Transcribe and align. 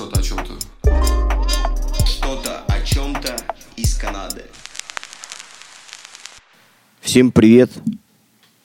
Что-то 0.00 0.18
о 0.18 0.22
чем-то. 0.22 0.52
Что-то 2.06 2.64
о 2.68 2.80
чем-то 2.86 3.36
из 3.76 3.94
Канады. 3.96 4.44
Всем 7.02 7.30
привет! 7.30 7.70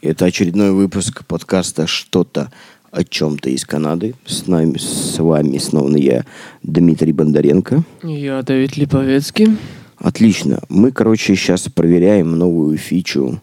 Это 0.01 0.23
очередной 0.23 0.71
выпуск 0.71 1.25
подкаста 1.25 1.87
«Что-то 1.87 2.53
о 2.89 3.03
чем-то 3.03 3.49
из 3.49 3.65
Канады». 3.65 4.15
С, 4.25 4.47
нами, 4.47 4.77
с 4.77 5.19
вами 5.19 5.57
снова 5.57 5.97
я, 5.97 6.23
Дмитрий 6.63 7.11
Бондаренко. 7.11 7.83
Я 8.01 8.41
Давид 8.41 8.77
Липовецкий. 8.77 9.57
Отлично. 9.97 10.61
Мы, 10.69 10.93
короче, 10.93 11.35
сейчас 11.35 11.67
проверяем 11.67 12.31
новую 12.31 12.77
фичу. 12.77 13.41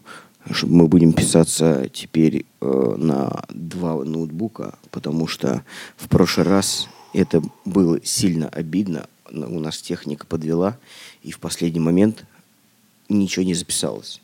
чтобы 0.49 0.73
Мы 0.73 0.87
будем 0.87 1.13
писаться 1.13 1.87
теперь 1.93 2.47
э, 2.59 2.95
на 2.97 3.43
два 3.49 4.03
ноутбука, 4.03 4.79
потому 4.89 5.27
что 5.27 5.61
в 5.95 6.09
прошлый 6.09 6.47
раз 6.47 6.89
это 7.13 7.41
было 7.65 8.03
сильно 8.03 8.49
обидно. 8.49 9.07
У 9.31 9.59
нас 9.59 9.81
техника 9.81 10.25
подвела, 10.25 10.77
и 11.23 11.31
в 11.31 11.39
последний 11.39 11.79
момент 11.79 12.25
ничего 13.09 13.45
не 13.45 13.53
записалось. 13.53 14.21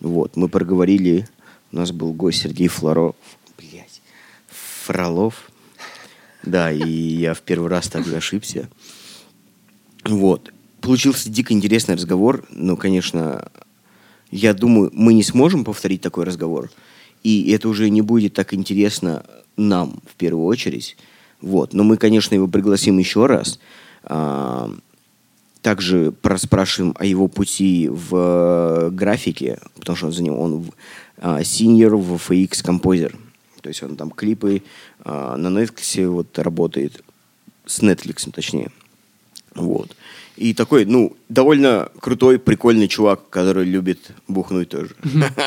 Вот, 0.00 0.36
мы 0.36 0.48
проговорили, 0.48 1.28
у 1.72 1.76
нас 1.76 1.92
был 1.92 2.12
гость 2.12 2.42
Сергей 2.42 2.68
Флоро, 2.68 3.14
блядь, 3.58 4.00
Фролов. 4.84 5.50
Да, 6.42 6.70
и 6.70 6.88
я 6.88 7.34
в 7.34 7.42
первый 7.42 7.68
раз 7.68 7.88
так 7.88 8.06
ошибся. 8.12 8.68
Вот. 10.04 10.52
Получился 10.80 11.28
дико 11.28 11.52
интересный 11.52 11.96
разговор, 11.96 12.46
но, 12.50 12.76
конечно, 12.76 13.50
я 14.30 14.54
думаю, 14.54 14.90
мы 14.92 15.14
не 15.14 15.24
сможем 15.24 15.64
повторить 15.64 16.02
такой 16.02 16.24
разговор, 16.24 16.70
и 17.24 17.50
это 17.50 17.68
уже 17.68 17.90
не 17.90 18.02
будет 18.02 18.34
так 18.34 18.54
интересно 18.54 19.24
нам 19.56 20.00
в 20.06 20.14
первую 20.14 20.44
очередь. 20.44 20.96
Вот. 21.46 21.74
Но 21.74 21.84
мы, 21.84 21.96
конечно, 21.96 22.34
его 22.34 22.48
пригласим 22.48 22.98
еще 22.98 23.26
раз. 23.26 23.60
А, 24.02 24.68
также 25.62 26.10
проспрашиваем 26.10 26.94
о 26.98 27.04
его 27.04 27.28
пути 27.28 27.88
в 27.88 28.16
э, 28.16 28.90
графике, 28.90 29.58
потому 29.78 29.96
что 29.96 30.06
он 30.06 30.12
за 30.12 30.22
ним 30.22 30.38
он 30.38 30.70
senior 31.18 31.96
в 31.96 32.14
FX 32.16 32.64
композер. 32.64 33.16
То 33.62 33.68
есть 33.68 33.82
он 33.82 33.96
там 33.96 34.10
клипы 34.10 34.62
а, 35.00 35.36
на 35.36 35.48
Netflix 35.48 36.06
вот 36.08 36.36
работает, 36.38 37.02
с 37.64 37.80
Netflix 37.80 38.28
точнее. 38.32 38.70
Вот. 39.54 39.96
И 40.36 40.52
такой, 40.52 40.84
ну, 40.84 41.16
довольно 41.28 41.90
крутой, 42.00 42.38
прикольный 42.38 42.88
чувак, 42.88 43.30
который 43.30 43.64
любит 43.64 44.10
бухнуть 44.28 44.68
тоже. 44.68 44.94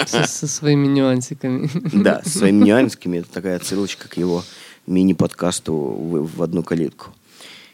Со, 0.07 0.25
со 0.25 0.47
своими 0.47 0.87
нюансиками. 0.87 1.69
Да, 1.93 2.21
со 2.23 2.39
своими 2.39 2.65
нюансиками. 2.65 3.17
Это 3.19 3.29
такая 3.29 3.57
отсылочка 3.57 4.07
к 4.07 4.17
его 4.17 4.43
мини-подкасту 4.87 5.73
в, 5.73 6.37
в 6.37 6.43
одну 6.43 6.63
калитку. 6.63 7.07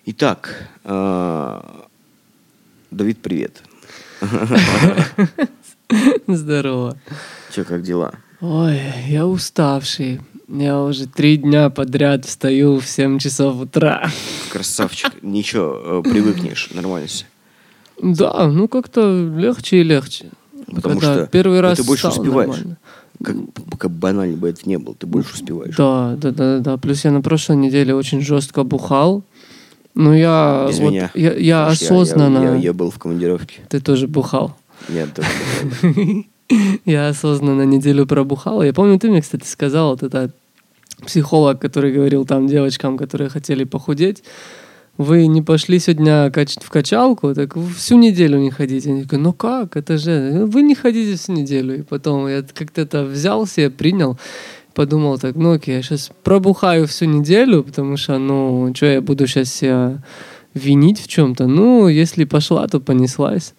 Итак, 0.06 0.68
э, 0.84 1.62
Давид, 2.92 3.20
привет. 3.22 3.64
Здорово. 6.28 6.98
Че, 7.54 7.64
как 7.64 7.84
дела? 7.84 8.14
Ой, 8.42 8.80
я 9.08 9.26
уставший. 9.26 10.22
Я 10.48 10.82
уже 10.82 11.08
три 11.08 11.38
дня 11.38 11.70
подряд 11.70 12.26
встаю 12.26 12.80
в 12.80 12.88
7 12.88 13.20
часов 13.20 13.60
утра. 13.60 14.10
Красавчик. 14.52 15.12
Ничего, 15.24 16.04
э, 16.06 16.10
привыкнешь, 16.10 16.70
нормально 16.72 17.08
все. 17.08 17.26
Да, 18.02 18.48
ну 18.48 18.68
как-то 18.68 19.28
легче 19.36 19.78
и 19.78 19.84
легче. 19.84 20.30
Потому 20.68 21.00
Когда 21.00 21.14
что 21.16 21.28
первый 21.28 21.62
раз 21.62 21.78
ты 21.78 21.84
больше 21.84 22.08
успеваешь. 22.08 22.50
нормально. 22.50 22.78
Как, 23.26 23.36
как 23.80 23.92
банально 23.92 24.38
бы 24.38 24.50
это 24.50 24.62
не 24.70 24.78
было, 24.78 24.96
ты 24.96 25.08
больше 25.08 25.34
успеваешь. 25.34 25.76
Да, 25.76 26.16
да, 26.16 26.32
да, 26.32 26.60
да. 26.60 26.78
Плюс 26.78 27.04
я 27.06 27.12
на 27.12 27.22
прошлой 27.22 27.58
неделе 27.58 27.94
очень 27.96 28.22
жестко 28.22 28.64
бухал. 28.64 29.24
Ну, 29.96 30.14
я, 30.14 30.66
Без 30.70 30.80
вот, 30.80 30.92
меня. 30.92 31.10
я, 31.16 31.34
я 31.34 31.60
Потому 31.62 31.76
что 31.76 31.86
осознанно... 32.02 32.38
Я, 32.44 32.50
я- 32.52 32.56
я 32.58 32.74
был 32.74 32.92
в 32.92 33.00
командировке. 33.00 33.62
Ты 33.70 33.80
тоже 33.80 34.08
бухал. 34.08 34.56
Я 34.90 35.08
тоже 35.08 35.28
был. 35.92 36.24
Я 36.86 37.08
осознанно 37.08 37.64
неделю 37.64 38.06
пробухал. 38.06 38.62
Я 38.62 38.72
помню, 38.72 39.00
ты 39.00 39.10
мне, 39.10 39.22
кстати, 39.22 39.48
сказал, 39.48 39.90
вот 39.92 40.04
это 40.04 40.30
психолог, 41.04 41.60
который 41.60 41.92
говорил 41.92 42.24
там 42.26 42.46
девочкам, 42.48 42.98
которые 42.98 43.30
хотели 43.30 43.64
похудеть, 43.64 44.24
вы 44.98 45.28
не 45.28 45.42
пошли 45.42 45.80
сегодня 45.80 46.30
кач- 46.32 46.58
в 46.62 46.70
качалку, 46.70 47.34
так 47.34 47.56
вы 47.56 47.72
всю 47.74 47.98
неделю 47.98 48.40
не 48.40 48.52
ходите. 48.52 48.90
Они 48.92 49.04
такие, 49.04 49.20
ну 49.20 49.34
как, 49.34 49.76
это 49.76 49.98
же, 49.98 50.46
вы 50.46 50.62
не 50.62 50.76
ходите 50.76 51.16
всю 51.18 51.34
неделю. 51.34 51.80
И 51.80 51.82
потом 51.82 52.28
я 52.28 52.44
как-то 52.44 52.82
это 52.82 53.04
взял 53.04 53.46
себе, 53.48 53.70
принял, 53.70 54.18
подумал 54.74 55.18
так, 55.18 55.36
ну 55.36 55.52
окей, 55.54 55.76
я 55.76 55.82
сейчас 55.82 56.12
пробухаю 56.24 56.88
всю 56.88 57.06
неделю, 57.06 57.64
потому 57.64 57.98
что, 57.98 58.18
ну, 58.20 58.72
что 58.76 58.86
я 58.86 59.02
буду 59.02 59.28
сейчас 59.28 59.54
себя 59.54 60.02
винить 60.54 61.00
в 61.02 61.08
чем-то? 61.08 61.48
Ну, 61.48 61.88
если 61.90 62.24
пошла, 62.24 62.68
то 62.68 62.80
понеслась. 62.80 63.54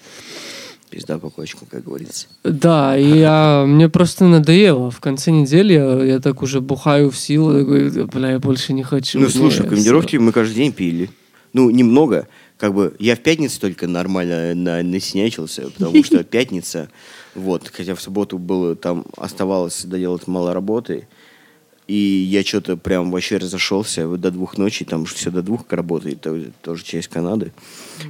Пизда 0.89 1.19
по 1.19 1.31
кочкам, 1.31 1.69
как 1.71 1.85
говорится. 1.85 2.29
Да, 2.45 2.97
и 2.97 3.19
я, 3.19 3.65
мне 3.67 3.89
просто 3.89 4.25
надоело. 4.25 4.91
В 4.91 5.01
конце 5.01 5.33
недели 5.33 5.75
я, 5.75 6.03
я 6.05 6.21
так 6.21 6.43
уже 6.43 6.61
бухаю 6.61 7.11
в 7.11 7.19
силу, 7.19 7.59
такой, 7.59 8.07
бля, 8.07 8.31
я 8.31 8.39
больше 8.39 8.73
не 8.73 8.85
хочу. 8.85 9.19
Ну, 9.19 9.29
слушай, 9.29 9.61
Не, 9.63 9.67
в 9.67 9.69
командировке 9.69 10.19
мы 10.19 10.33
каждый 10.33 10.55
день 10.55 10.73
пили. 10.73 11.11
Ну, 11.56 11.71
немного. 11.71 12.28
Как 12.59 12.75
бы 12.75 12.94
я 12.99 13.17
в 13.17 13.21
пятницу 13.21 13.59
только 13.59 13.87
нормально 13.87 14.55
на, 14.55 14.83
насинячился, 14.83 15.71
потому 15.71 16.05
что 16.05 16.22
пятница, 16.37 16.91
вот, 17.34 17.71
хотя 17.72 17.94
в 17.94 18.03
субботу 18.03 18.37
было, 18.37 18.77
там 18.77 19.06
оставалось 19.17 19.87
доделать 19.87 20.27
мало 20.27 20.53
работы, 20.53 21.09
и 21.87 21.95
я 21.97 22.45
что-то 22.45 22.77
прям 22.77 23.11
вообще 23.11 23.39
разошелся 23.39 24.06
до 24.06 24.31
двух 24.31 24.59
ночи, 24.59 24.84
там 24.84 25.06
все 25.06 25.31
до 25.31 25.41
двух 25.41 25.65
работает, 25.71 26.21
то- 26.21 26.45
тоже 26.61 26.84
часть 26.84 27.09
Канады. 27.09 27.53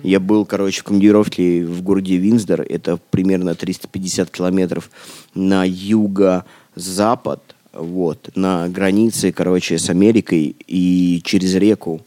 Я 0.02 0.18
был, 0.18 0.44
короче, 0.44 0.80
в 0.80 0.84
командировке 0.84 1.64
в 1.64 1.82
городе 1.82 2.16
Винсдор, 2.16 2.62
это 2.62 2.98
примерно 3.12 3.54
350 3.54 4.28
километров 4.28 4.90
на 5.36 5.64
юго-запад, 5.64 7.54
вот, 7.72 8.30
на 8.34 8.68
границе, 8.68 9.30
короче, 9.30 9.78
с 9.78 9.88
Америкой 9.88 10.56
и 10.66 11.20
через 11.24 11.54
реку, 11.54 12.04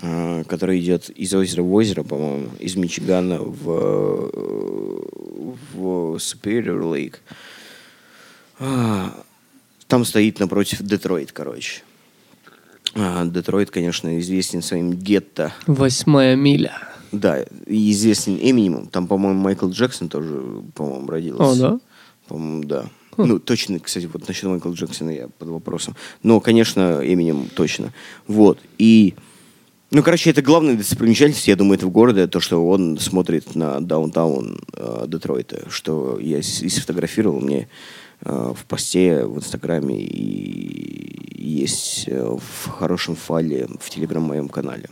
э, 0.00 0.44
которая 0.44 0.78
идет 0.78 1.10
из 1.10 1.34
озера 1.34 1.62
в 1.62 1.72
озеро, 1.72 2.02
по-моему, 2.02 2.48
из 2.58 2.76
Мичигана 2.76 3.38
в, 3.40 4.30
в 5.74 6.16
Superior 6.16 6.80
Lake. 6.82 7.16
А, 8.58 9.12
Там 9.88 10.04
стоит 10.04 10.38
напротив 10.40 10.82
Детройт, 10.82 11.32
короче. 11.32 11.82
А, 12.94 13.24
Детройт, 13.26 13.70
конечно, 13.70 14.18
известен 14.20 14.62
своим 14.62 14.92
гетто. 14.92 15.52
Восьмая 15.66 16.36
миля. 16.36 16.78
Да, 17.10 17.42
и 17.66 17.90
известен 17.92 18.38
Эминемом. 18.40 18.86
Там, 18.86 19.06
по-моему, 19.06 19.38
Майкл 19.40 19.68
Джексон 19.68 20.08
тоже, 20.08 20.62
по-моему, 20.74 21.06
родился. 21.08 21.44
О, 21.44 21.54
да? 21.56 21.80
По-моему, 22.26 22.64
да. 22.64 22.86
Ну, 23.18 23.38
точно, 23.38 23.78
кстати, 23.78 24.08
вот 24.10 24.26
насчет 24.26 24.44
Майкла 24.44 24.72
Джексона 24.72 25.10
я 25.10 25.28
под 25.28 25.48
вопросом. 25.48 25.94
Но, 26.22 26.40
конечно, 26.40 27.00
Эминем 27.02 27.48
точно. 27.54 27.92
Вот. 28.26 28.58
И, 28.78 29.14
ну, 29.92 30.02
короче, 30.02 30.30
это 30.30 30.40
главная 30.40 30.74
достопримечательность, 30.74 31.46
я 31.48 31.54
думаю, 31.54 31.76
этого 31.76 31.90
города, 31.90 32.26
то, 32.26 32.40
что 32.40 32.66
он 32.66 32.98
смотрит 32.98 33.54
на 33.54 33.78
даунтаун 33.80 34.58
э, 34.74 35.04
Детройта, 35.06 35.68
что 35.68 36.18
я 36.18 36.38
и 36.38 36.42
сфотографировал 36.42 37.40
мне 37.40 37.68
э, 38.22 38.54
в 38.56 38.64
посте 38.64 39.26
в 39.26 39.36
Инстаграме 39.36 40.00
и 40.00 41.22
есть 41.36 42.04
э, 42.06 42.24
в 42.24 42.70
хорошем 42.70 43.16
файле 43.16 43.68
в 43.80 43.90
Телеграм 43.90 44.22
моем 44.22 44.48
канале. 44.48 44.88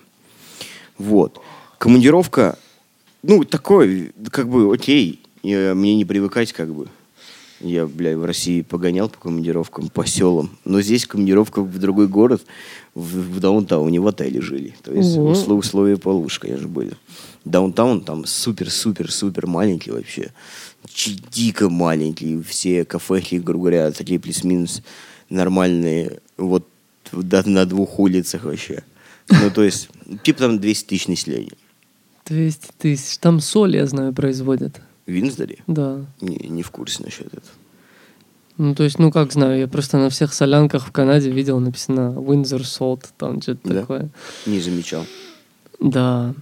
Вот. 0.98 1.40
Командировка, 1.78 2.58
ну, 3.22 3.44
такой, 3.44 4.12
как 4.30 4.50
бы, 4.50 4.72
окей. 4.72 5.20
Я- 5.42 5.74
мне 5.74 5.96
не 5.96 6.04
привыкать, 6.04 6.52
как 6.52 6.74
бы. 6.74 6.88
Я, 7.60 7.86
бля, 7.86 8.16
в 8.16 8.24
России 8.24 8.62
погонял 8.62 9.08
по 9.10 9.18
командировкам, 9.18 9.88
по 9.90 10.06
селам. 10.06 10.50
Но 10.64 10.80
здесь 10.80 11.06
командировка 11.06 11.60
в 11.62 11.78
другой 11.78 12.08
город, 12.08 12.42
в, 12.94 13.02
в 13.36 13.40
даунтауне, 13.40 14.00
в 14.00 14.06
отеле 14.06 14.40
жили. 14.40 14.74
То 14.82 14.94
есть 14.94 15.16
Ого. 15.18 15.32
услов- 15.32 15.58
условия 15.58 15.96
получше, 15.98 16.40
конечно, 16.40 16.68
были. 16.68 16.92
Даунтаун 17.44 18.00
там 18.00 18.24
супер-супер-супер 18.24 19.46
маленький 19.46 19.90
вообще. 19.90 20.30
Ч- 20.92 21.18
Дико 21.30 21.68
маленький. 21.68 22.42
Все 22.42 22.84
кафехи, 22.86 23.34
грубо 23.36 23.64
говоря, 23.64 23.92
такие 23.92 24.18
плюс-минус 24.18 24.82
нормальные. 25.28 26.20
Вот 26.36 26.66
да, 27.12 27.42
на 27.44 27.66
двух 27.66 27.98
улицах 27.98 28.44
вообще. 28.44 28.82
Ну, 29.28 29.50
то 29.50 29.62
есть, 29.62 29.88
типа 30.22 30.38
там 30.40 30.58
200 30.58 30.86
тысяч 30.88 31.08
населения. 31.08 31.52
200 32.26 32.68
тысяч. 32.78 33.18
Там 33.18 33.40
соль, 33.40 33.76
я 33.76 33.86
знаю, 33.86 34.12
производят. 34.12 34.80
В 35.06 35.10
Винсдоре? 35.10 35.58
Да. 35.66 36.04
Не, 36.20 36.36
не 36.48 36.62
в 36.62 36.70
курсе 36.70 37.02
насчет 37.02 37.26
этого. 37.26 37.42
Ну, 38.60 38.74
то 38.74 38.82
есть, 38.84 38.98
ну, 38.98 39.10
как 39.10 39.32
знаю, 39.32 39.58
я 39.58 39.66
просто 39.68 39.96
на 39.96 40.10
всех 40.10 40.34
солянках 40.34 40.86
в 40.86 40.92
Канаде 40.92 41.30
видел 41.30 41.60
написано 41.60 42.12
Windsor 42.18 42.60
Salt, 42.60 43.04
там 43.16 43.40
что-то 43.40 43.60
Да? 43.68 43.80
такое. 43.80 44.10
Не 44.44 44.60
замечал. 44.60 45.06
Да. 45.80 46.34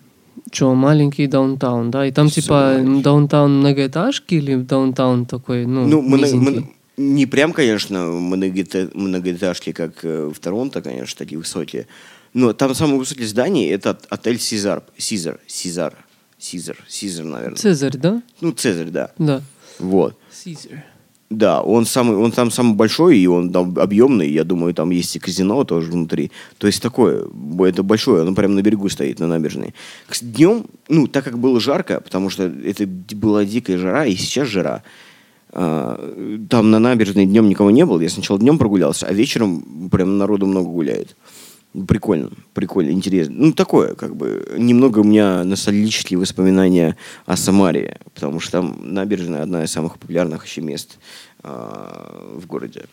Че, 0.50 0.74
маленький 0.74 1.28
даунтаун, 1.28 1.90
да? 1.92 2.06
И 2.06 2.10
там 2.10 2.26
Всё 2.28 2.40
типа 2.40 2.54
маленький. 2.54 3.02
даунтаун 3.02 3.58
многоэтажки 3.60 4.34
или 4.34 4.56
даунтаун 4.56 5.26
такой, 5.26 5.64
ну, 5.66 5.86
Ну, 5.86 6.02
мы, 6.02 6.18
на- 6.18 6.26
мы, 6.26 6.50
низенький? 6.50 6.74
Не 6.96 7.26
прям, 7.26 7.52
конечно, 7.52 7.98
многоэта- 7.98 8.90
многоэтажки, 8.94 9.70
как 9.72 10.04
э, 10.04 10.32
в 10.34 10.38
Торонто, 10.40 10.82
конечно, 10.82 11.16
такие 11.16 11.38
высокие. 11.38 11.86
Но 12.34 12.52
там 12.52 12.74
самое 12.74 12.98
высокое 12.98 13.28
здание– 13.28 13.70
это 13.70 13.90
от- 13.90 14.06
отель 14.10 14.40
Сизар. 14.40 14.82
Сизар. 14.96 15.38
Сизар. 15.46 15.94
Сизар. 16.38 16.76
Сизар, 16.88 17.24
наверное. 17.26 17.56
Цезарь, 17.56 17.96
да? 17.96 18.22
Ну, 18.40 18.50
Цезарь, 18.50 18.90
да. 18.90 19.10
Да. 19.18 19.40
Вот. 19.78 20.16
Caesar. 20.32 20.80
Да, 21.30 21.60
он 21.60 21.84
самый, 21.84 22.16
он 22.16 22.32
там 22.32 22.50
самый 22.50 22.74
большой, 22.74 23.18
и 23.18 23.26
он 23.26 23.52
там 23.52 23.78
объемный. 23.78 24.30
Я 24.30 24.44
думаю, 24.44 24.72
там 24.72 24.90
есть 24.90 25.14
и 25.14 25.18
казино 25.18 25.62
тоже 25.64 25.90
внутри. 25.90 26.30
То 26.56 26.66
есть 26.66 26.80
такое, 26.80 27.26
это 27.60 27.82
большое, 27.82 28.22
оно 28.22 28.34
прямо 28.34 28.54
на 28.54 28.62
берегу 28.62 28.88
стоит, 28.88 29.20
на 29.20 29.26
набережной. 29.26 29.74
Днем, 30.22 30.64
ну, 30.88 31.06
так 31.06 31.24
как 31.24 31.38
было 31.38 31.60
жарко, 31.60 32.00
потому 32.00 32.30
что 32.30 32.44
это 32.44 32.86
была 32.86 33.44
дикая 33.44 33.76
жара, 33.76 34.06
и 34.06 34.16
сейчас 34.16 34.48
жара, 34.48 34.82
а, 35.52 36.46
там 36.48 36.70
на 36.70 36.78
набережной 36.78 37.26
днем 37.26 37.48
никого 37.48 37.70
не 37.70 37.84
было. 37.84 38.00
Я 38.00 38.08
сначала 38.08 38.38
днем 38.38 38.56
прогулялся, 38.56 39.06
а 39.06 39.12
вечером 39.12 39.90
прям 39.90 40.16
народу 40.16 40.46
много 40.46 40.70
гуляет. 40.70 41.14
Прикольно, 41.86 42.30
прикольно, 42.54 42.90
интересно. 42.90 43.34
Ну, 43.36 43.52
такое, 43.52 43.94
как 43.94 44.16
бы, 44.16 44.54
немного 44.56 45.00
у 45.00 45.04
меня 45.04 45.44
ностальгические 45.44 46.18
воспоминания 46.18 46.96
о 47.26 47.36
Самаре, 47.36 48.00
потому 48.14 48.40
что 48.40 48.52
там 48.52 48.78
набережная 48.80 49.42
одна 49.42 49.64
из 49.64 49.70
самых 49.70 49.98
популярных 49.98 50.46
еще 50.46 50.62
мест 50.62 50.98
а, 51.42 52.34
в 52.36 52.46
городе. 52.46 52.86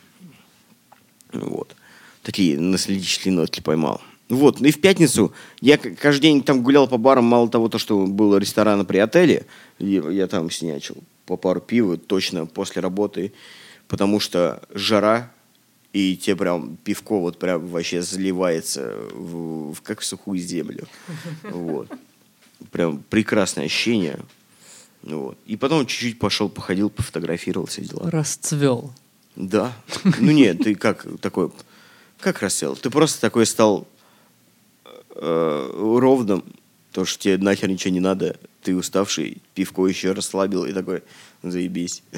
Вот. 1.32 1.76
Такие 2.22 2.60
ностальгические 2.60 3.34
нотки 3.34 3.62
поймал. 3.62 4.02
Вот, 4.28 4.60
ну 4.60 4.68
и 4.68 4.72
в 4.72 4.82
пятницу 4.82 5.34
я 5.62 5.78
каждый 5.78 6.24
день 6.24 6.44
там 6.44 6.64
гулял 6.64 6.88
по 6.88 6.98
барам, 6.98 7.26
мало 7.26 7.48
того, 7.48 7.70
то, 7.70 7.78
что 7.78 8.08
был 8.08 8.36
ресторан 8.38 8.84
при 8.86 8.98
отеле, 8.98 9.46
я 9.78 10.28
там 10.28 10.50
снячил 10.50 10.98
по 11.28 11.38
пару 11.38 11.62
пива 11.62 11.98
точно 11.98 12.48
после 12.48 12.82
работы, 12.82 13.34
потому 13.88 14.20
что 14.20 14.64
жара, 14.74 15.32
и 15.96 16.18
тебе 16.18 16.36
прям 16.36 16.76
пивко 16.84 17.20
вот 17.22 17.40
прям 17.40 17.66
вообще 17.68 18.02
заливается 18.02 18.98
в, 19.14 19.74
в- 19.74 19.82
как 19.82 20.02
в 20.02 20.06
сухую 20.06 20.40
землю. 20.40 20.88
Вот. 21.44 21.88
Прям 22.72 23.02
прекрасное 23.10 23.64
ощущение. 23.66 24.20
Вот. 25.04 25.38
И 25.46 25.56
потом 25.56 25.86
чуть-чуть 25.86 26.20
пошел, 26.20 26.50
походил, 26.50 26.90
пофотографировал, 26.90 27.66
все 27.68 27.82
дела. 27.82 28.12
Расцвел. 28.12 28.92
Да. 29.38 29.74
Ну 30.20 30.32
нет, 30.32 30.64
ты 30.64 30.76
как 30.76 31.06
такой, 31.22 31.50
как 32.20 32.42
рассел? 32.42 32.76
Ты 32.76 32.90
просто 32.90 33.22
такой 33.22 33.46
стал 33.46 33.88
э, 35.16 35.70
ровным, 35.78 36.44
то 36.92 37.06
что 37.06 37.24
тебе 37.24 37.38
нахер 37.38 37.70
ничего 37.70 37.94
не 37.94 38.02
надо, 38.02 38.38
ты 38.64 38.76
уставший, 38.76 39.38
пивко 39.54 39.88
еще 39.88 40.12
расслабил 40.12 40.66
и 40.66 40.74
такой, 40.74 41.04
заебись. 41.42 42.04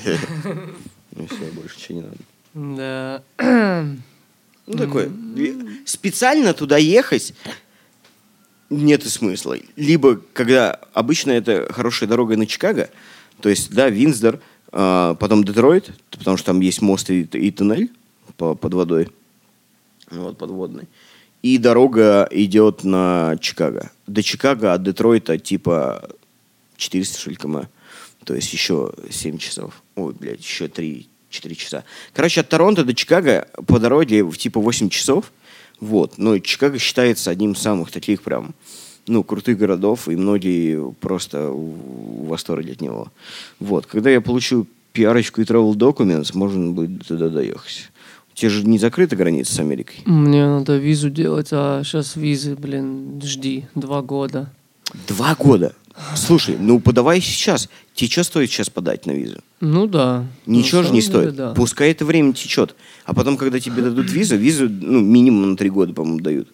Ну 1.15 1.25
все, 1.27 1.45
больше 1.51 1.75
ничего 1.77 1.97
не 1.99 2.03
надо. 2.05 2.17
Да. 2.57 3.23
Ну 4.69 4.77
такой, 4.77 5.09
специально 5.85 6.53
туда 6.53 6.75
ехать 6.75 7.33
нет 8.69 9.05
и 9.05 9.07
смысла. 9.07 9.55
Либо, 9.77 10.19
когда 10.33 10.71
обычно 10.93 11.31
это 11.31 11.71
хорошая 11.71 12.09
дорога 12.09 12.35
на 12.35 12.45
Чикаго, 12.45 12.89
то 13.39 13.47
есть, 13.47 13.71
да, 13.71 13.89
Винсдор, 13.89 14.41
а, 14.73 15.15
потом 15.15 15.45
Детройт, 15.45 15.91
потому 16.11 16.35
что 16.35 16.47
там 16.47 16.59
есть 16.59 16.81
мост 16.81 17.09
и, 17.09 17.21
и 17.21 17.51
туннель 17.51 17.91
по- 18.35 18.55
под 18.55 18.73
водой, 18.73 19.09
вот, 20.11 20.37
подводный. 20.37 20.89
И 21.43 21.57
дорога 21.57 22.27
идет 22.31 22.83
на 22.83 23.37
Чикаго. 23.39 23.91
До 24.05 24.21
Чикаго 24.21 24.73
от 24.73 24.83
Детройта 24.83 25.37
типа 25.37 26.09
400, 26.75 27.19
что 27.19 27.29
ли, 27.29 27.35
км. 27.37 27.69
То 28.25 28.35
есть 28.35 28.51
еще 28.51 28.91
7 29.09 29.37
часов. 29.37 29.81
Ой, 29.95 30.13
блядь, 30.13 30.41
еще 30.41 30.67
3, 30.67 31.07
4 31.29 31.55
часа. 31.55 31.83
Короче, 32.13 32.41
от 32.41 32.49
Торонто 32.49 32.83
до 32.83 32.93
Чикаго 32.93 33.47
по 33.65 33.79
дороге 33.79 34.23
в 34.23 34.37
типа 34.37 34.59
8 34.59 34.89
часов. 34.89 35.31
Вот. 35.79 36.17
Но 36.17 36.39
Чикаго 36.39 36.79
считается 36.79 37.31
одним 37.31 37.51
из 37.51 37.59
самых 37.59 37.91
таких 37.91 38.21
прям, 38.21 38.55
ну, 39.07 39.23
крутых 39.23 39.57
городов, 39.57 40.07
и 40.07 40.15
многие 40.15 40.91
просто 40.93 41.49
в 41.49 42.27
восторге 42.27 42.73
от 42.73 42.81
него. 42.81 43.11
Вот. 43.59 43.85
Когда 43.85 44.09
я 44.09 44.21
получу 44.21 44.67
пиарочку 44.93 45.41
и 45.41 45.43
travel 45.43 45.73
documents, 45.73 46.31
можно 46.33 46.71
будет 46.71 47.05
туда 47.07 47.29
доехать. 47.29 47.89
Тебя 48.33 48.49
же 48.49 48.63
не 48.63 48.77
закрыта 48.77 49.15
граница 49.15 49.53
с 49.53 49.59
Америкой. 49.59 50.01
Мне 50.05 50.45
надо 50.45 50.77
визу 50.77 51.09
делать, 51.09 51.49
а 51.51 51.83
сейчас 51.83 52.15
визы, 52.15 52.55
блин, 52.55 53.19
жди, 53.23 53.65
два 53.73 54.01
года. 54.01 54.51
Два 55.07 55.35
года. 55.35 55.73
Слушай, 56.15 56.55
ну 56.59 56.79
подавай 56.79 57.19
сейчас. 57.19 57.69
Тебе 57.97 58.11
что 58.11 58.23
стоит 58.23 58.51
сейчас 58.51 58.69
подать 58.69 59.07
на 59.07 59.11
визу? 59.11 59.39
Ну 59.59 59.87
да. 59.87 60.27
Ничего 60.45 60.81
На 60.81 60.87
же 60.87 60.93
не 60.93 61.01
деле, 61.01 61.11
стоит. 61.11 61.35
да. 61.35 61.53
Пускай 61.55 61.89
это 61.89 62.05
время 62.05 62.31
течет. 62.31 62.75
А 63.05 63.15
потом, 63.15 63.37
когда 63.37 63.59
тебе 63.59 63.81
дадут 63.81 64.11
визу, 64.11 64.37
визу 64.37 64.69
ну, 64.69 65.01
минимум 65.01 65.49
на 65.49 65.57
три 65.57 65.71
года, 65.71 65.93
по-моему, 65.95 66.19
дают. 66.19 66.47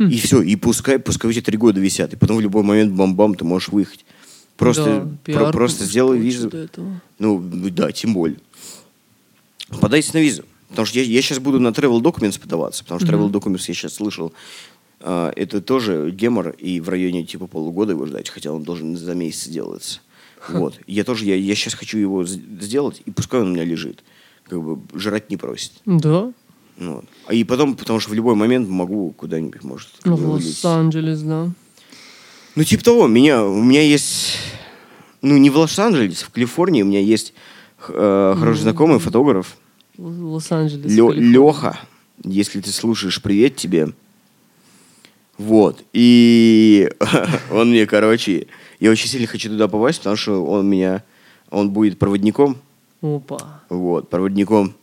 Хм. 0.00 0.08
И 0.08 0.16
все, 0.18 0.42
и 0.42 0.56
пускай, 0.56 0.98
пускай 0.98 1.32
тебя 1.32 1.42
три 1.42 1.56
года 1.56 1.78
висят. 1.78 2.12
И 2.12 2.16
потом 2.16 2.38
в 2.38 2.40
любой 2.40 2.64
момент 2.64 2.92
бам-бам 2.92 3.36
ты 3.36 3.44
можешь 3.44 3.68
выехать. 3.68 4.04
Просто, 4.56 5.08
Да, 5.26 5.32
про- 5.32 5.52
просто 5.52 5.84
сделай 5.84 6.18
визу. 6.18 6.50
Ну, 7.20 7.40
да, 7.70 7.92
тем 7.92 8.12
более. 8.12 8.38
Подайте 9.80 10.10
на 10.14 10.18
визу. 10.18 10.42
Потому 10.70 10.86
что 10.86 10.98
я, 10.98 11.22
сейчас 11.22 11.38
буду 11.38 11.60
на 11.60 11.68
travel 11.68 12.00
documents 12.02 12.40
подаваться, 12.40 12.82
потому 12.82 12.98
что 12.98 13.08
travel 13.08 13.30
documents 13.30 13.64
я 13.68 13.74
сейчас 13.74 13.94
слышал, 13.94 14.32
а, 14.98 15.30
это 15.36 15.60
тоже 15.60 16.10
гемор, 16.10 16.48
и 16.58 16.80
в 16.80 16.88
районе 16.88 17.24
типа 17.24 17.46
полугода 17.46 17.92
его 17.92 18.06
ждать, 18.06 18.28
хотя 18.28 18.50
он 18.52 18.64
должен 18.64 18.96
за 18.96 19.14
месяц 19.14 19.46
делаться. 19.46 20.00
Вот. 20.48 20.78
Я 20.86 21.04
тоже, 21.04 21.24
я, 21.24 21.34
я 21.34 21.54
сейчас 21.54 21.74
хочу 21.74 21.98
его 21.98 22.24
сделать, 22.24 23.02
и 23.04 23.10
пускай 23.10 23.40
он 23.40 23.48
у 23.48 23.54
меня 23.54 23.64
лежит. 23.64 24.02
Как 24.44 24.62
бы 24.62 24.80
жрать 24.98 25.30
не 25.30 25.36
просит. 25.36 25.72
Да? 25.84 26.32
Ну 26.76 26.94
Вот. 26.94 27.04
А 27.26 27.34
и 27.34 27.44
потом, 27.44 27.76
потому 27.76 28.00
что 28.00 28.10
в 28.10 28.14
любой 28.14 28.34
момент 28.34 28.68
могу 28.68 29.12
куда-нибудь, 29.12 29.62
может, 29.64 29.88
Ну, 30.04 30.16
в. 30.16 30.28
Лос-Анджелес, 30.30 31.20
да. 31.22 31.50
Ну, 32.54 32.64
типа 32.64 32.84
того, 32.84 33.06
меня, 33.06 33.44
у 33.44 33.62
меня 33.62 33.82
есть... 33.82 34.38
Ну, 35.22 35.36
не 35.36 35.50
в 35.50 35.56
Лос-Анджелесе, 35.56 36.24
в 36.24 36.30
Калифорнии 36.30 36.82
у 36.82 36.86
меня 36.86 37.00
есть 37.00 37.34
э, 37.88 38.34
хороший 38.38 38.62
знакомый 38.62 39.00
фотограф, 39.00 39.56
Лос-Анджелес. 39.98 40.92
Лё-. 40.92 41.12
Леха. 41.12 41.78
Если 42.22 42.60
ты 42.60 42.70
слушаешь, 42.70 43.20
привет 43.20 43.56
тебе. 43.56 43.92
Вот. 45.36 45.84
И 45.92 46.90
он 47.50 47.70
мне, 47.70 47.86
короче, 47.86 48.46
я 48.80 48.90
очень 48.90 49.08
сильно 49.08 49.26
хочу 49.26 49.48
туда 49.48 49.68
попасть, 49.68 49.98
потому 49.98 50.16
что 50.16 50.44
он 50.44 50.68
меня, 50.68 51.02
он 51.50 51.70
будет 51.70 51.98
проводником. 51.98 52.58
Опа. 53.02 53.62
Вот, 53.68 54.08
проводником. 54.10 54.74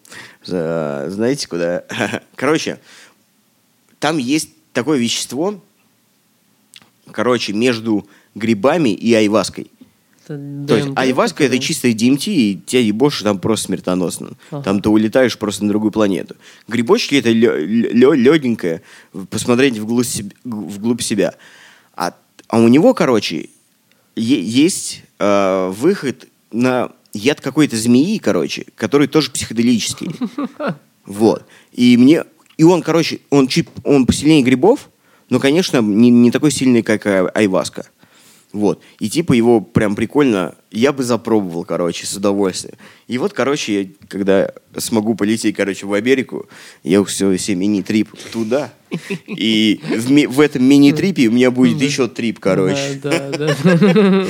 За- 0.43 1.05
знаете, 1.09 1.47
куда? 1.47 1.83
Короче, 2.35 2.79
там 3.99 4.17
есть 4.17 4.49
такое 4.73 4.97
вещество, 4.99 5.61
короче, 7.11 7.53
между 7.53 8.07
грибами 8.35 8.89
и 8.89 9.13
айваской. 9.13 9.71
Это 10.27 10.65
То 10.67 10.75
есть 10.75 10.87
ДМТ, 10.87 10.99
айваска 10.99 11.43
это 11.43 11.59
чистое 11.59 11.93
DMT, 11.93 12.33
и 12.33 12.61
тебя 12.65 12.81
ебошь 12.81 13.21
там 13.21 13.39
просто 13.39 13.67
смертоносно. 13.67 14.31
Ага. 14.49 14.63
Там 14.63 14.81
ты 14.81 14.89
улетаешь 14.89 15.37
просто 15.37 15.63
на 15.63 15.69
другую 15.69 15.91
планету. 15.91 16.35
Грибочки 16.67 17.15
это 17.15 17.31
легенькое, 17.31 18.81
посмотреть 19.29 19.77
вглубь, 19.77 20.07
вглубь 20.43 21.01
себя. 21.01 21.35
А, 21.95 22.15
а 22.47 22.59
у 22.59 22.67
него, 22.67 22.93
короче, 22.95 23.49
есть 24.21 25.03
э, 25.19 25.71
выход 25.75 26.27
на 26.51 26.91
яд 27.13 27.41
какой-то 27.41 27.77
змеи, 27.77 28.17
короче, 28.17 28.65
который 28.75 29.07
тоже 29.07 29.31
психоделический. 29.31 30.11
Вот. 31.05 31.45
И 31.71 31.97
мне... 31.97 32.23
И 32.57 32.63
он, 32.63 32.81
короче, 32.81 33.19
он 33.29 33.47
чуть... 33.47 33.67
Он 33.83 34.07
посильнее 34.07 34.41
грибов, 34.41 34.89
но, 35.29 35.39
конечно, 35.39 35.79
не, 35.79 36.09
не 36.09 36.31
такой 36.31 36.49
сильный, 36.49 36.81
как 36.81 37.05
ай- 37.05 37.27
айваска. 37.27 37.85
Вот. 38.53 38.81
И 38.99 39.09
типа 39.09 39.33
его 39.33 39.59
прям 39.59 39.95
прикольно... 39.95 40.55
Я 40.71 40.93
бы 40.93 41.03
запробовал, 41.03 41.65
короче, 41.65 42.05
с 42.05 42.13
удовольствием. 42.15 42.75
И 43.07 43.17
вот, 43.17 43.33
короче, 43.33 43.81
я, 43.81 43.87
когда 44.07 44.51
смогу 44.77 45.15
полететь, 45.15 45.55
короче, 45.55 45.85
в 45.85 45.93
Америку, 45.93 46.47
я 46.83 47.03
все, 47.03 47.35
все 47.35 47.55
мини-трип 47.55 48.09
туда. 48.31 48.73
И 49.27 49.79
в, 49.83 50.11
ми- 50.11 50.27
в 50.27 50.39
этом 50.39 50.63
мини-трипе 50.63 51.27
у 51.27 51.31
меня 51.31 51.51
будет 51.51 51.81
еще 51.81 52.07
трип, 52.07 52.39
короче. 52.39 52.99
Да, 53.03 53.29
да, 53.31 53.55
да. 53.63 54.25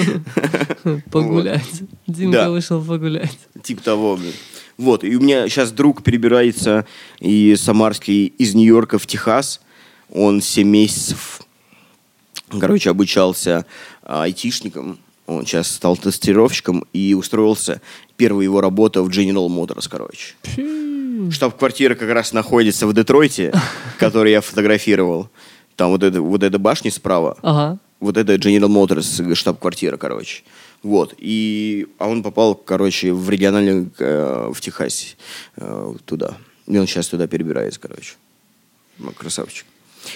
Погулять. 1.11 1.81
Димка 2.07 2.49
вышел 2.49 2.83
погулять. 2.83 3.37
Типа 3.63 3.83
того, 3.83 4.15
блин. 4.17 4.33
Вот, 4.77 5.03
и 5.03 5.15
у 5.15 5.21
меня 5.21 5.47
сейчас 5.47 5.71
друг 5.71 6.03
перебирается 6.03 6.85
из 7.19 7.61
Самарский, 7.61 8.25
из 8.25 8.53
Нью-Йорка 8.55 8.99
в 8.99 9.07
Техас. 9.07 9.61
Он 10.11 10.41
7 10.41 10.67
месяцев, 10.67 11.41
короче, 12.59 12.89
обучался 12.89 13.65
а, 14.03 14.23
айтишником. 14.23 14.99
Он 15.27 15.45
сейчас 15.45 15.71
стал 15.71 15.97
тестировщиком 15.97 16.85
и 16.93 17.13
устроился. 17.13 17.81
Первая 18.15 18.43
его 18.43 18.61
работа 18.61 19.01
в 19.01 19.09
General 19.09 19.47
Motors, 19.47 19.87
короче. 19.89 20.35
Штаб-квартира 21.31 21.95
как 21.95 22.09
раз 22.09 22.33
находится 22.33 22.85
в 22.85 22.93
Детройте, 22.93 23.53
который 23.99 24.31
я 24.31 24.41
фотографировал. 24.41 25.29
Там 25.75 25.89
вот, 25.89 26.03
это, 26.03 26.21
вот 26.21 26.43
эта 26.43 26.59
башня 26.59 26.91
справа. 26.91 27.37
Ага. 27.41 27.79
Вот 27.99 28.17
это 28.17 28.35
General 28.35 28.67
Motors 28.69 29.33
штаб-квартира, 29.33 29.97
короче. 29.97 30.43
Вот. 30.83 31.15
И, 31.17 31.87
а 31.97 32.07
он 32.07 32.21
попал, 32.21 32.53
короче, 32.53 33.11
в 33.11 33.27
региональный, 33.29 33.89
э, 33.97 34.51
в 34.53 34.61
Техасе, 34.61 35.15
э, 35.57 35.95
туда. 36.05 36.37
И 36.67 36.77
он 36.77 36.85
сейчас 36.85 37.07
туда 37.07 37.25
перебирается, 37.25 37.79
короче. 37.79 38.13
Ну, 38.99 39.11
красавчик. 39.11 39.65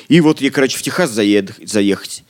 И 0.08 0.22
вот 0.22 0.42
я, 0.42 0.52
короче, 0.52 0.78
в 0.78 0.82
Техас 0.82 1.12
заед, 1.12 1.52
заехать, 1.64 2.24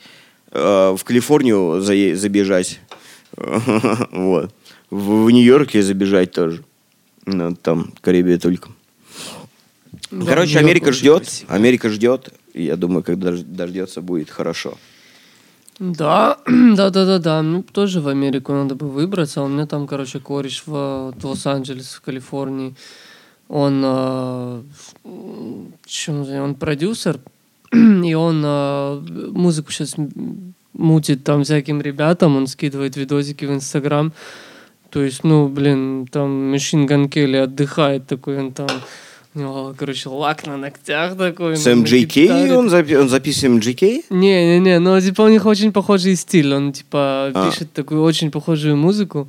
э, 0.52 0.94
в 0.96 1.02
Калифорнию 1.04 1.80
зае- 1.80 2.14
забежать, 2.16 2.80
вот. 3.36 4.52
В, 4.90 5.24
в 5.26 5.30
Нью-Йорке 5.30 5.82
забежать 5.82 6.32
тоже. 6.32 6.64
Ну, 7.24 7.54
там, 7.54 7.92
Карибия 8.00 8.38
только. 8.38 8.70
Да, 10.10 10.26
Короче, 10.26 10.58
Америка 10.58 10.90
ждет, 10.92 11.22
красиво. 11.22 11.54
Америка 11.54 11.88
ждет. 11.90 12.28
Я 12.54 12.76
думаю, 12.76 13.04
когда 13.04 13.30
дож- 13.30 13.44
дождется, 13.44 14.00
будет 14.00 14.30
хорошо. 14.30 14.76
Да, 15.78 16.38
да, 16.46 16.90
да, 16.90 17.04
да, 17.04 17.18
да. 17.18 17.42
Ну, 17.42 17.62
тоже 17.62 18.00
в 18.00 18.08
Америку 18.08 18.52
надо 18.52 18.74
бы 18.74 18.88
выбраться. 18.88 19.42
У 19.42 19.48
меня 19.48 19.66
там, 19.66 19.86
короче, 19.86 20.18
кореш 20.18 20.64
в 20.66 21.12
э, 21.22 21.26
Лос-Анджелес, 21.26 21.94
в 21.94 22.00
Калифорнии. 22.00 22.74
Он, 23.48 23.82
э, 23.84 24.62
чем 25.86 26.22
он 26.22 26.54
продюсер, 26.56 27.20
и 28.04 28.14
он 28.14 28.42
э, 28.44 29.00
музыку 29.32 29.70
сейчас 29.70 29.96
мутит 30.72 31.24
там 31.24 31.44
всяким 31.44 31.80
ребятам, 31.80 32.36
он 32.36 32.46
скидывает 32.46 32.96
видосики 32.96 33.44
в 33.44 33.52
Инстаграм. 33.52 34.12
То 34.90 35.02
есть, 35.02 35.22
ну, 35.22 35.48
блин, 35.48 36.06
там 36.10 36.52
Machine 36.52 36.86
Gun 36.88 37.08
Kelly 37.08 37.38
отдыхает 37.38 38.08
такой, 38.08 38.38
он 38.38 38.52
там, 38.52 38.68
него, 39.34 39.74
короче, 39.78 40.08
лак 40.08 40.46
на 40.46 40.56
ногтях 40.56 41.16
такой. 41.16 41.56
С 41.56 41.66
гитаре 41.66 42.56
он, 42.56 42.68
запи- 42.68 42.96
он 42.96 43.08
записывает 43.08 43.62
MJK? 43.62 44.04
не-не-не, 44.10 44.80
но 44.80 45.00
типа 45.00 45.22
у 45.22 45.28
них 45.28 45.46
очень 45.46 45.72
похожий 45.72 46.16
стиль. 46.16 46.52
Он 46.52 46.72
типа 46.72 47.30
А. 47.32 47.50
пишет 47.50 47.72
такую 47.72 48.02
очень 48.02 48.30
похожую 48.30 48.76
музыку. 48.76 49.28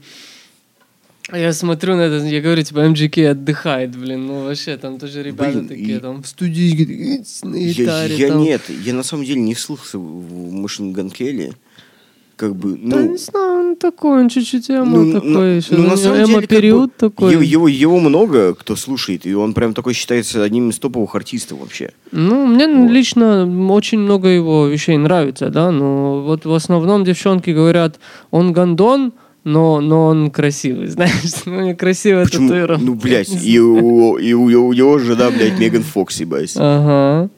А 1.31 1.37
Я 1.37 1.53
смотрю 1.53 1.95
на 1.95 2.01
это, 2.01 2.25
я 2.25 2.41
говорю, 2.41 2.61
типа, 2.63 2.79
MGK 2.79 3.27
отдыхает, 3.31 3.95
блин, 3.95 4.27
ну 4.27 4.43
вообще, 4.43 4.75
там 4.77 4.99
тоже 4.99 5.23
ребята 5.23 5.53
Блин, 5.59 5.67
такие, 5.69 5.97
и- 5.97 5.99
там, 5.99 6.21
в 6.23 6.27
студии 6.27 7.23
на 7.43 7.55
Я, 7.55 7.73
гитаре, 7.73 8.15
я 8.15 8.27
там. 8.27 8.41
нет, 8.41 8.61
я 8.85 8.93
на 8.93 9.03
самом 9.03 9.23
деле 9.23 9.39
не 9.41 9.55
слышал 9.55 10.01
в 10.01 10.51
Машин 10.51 10.91
Ган 10.91 11.09
Келли. 11.09 11.53
Как 12.35 12.55
бы, 12.55 12.71
Да 12.71 12.97
ну, 12.97 13.11
не 13.11 13.17
знаю, 13.17 13.59
он 13.69 13.75
такой, 13.75 14.21
он 14.23 14.27
чуть-чуть 14.29 14.69
эмо 14.71 14.85
ну, 15.03 15.13
такой, 15.13 15.29
ну, 15.29 15.41
еще, 15.43 15.75
ну, 15.75 15.83
на 15.89 15.95
самом 15.95 16.17
деле, 16.25 16.33
как 16.33 16.41
бы, 16.41 16.47
период 16.47 16.95
такой. 16.97 17.33
Его, 17.33 17.41
его, 17.43 17.67
его 17.67 17.99
много 17.99 18.55
кто 18.55 18.75
слушает, 18.75 19.27
и 19.27 19.33
он 19.35 19.53
прям 19.53 19.75
такой 19.75 19.93
считается 19.93 20.43
одним 20.43 20.71
из 20.71 20.79
топовых 20.79 21.13
артистов 21.15 21.59
вообще. 21.59 21.91
Ну, 22.11 22.47
мне 22.47 22.67
Вот. 22.67 22.89
лично 22.89 23.45
очень 23.71 23.99
много 23.99 24.27
его 24.27 24.65
вещей 24.65 24.97
нравится, 24.97 25.49
да, 25.49 25.71
но 25.71 26.23
вот 26.23 26.45
в 26.45 26.53
основном 26.53 27.03
девчонки 27.03 27.51
говорят, 27.51 27.99
он 28.31 28.53
гондон, 28.53 29.13
но, 29.43 29.81
но 29.81 30.07
он 30.07 30.29
красивый, 30.31 30.87
знаешь, 30.95 31.45
ну, 31.45 31.61
не 31.61 31.75
красивая 31.75 32.25
Почему? 32.25 32.47
татуировка. 32.49 32.85
Ну, 32.85 32.95
блядь, 32.95 33.43
и 33.43 33.59
у, 33.59 34.17
и 34.17 34.33
у, 34.33 34.43
у 34.43 34.73
него 34.73 34.97
жена, 34.99 35.29
блядь, 35.31 35.59
Меган 35.59 35.83
Фокс, 35.83 36.19
ебать. 36.21 36.53
Ага. 36.57 37.29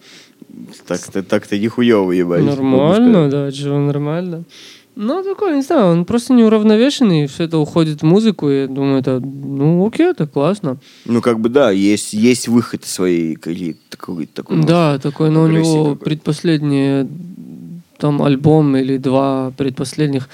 Так-то, 0.88 1.24
так-то 1.24 1.57
нихуево, 1.57 2.12
ебать. 2.12 2.43
Нормально, 2.43 3.29
да, 3.29 3.51
чего 3.51 3.77
нормально. 3.79 4.43
Ну, 4.95 5.24
такой, 5.24 5.55
не 5.55 5.63
знаю, 5.63 5.88
он 5.88 6.05
просто 6.05 6.33
неуравновешенный, 6.33 7.25
все 7.25 7.45
это 7.45 7.57
уходит 7.57 8.01
в 8.01 8.05
музыку, 8.05 8.48
и 8.50 8.62
я 8.62 8.67
думаю, 8.67 9.00
это, 9.00 9.19
ну, 9.19 9.88
окей, 9.88 10.05
это 10.12 10.27
классно. 10.27 10.77
Ну, 11.05 11.19
как 11.22 11.39
бы, 11.39 11.50
да, 11.50 11.72
есть, 11.72 12.13
есть 12.13 12.48
выход 12.48 12.86
своей, 12.86 13.33
какие- 13.36 13.75
такой, 13.89 14.27
такой 14.27 14.62
Да, 14.63 15.00
такой, 15.00 15.31
но 15.31 15.43
у 15.43 15.48
него 15.48 15.83
какой-то. 15.95 16.05
предпоследние 16.05 17.07
там 17.98 18.22
альбом 18.22 18.75
или 18.77 18.98
два 18.98 19.51
предпоследних 19.57 20.29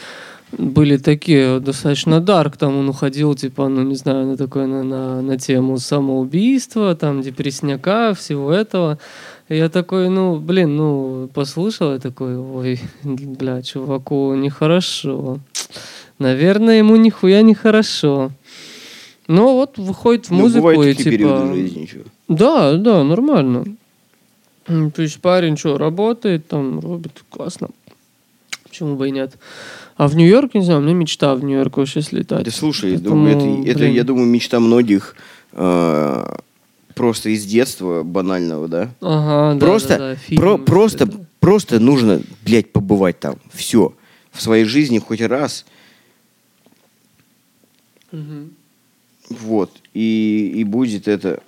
были 0.52 0.98
такие 0.98 1.60
достаточно 1.60 2.20
дарк, 2.20 2.58
там 2.58 2.78
он 2.78 2.90
уходил, 2.90 3.36
типа, 3.36 3.68
ну, 3.68 3.84
не 3.84 3.96
знаю, 3.96 4.26
на 4.26 4.38
такой, 4.38 4.66
на, 4.66 4.84
на, 4.84 5.22
на 5.22 5.38
тему 5.38 5.78
самоубийства, 5.78 6.96
там, 6.96 7.22
депресняка, 7.22 8.14
всего 8.14 8.52
этого. 8.52 8.98
И 9.48 9.56
я 9.58 9.70
такой, 9.70 10.10
ну, 10.10 10.38
блин, 10.38 10.76
ну, 10.76 11.30
послушал, 11.34 11.94
я 11.94 12.00
такой, 12.00 12.38
ой, 12.38 12.80
бля, 13.04 13.62
чуваку 13.62 14.34
нехорошо. 14.34 15.40
Наверное, 16.18 16.80
ему 16.80 16.96
нихуя 16.96 17.42
нехорошо. 17.42 18.32
Но 19.28 19.54
вот 19.54 19.78
выходит 19.78 20.26
в 20.26 20.32
Ну, 20.32 20.38
музыку 20.40 20.68
бывают 20.68 21.00
и 21.00 21.04
типа... 21.04 21.54
жизни. 21.54 21.90
Да, 22.28 22.74
да, 22.74 23.04
нормально. 23.04 23.66
То 24.66 25.02
есть 25.02 25.22
парень 25.22 25.58
что, 25.58 25.78
работает, 25.78 26.48
там, 26.48 26.80
робит, 26.80 27.24
классно. 27.30 27.70
Почему 28.64 28.96
бы 28.96 29.08
и 29.08 29.12
нет? 29.12 29.34
А 30.00 30.08
в 30.08 30.16
Нью-Йорк, 30.16 30.54
не 30.54 30.62
знаю, 30.62 30.80
у 30.80 30.84
меня 30.84 30.94
мечта 30.94 31.36
в 31.36 31.44
Нью-Йорк 31.44 31.76
вообще 31.76 32.02
слетать. 32.02 32.46
Да 32.46 32.52
слушай, 32.52 32.94
Поэтому, 32.94 33.16
ну, 33.18 33.28
это, 33.28 33.70
это, 33.72 33.80
блин. 33.80 33.94
я 33.94 34.04
думаю, 34.06 34.28
мечта 34.28 34.62
многих 34.62 35.14
э, 35.52 36.36
просто 36.96 37.30
из 37.32 37.44
детства 37.46 38.04
банального, 38.04 38.70
да? 38.70 38.90
Ага, 39.02 39.60
да, 39.60 39.66
просто, 39.66 39.88
да, 39.90 39.98
да, 39.98 40.16
фильмы, 40.16 40.42
про- 40.42 40.56
всё 40.56 40.64
просто, 40.66 41.04
это. 41.04 41.26
просто 41.42 41.80
нужно, 41.82 42.22
блядь, 42.46 42.72
побывать 42.72 43.20
там. 43.20 43.36
Все. 43.52 43.94
В 44.32 44.42
своей 44.42 44.64
жизни 44.64 45.00
хоть 45.00 45.20
раз. 45.20 45.66
Мгм. 48.14 48.52
Вот. 49.30 49.70
И, 49.94 50.54
и 50.56 50.64
будет 50.64 51.10
это, 51.10 51.44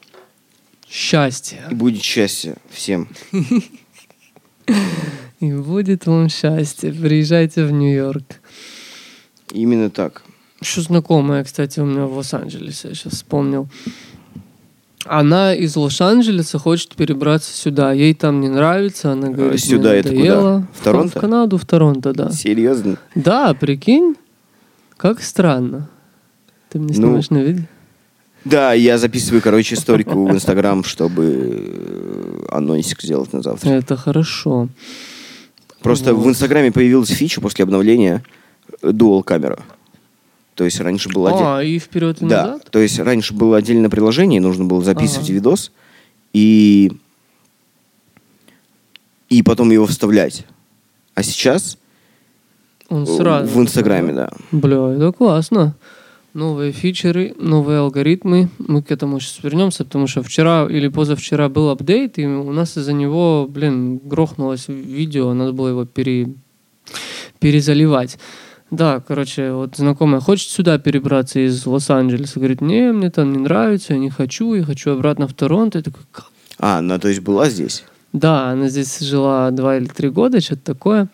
Счастье. 0.89 1.63
и 1.72 1.74
будет 1.74 2.03
счастье 2.03 2.58
всем. 2.70 3.08
И 5.42 5.52
будет 5.52 6.06
вам 6.06 6.30
счастье. 6.30 6.94
Приезжайте 6.94 7.66
в 7.66 7.72
Нью-Йорк. 7.72 8.24
Именно 9.52 9.90
так. 9.90 10.22
Еще 10.62 10.82
знакомая, 10.82 11.44
кстати, 11.44 11.80
у 11.80 11.86
меня 11.86 12.06
в 12.06 12.16
Лос-Анджелесе, 12.16 12.90
я 12.90 12.94
сейчас 12.96 13.14
вспомнил. 13.14 13.68
Она 15.06 15.56
из 15.56 15.76
Лос-Анджелеса 15.76 16.60
хочет 16.60 16.96
перебраться 16.96 17.52
сюда. 17.52 17.92
Ей 17.92 18.14
там 18.14 18.40
не 18.40 18.50
нравится, 18.50 19.14
она 19.14 19.30
говорит, 19.30 19.56
А 19.56 19.58
сюда 19.58 19.90
мне 19.90 20.00
это 20.00 20.16
куда? 20.16 20.68
В 20.80 20.84
Торонто? 20.84 21.18
В 21.18 21.22
Канаду, 21.22 21.58
в 21.58 21.66
Торонто, 21.66 22.14
да. 22.14 22.30
Серьезно? 22.32 22.98
Да, 23.16 23.56
прикинь, 23.56 24.16
как 24.96 25.24
странно. 25.24 25.90
Ты 26.70 26.78
мне 26.78 26.90
Ну, 26.90 26.94
снимаешь 26.94 27.30
на 27.32 27.40
видео? 27.40 27.64
Да, 28.46 28.74
я 28.74 29.00
записываю, 29.00 29.42
короче, 29.42 29.74
историку 29.74 30.28
в 30.28 30.32
Инстаграм, 30.32 30.84
чтобы 30.84 31.26
э, 31.26 32.46
анонсик 32.52 33.02
сделать 33.02 33.34
на 33.34 33.42
завтра. 33.42 33.70
Это 33.72 33.98
хорошо. 33.98 34.70
Просто 35.82 36.14
Вот. 36.14 36.26
в 36.26 36.30
Инстаграме 36.30 36.72
появилась 36.72 37.10
фича 37.10 37.42
после 37.42 37.64
обновления 37.64 38.24
э, 38.82 38.90
Dual 38.90 39.24
камера. 39.24 39.60
То 40.56 40.64
есть 40.66 40.80
раньше 40.80 41.10
было 41.10 41.30
отде- 41.30 41.44
А, 41.44 41.64
и 41.64 41.80
вперед 41.80 42.22
и 42.22 42.26
Да, 42.28 42.44
назад? 42.46 42.68
то 42.70 42.80
есть 42.80 43.00
раньше 43.00 43.34
было 43.34 43.58
отдельное 43.58 43.90
приложение, 43.90 44.40
нужно 44.42 44.66
было 44.66 44.84
записывать 44.84 45.28
Ага. 45.30 45.34
видос 45.34 45.72
и 46.34 46.92
и 49.30 49.44
потом 49.44 49.72
его 49.72 49.86
вставлять. 49.86 50.46
А 51.16 51.24
сейчас 51.24 51.78
Он 52.90 53.08
сразу. 53.08 53.48
в 53.48 53.62
Инстаграме, 53.62 54.14
да. 54.14 54.30
Бля, 54.52 54.90
это 54.94 55.12
классно. 55.14 55.74
Новые 56.34 56.72
фичеры, 56.72 57.36
новые 57.38 57.80
алгоритмы. 57.80 58.50
Мы 58.58 58.82
к 58.82 58.92
этому 58.92 59.20
сейчас 59.20 59.44
вернемся, 59.44 59.84
потому 59.84 60.08
что 60.08 60.24
вчера 60.24 60.66
или 60.70 60.88
позавчера 60.88 61.50
был 61.50 61.70
апдейт, 61.70 62.18
и 62.20 62.26
у 62.26 62.54
нас 62.54 62.78
из-за 62.78 62.94
него, 62.94 63.48
блин, 63.50 63.98
грохнулось 63.98 64.70
видео, 64.70 65.34
надо 65.34 65.52
было 65.52 65.68
его 65.70 65.86
пере... 65.86 66.34
перезаливать. 67.40 68.18
Да, 68.70 69.02
короче, 69.06 69.52
вот 69.52 69.76
знакомая 69.76 70.22
хочет 70.22 70.50
сюда 70.50 70.80
перебраться 70.80 71.46
из 71.46 71.66
Лос-Анджелеса. 71.66 72.40
Говорит, 72.40 72.62
не, 72.62 72.94
мне 72.94 73.10
там 73.12 73.34
не 73.34 73.40
нравится, 73.40 73.92
я 73.94 74.00
не 74.00 74.10
хочу, 74.10 74.54
я 74.54 74.64
хочу 74.64 74.92
обратно 74.92 75.28
в 75.28 75.34
Торонто. 75.34 75.80
Я 75.80 75.84
такой, 75.84 76.04
«Как?» 76.12 76.28
А, 76.58 76.78
она 76.78 76.98
то 76.98 77.10
есть 77.10 77.20
была 77.20 77.50
здесь. 77.50 77.84
Да, 78.14 78.52
она 78.52 78.70
здесь 78.70 79.00
жила 79.00 79.52
два 79.52 79.76
или 79.76 79.86
три 79.86 80.10
года, 80.10 80.40
что-то 80.40 80.62
такое. 80.64 81.10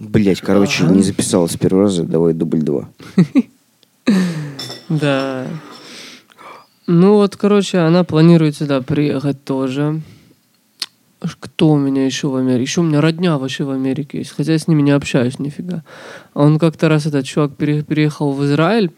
Блять, 0.00 0.40
короче, 0.40 0.84
Ага. 0.84 0.94
не 0.94 1.02
записала 1.02 1.46
с 1.46 1.56
первого 1.56 1.84
раза, 1.84 2.02
давай 2.02 2.34
дубль 2.34 2.62
два. 2.62 2.88
Да. 4.90 5.46
Ну 6.86 7.14
вот, 7.14 7.36
короче, 7.36 7.78
она 7.78 8.02
планирует 8.02 8.56
сюда 8.56 8.82
приехать 8.82 9.44
тоже. 9.44 10.00
Кто 11.20 11.70
у 11.70 11.78
меня 11.78 12.04
еще 12.04 12.28
в 12.28 12.34
Америке? 12.34 12.62
Еще 12.62 12.80
у 12.80 12.84
меня 12.84 13.00
родня 13.00 13.38
вообще 13.38 13.64
в 13.64 13.70
Америке 13.70 14.18
есть, 14.18 14.32
хотя 14.36 14.52
я 14.52 14.58
с 14.58 14.66
ними 14.66 14.82
не 14.82 14.90
общаюсь 14.90 15.38
нифига. 15.38 15.84
А 16.34 16.42
Он 16.42 16.58
как-то 16.58 16.88
раз, 16.88 17.06
этот 17.06 17.24
чувак, 17.26 17.56
пере- 17.56 17.82
переехал 17.82 18.32
в 18.32 18.44
Израиль. 18.44 18.90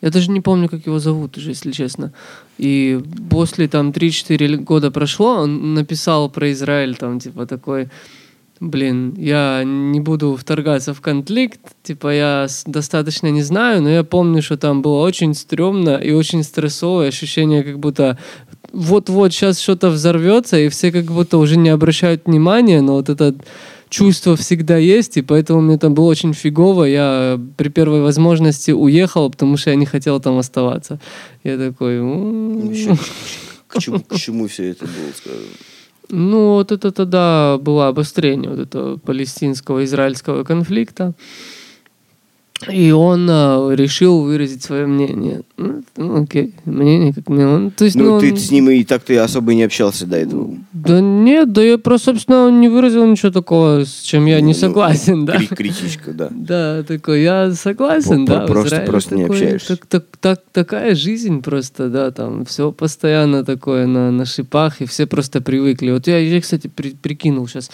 Я 0.00 0.10
даже 0.10 0.30
не 0.30 0.40
помню, 0.40 0.68
как 0.68 0.86
его 0.86 0.98
зовут 0.98 1.36
уже, 1.36 1.50
если 1.50 1.72
честно. 1.72 2.12
И 2.56 3.02
после 3.30 3.68
там 3.68 3.90
3-4 3.90 4.56
года 4.56 4.90
прошло, 4.90 5.42
он 5.42 5.74
написал 5.74 6.30
про 6.30 6.52
Израиль 6.52 6.96
там 6.96 7.20
типа 7.20 7.46
такой... 7.46 7.88
Блин, 8.60 9.14
я 9.18 9.62
не 9.64 10.00
буду 10.00 10.34
вторгаться 10.34 10.94
в 10.94 11.00
конфликт, 11.02 11.60
типа 11.82 12.14
я 12.14 12.46
достаточно 12.64 13.26
не 13.26 13.42
знаю, 13.42 13.82
но 13.82 13.90
я 13.90 14.02
помню, 14.02 14.40
что 14.42 14.56
там 14.56 14.80
было 14.80 15.02
очень 15.02 15.34
стрёмно 15.34 15.96
и 15.96 16.12
очень 16.12 16.42
стрессовое 16.42 17.08
ощущение, 17.08 17.62
как 17.62 17.78
будто 17.78 18.18
вот-вот 18.72 19.32
сейчас 19.32 19.60
что-то 19.60 19.90
взорвется, 19.90 20.58
и 20.58 20.68
все 20.70 20.90
как 20.90 21.04
будто 21.04 21.36
уже 21.36 21.58
не 21.58 21.68
обращают 21.68 22.22
внимания, 22.26 22.80
но 22.80 22.94
вот 22.94 23.10
этот 23.10 23.36
чувство 23.90 24.36
всегда 24.36 24.78
есть, 24.78 25.16
и 25.18 25.22
поэтому 25.22 25.60
мне 25.60 25.78
там 25.78 25.94
было 25.94 26.06
очень 26.06 26.32
фигово. 26.32 26.84
Я 26.84 27.38
при 27.56 27.68
первой 27.68 28.00
возможности 28.00 28.70
уехал, 28.70 29.30
потому 29.30 29.56
что 29.58 29.70
я 29.70 29.76
не 29.76 29.86
хотел 29.86 30.18
там 30.20 30.38
оставаться. 30.38 30.98
Я 31.44 31.58
такой... 31.58 31.96
«М, 31.98 32.68
Вообще, 32.68 32.96
К 33.68 33.78
чему, 33.78 34.00
к 34.00 34.16
чему 34.16 34.48
все 34.48 34.70
это 34.70 34.86
было 34.86 35.12
сказано? 35.14 35.46
Ну, 36.08 36.54
вот 36.54 36.72
это 36.72 36.92
тогда 36.92 37.58
было 37.60 37.88
обострение 37.88 38.50
вот 38.50 38.60
этого 38.60 38.96
палестинского-израильского 38.98 40.44
конфликта. 40.44 41.14
И 42.70 42.90
он 42.90 43.28
а, 43.30 43.70
решил 43.74 44.22
выразить 44.22 44.62
свое 44.62 44.86
мнение. 44.86 45.42
Ну, 45.58 45.82
ну, 45.96 46.22
окей, 46.22 46.54
мнение 46.64 47.12
как 47.12 47.28
мне. 47.28 47.46
Он, 47.46 47.70
то 47.70 47.84
есть, 47.84 47.96
Ну, 47.96 48.14
ну, 48.14 48.20
ты 48.20 48.30
он- 48.32 48.36
с 48.38 48.50
ним 48.50 48.70
и 48.70 48.82
так 48.82 49.02
ты 49.02 49.18
особо 49.18 49.52
и 49.52 49.56
не 49.56 49.64
общался 49.64 50.06
до 50.06 50.16
этого. 50.16 50.54
Да 50.72 51.00
нет, 51.00 51.52
да 51.52 51.62
я 51.62 51.76
просто, 51.76 52.12
собственно, 52.12 52.50
не 52.50 52.68
выразил 52.68 53.06
ничего 53.06 53.30
такого, 53.30 53.84
с 53.84 54.00
чем 54.00 54.24
я 54.26 54.40
не 54.40 54.54
Ну, 54.54 54.58
согласен, 54.58 55.26
да. 55.26 55.36
кри- 55.36 55.48
Критичка, 55.48 56.12
да. 56.12 56.28
Да, 56.32 56.82
такой, 56.82 57.22
я 57.22 57.52
согласен, 57.52 58.24
да. 58.24 58.46
просто- 58.46 58.80
просто 58.86 59.16
не 59.16 59.24
общаешься. 59.24 59.76
так- 59.76 59.86
так- 59.86 60.06
так- 60.20 60.42
такая 60.52 60.94
жизнь 60.94 61.42
просто, 61.42 61.88
да, 61.90 62.10
там 62.10 62.46
все 62.46 62.72
постоянно 62.72 63.44
такое 63.44 63.86
на, 63.86 64.10
на 64.10 64.24
шипах, 64.24 64.80
и 64.80 64.86
все 64.86 65.06
просто 65.06 65.42
привыкли. 65.42 65.90
Вот 65.90 66.06
я, 66.06 66.18
я 66.18 66.40
кстати, 66.40 66.68
при- 66.74 66.94
прикинул 66.94 67.46
сейчас 67.48 67.70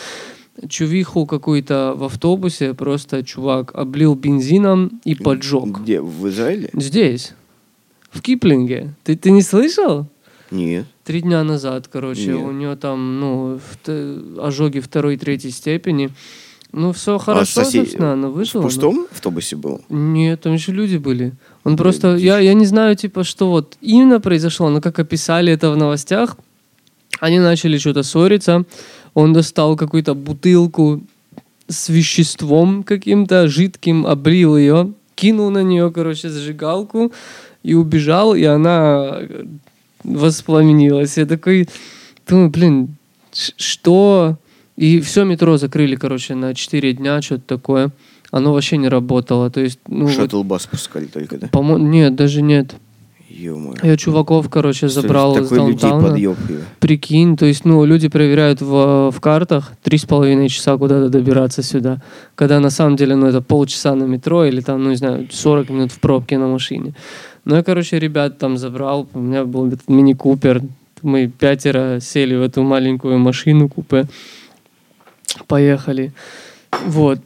чувиху 0.68 1.26
какую-то 1.26 1.94
в 1.96 2.04
автобусе, 2.04 2.74
просто 2.74 3.22
чувак 3.24 3.72
облил 3.74 4.14
бензином 4.14 5.00
и 5.04 5.14
поджег. 5.14 5.64
Где? 5.80 6.00
В 6.00 6.28
Израиле? 6.28 6.70
Здесь, 6.74 7.32
в 8.10 8.20
Киплинге. 8.20 8.94
Ты, 9.04 9.16
ты 9.16 9.30
не 9.30 9.42
слышал? 9.42 10.06
Нет. 10.50 10.84
Три 11.04 11.22
дня 11.22 11.42
назад, 11.44 11.88
короче, 11.90 12.26
Нет. 12.34 12.36
у 12.36 12.50
нее 12.52 12.76
там, 12.76 13.18
ну, 13.20 13.58
ожоги 14.38 14.80
второй, 14.80 15.16
третьей 15.16 15.50
степени. 15.50 16.10
Ну, 16.72 16.92
все 16.92 17.18
хорошо, 17.18 17.60
А 17.60 17.64
сосед- 17.64 17.82
собственно, 17.84 18.12
она 18.12 18.28
В 18.28 18.32
выжила. 18.34 18.62
но- 18.62 18.68
пустом 18.68 19.06
автобусе 19.10 19.56
был? 19.56 19.80
Нет, 19.88 20.40
там 20.42 20.52
еще 20.54 20.72
люди 20.72 20.96
были. 20.98 21.32
Он 21.64 21.72
Блин, 21.72 21.76
просто, 21.76 22.16
я, 22.16 22.38
я 22.38 22.54
не 22.54 22.66
знаю, 22.66 22.96
типа, 22.96 23.24
что 23.24 23.50
вот 23.50 23.76
именно 23.82 24.20
произошло, 24.20 24.70
но 24.70 24.80
как 24.80 24.98
описали 24.98 25.52
это 25.52 25.70
в 25.70 25.76
новостях, 25.76 26.36
они 27.20 27.38
начали 27.40 27.76
что-то 27.78 28.02
ссориться, 28.02 28.64
он 29.14 29.32
достал 29.32 29.76
какую-то 29.76 30.14
бутылку 30.14 31.02
с 31.68 31.88
веществом 31.88 32.82
каким-то 32.82 33.48
жидким, 33.48 34.06
облил 34.06 34.56
ее, 34.56 34.92
кинул 35.14 35.50
на 35.50 35.62
нее, 35.62 35.90
короче, 35.90 36.28
зажигалку 36.28 37.12
и 37.62 37.74
убежал, 37.74 38.34
и 38.34 38.44
она 38.44 39.18
э, 39.20 39.44
воспламенилась. 40.04 41.16
Я 41.16 41.26
такой 41.26 41.68
думаю, 42.28 42.50
блин, 42.50 42.96
что? 43.32 44.36
И 44.76 45.00
все 45.00 45.24
метро 45.24 45.56
закрыли, 45.56 45.96
короче, 45.96 46.34
на 46.34 46.54
4 46.54 46.92
дня, 46.94 47.22
что-то 47.22 47.44
такое. 47.46 47.90
Оно 48.30 48.52
вообще 48.52 48.78
не 48.78 48.88
работало. 48.88 49.50
То 49.50 49.60
есть, 49.60 49.78
ну, 49.86 50.06
вот, 50.06 50.14
Шаттл-бас 50.14 50.66
пускали 50.66 51.04
только, 51.04 51.36
да? 51.36 51.48
по-моему, 51.48 51.86
нет, 51.86 52.14
даже 52.14 52.40
нет. 52.40 52.74
Ё-моё. 53.42 53.74
Я 53.82 53.96
чуваков, 53.96 54.48
короче, 54.48 54.88
забрал 54.88 55.36
из 55.36 55.50
людей 55.50 55.76
даунтауна. 55.76 56.08
подъеб. 56.08 56.36
Прикинь, 56.78 57.36
то 57.36 57.46
есть, 57.46 57.64
ну, 57.64 57.84
люди 57.84 58.08
проверяют 58.08 58.60
в, 58.60 59.10
в 59.10 59.20
картах 59.20 59.72
три 59.82 59.98
с 59.98 60.04
половиной 60.04 60.48
часа 60.48 60.76
куда-то 60.76 61.08
добираться 61.08 61.62
сюда, 61.62 62.00
когда 62.34 62.60
на 62.60 62.70
самом 62.70 62.96
деле, 62.96 63.16
ну, 63.16 63.26
это 63.26 63.40
полчаса 63.40 63.94
на 63.94 64.04
метро 64.04 64.44
или 64.44 64.60
там, 64.60 64.82
ну, 64.84 64.90
не 64.90 64.96
знаю, 64.96 65.28
40 65.30 65.70
минут 65.70 65.92
в 65.92 65.98
пробке 65.98 66.38
на 66.38 66.46
машине. 66.46 66.94
Ну, 67.44 67.56
я, 67.56 67.62
короче, 67.62 67.98
ребят 67.98 68.38
там 68.38 68.56
забрал, 68.56 69.08
у 69.14 69.18
меня 69.18 69.44
был 69.44 69.66
этот 69.66 69.88
мини-купер, 69.88 70.62
мы 71.02 71.26
пятеро 71.26 71.98
сели 72.00 72.36
в 72.36 72.42
эту 72.42 72.62
маленькую 72.62 73.18
машину 73.18 73.68
купе, 73.68 74.06
поехали. 75.48 76.12
Вот. 76.86 77.18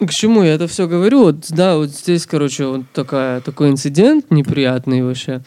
К 0.00 0.10
чему 0.12 0.44
я 0.44 0.54
это 0.54 0.68
все 0.68 0.86
говорю? 0.86 1.20
Вот, 1.24 1.46
да, 1.50 1.76
вот 1.76 1.90
здесь, 1.90 2.24
короче, 2.26 2.66
вот 2.66 2.82
такая, 2.92 3.40
такой 3.40 3.70
инцидент 3.70 4.30
неприятный 4.30 5.02
вообще. 5.02 5.42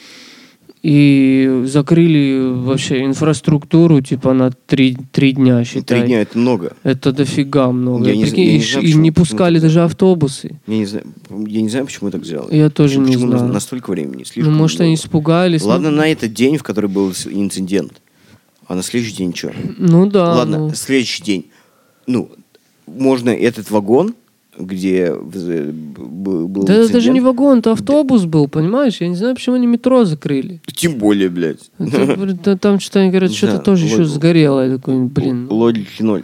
И 0.83 1.61
закрыли 1.67 2.41
вообще 2.55 3.05
инфраструктуру, 3.05 4.01
типа, 4.01 4.33
на 4.33 4.49
три, 4.51 4.97
три 5.11 5.33
дня, 5.33 5.63
считай. 5.63 5.99
Три 5.99 6.07
дня 6.07 6.21
это 6.21 6.37
много. 6.39 6.75
Это 6.81 7.11
дофига 7.13 7.71
много. 7.71 8.07
Я 8.09 8.15
не 8.15 8.23
Прикинь, 8.23 8.43
я 8.45 8.51
и 8.51 8.57
не 8.57 8.63
знаю, 8.63 8.83
и 8.83 8.87
почему- 8.87 9.01
не 9.03 9.11
почему 9.11 9.25
пускали 9.25 9.59
даже 9.59 9.83
автобусы. 9.83 10.59
Я 10.65 10.77
не 10.77 10.85
знаю, 10.87 11.05
я 11.47 11.61
не 11.61 11.69
знаю, 11.69 11.85
почему 11.85 12.09
так 12.09 12.25
сделали. 12.25 12.55
Я 12.55 12.69
тоже 12.71 12.95
Почему 12.99 13.07
не 13.07 13.13
нужно 13.15 13.37
знаю. 13.37 13.53
настолько 13.53 13.91
времени? 13.91 14.19
Ну, 14.19 14.25
Слишком 14.25 14.55
может, 14.55 14.81
они 14.81 14.89
много. 14.89 15.01
испугались. 15.01 15.61
Ладно, 15.61 15.91
ну, 15.91 15.97
на 15.97 16.07
этот 16.11 16.33
день, 16.33 16.57
в 16.57 16.63
который 16.63 16.89
был 16.89 17.11
инцидент. 17.29 18.01
А 18.67 18.73
на 18.73 18.81
следующий 18.81 19.17
день 19.17 19.35
что? 19.35 19.53
Ну 19.77 20.07
да. 20.09 20.33
Ладно, 20.33 20.57
ну. 20.57 20.73
следующий 20.73 21.21
день. 21.23 21.45
Ну, 22.07 22.31
можно 22.87 23.29
этот 23.29 23.69
вагон, 23.69 24.15
где 24.57 25.13
б- 25.13 26.45
был 26.47 26.63
Да 26.63 26.73
это 26.73 26.93
даже 26.93 27.11
не 27.11 27.21
вагон, 27.21 27.59
это 27.59 27.71
автобус 27.71 28.25
был, 28.25 28.47
понимаешь? 28.47 28.97
Я 28.99 29.07
не 29.07 29.15
знаю, 29.15 29.35
почему 29.35 29.55
они 29.55 29.67
метро 29.67 30.03
закрыли. 30.05 30.61
Тем 30.73 30.97
более, 30.97 31.29
блядь. 31.29 31.71
Это, 31.79 32.35
да 32.43 32.57
Там 32.57 32.79
что-то 32.79 32.99
они 32.99 33.09
говорят, 33.09 33.31
что-то 33.31 33.53
знаю, 33.53 33.63
тоже 33.65 33.85
еще 33.85 34.03
сгорело. 34.05 34.67
Я 34.67 34.75
такой, 34.77 34.99
блин. 35.05 35.47
Логики 35.49 36.01
ноль. 36.01 36.23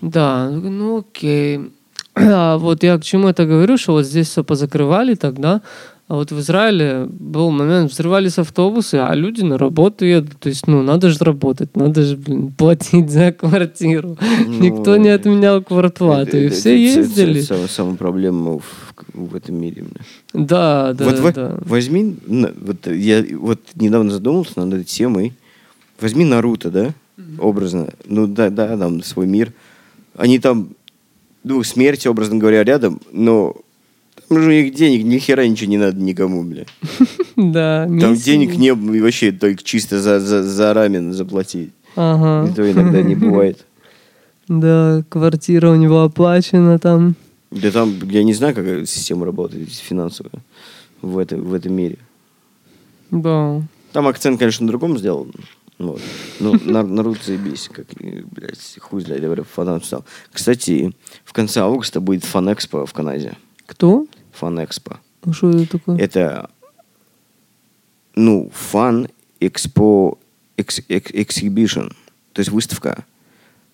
Да, 0.00 0.48
ну 0.50 0.98
окей. 0.98 1.60
А 2.14 2.58
вот 2.58 2.82
я 2.82 2.98
к 2.98 3.04
чему 3.04 3.28
это 3.28 3.46
говорю, 3.46 3.76
что 3.78 3.92
вот 3.92 4.04
здесь 4.04 4.28
все 4.28 4.42
позакрывали 4.42 5.14
тогда, 5.14 5.62
а 6.10 6.16
вот 6.16 6.32
в 6.32 6.40
Израиле 6.40 7.06
был 7.08 7.52
момент, 7.52 7.92
взрывались 7.92 8.36
автобусы, 8.36 8.96
а 8.96 9.14
люди 9.14 9.42
на 9.42 9.56
работу 9.56 10.04
едут. 10.04 10.40
То 10.40 10.48
есть, 10.48 10.66
ну, 10.66 10.82
надо 10.82 11.08
же 11.08 11.18
работать, 11.24 11.76
надо 11.76 12.02
же, 12.02 12.16
блин, 12.16 12.50
платить 12.58 13.10
за 13.10 13.30
квартиру. 13.30 14.18
Никто 14.48 14.96
не 14.96 15.10
отменял 15.10 15.62
квартплату, 15.62 16.36
и 16.36 16.46
Это- 16.46 16.54
все 16.56 16.70
это- 16.70 16.90
это- 16.90 17.00
ездили. 17.00 17.42
Это 17.44 17.68
самая, 17.68 17.94
проблема 17.94 18.58
в, 18.58 18.94
в 19.14 19.36
этом 19.36 19.54
мире. 19.54 19.84
бля. 19.84 20.00
Да, 20.44 20.94
да, 20.94 21.04
вот 21.04 21.18
во- 21.20 21.32
да. 21.32 21.58
возьми, 21.60 22.16
вот 22.60 22.88
я 22.88 23.24
вот 23.38 23.60
недавно 23.76 24.10
задумался 24.10 24.58
над 24.58 24.74
этой 24.80 24.84
темой. 24.84 25.32
Возьми 26.00 26.24
Наруто, 26.24 26.72
да, 26.72 26.90
образно. 27.38 27.86
Ну 28.08 28.26
да, 28.26 28.50
да, 28.50 28.76
там 28.76 29.00
свой 29.04 29.28
мир. 29.28 29.52
Они 30.16 30.40
там, 30.40 30.70
ну, 31.44 31.62
смерти, 31.62 32.08
образно 32.08 32.36
говоря, 32.36 32.64
рядом, 32.64 33.00
но 33.12 33.54
них 34.38 34.74
денег 34.74 35.04
ни 35.04 35.18
хера 35.18 35.46
ничего 35.46 35.70
не 35.70 35.78
надо 35.78 36.00
никому, 36.00 36.42
бля. 36.44 36.64
Да, 37.36 37.86
Там 37.86 38.14
денег 38.14 38.56
не 38.56 38.72
вообще 38.72 39.32
только 39.32 39.62
чисто 39.62 40.00
за, 40.00 40.20
за, 40.20 40.42
за 40.42 40.74
рамен 40.74 41.12
заплатить. 41.12 41.70
Ага. 41.96 42.50
И 42.50 42.54
то 42.54 42.70
иногда 42.70 43.02
не 43.02 43.14
бывает. 43.16 43.66
Да, 44.48 45.02
квартира 45.08 45.70
у 45.70 45.76
него 45.76 46.02
оплачена 46.02 46.78
там. 46.78 47.14
Да 47.50 47.70
там, 47.70 47.94
я 48.10 48.22
не 48.22 48.34
знаю, 48.34 48.54
как 48.54 48.66
система 48.86 49.24
работает 49.26 49.70
финансовая 49.72 50.42
в, 51.02 51.18
это, 51.18 51.36
в 51.36 51.54
этом 51.54 51.72
мире. 51.72 51.98
Да. 53.10 53.62
Там 53.92 54.06
акцент, 54.06 54.38
конечно, 54.38 54.64
на 54.66 54.70
другом 54.70 54.98
сделан. 54.98 55.32
Вот. 55.78 56.00
Ну, 56.38 56.54
на, 56.64 56.82
Наруто 56.82 57.20
заебись, 57.24 57.68
как, 57.72 57.86
блядь, 57.98 58.78
хуй 58.80 59.00
знает, 59.00 59.22
я 59.22 59.28
говорю, 59.28 59.44
фанат 59.44 59.84
стал. 59.84 60.04
Кстати, 60.32 60.92
в 61.24 61.32
конце 61.32 61.60
августа 61.60 62.00
будет 62.00 62.24
Фанэкспо 62.24 62.86
в 62.86 62.92
Канаде. 62.92 63.34
Кто? 63.66 64.06
Фанэкспо. 64.40 65.00
А 65.22 65.32
Что 65.32 65.50
это 65.50 65.78
такое? 65.78 65.98
Это, 65.98 66.50
ну, 68.14 68.50
фан 68.54 69.08
экспо 69.38 70.18
экс, 70.56 70.80
экс- 70.88 71.12
exhibition, 71.12 71.92
то 72.32 72.40
есть 72.40 72.50
выставка. 72.50 73.04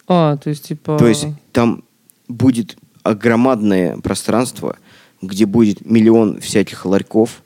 А, 0.08 0.36
то 0.36 0.50
есть, 0.50 0.64
типа... 0.68 0.98
То 0.98 1.06
есть 1.06 1.26
там 1.52 1.84
будет 2.28 2.76
огромадное 3.04 3.96
пространство, 3.98 4.76
где 5.22 5.46
будет 5.46 5.84
миллион 5.84 6.40
всяких 6.40 6.84
ларьков 6.84 7.42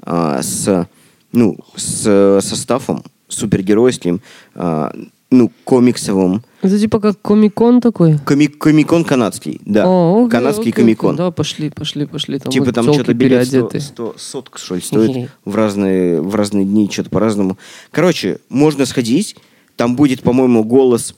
а, 0.00 0.42
с, 0.42 0.88
ну, 1.32 1.58
с 1.76 2.40
составом 2.40 3.04
супергеройским, 3.28 4.20
а, 4.54 4.94
ну, 5.32 5.50
комиксовым. 5.64 6.42
Это 6.60 6.78
типа 6.78 7.00
как 7.00 7.20
комикон 7.20 7.80
такой? 7.80 8.18
Коми- 8.24 8.46
комикон 8.46 9.04
канадский, 9.04 9.60
да. 9.64 9.84
О, 9.86 10.20
окей, 10.26 10.30
канадский 10.30 10.70
окей, 10.70 10.72
комикон. 10.72 11.16
Да, 11.16 11.30
пошли, 11.30 11.70
пошли, 11.70 12.06
пошли. 12.06 12.38
Там 12.38 12.52
типа 12.52 12.72
там 12.72 12.92
что-то 12.92 13.14
билет 13.14 13.46
100, 13.48 13.56
переодеты. 13.56 13.80
100 13.80 14.14
соток, 14.18 14.58
что 14.58 14.74
ли, 14.76 14.80
стоит 14.80 15.30
в 15.44 15.56
разные, 15.56 16.20
в 16.20 16.34
разные 16.34 16.64
дни, 16.64 16.88
что-то 16.90 17.10
по-разному. 17.10 17.58
Короче, 17.90 18.38
можно 18.48 18.86
сходить, 18.86 19.36
там 19.76 19.96
будет, 19.96 20.22
по-моему, 20.22 20.62
голос... 20.62 21.14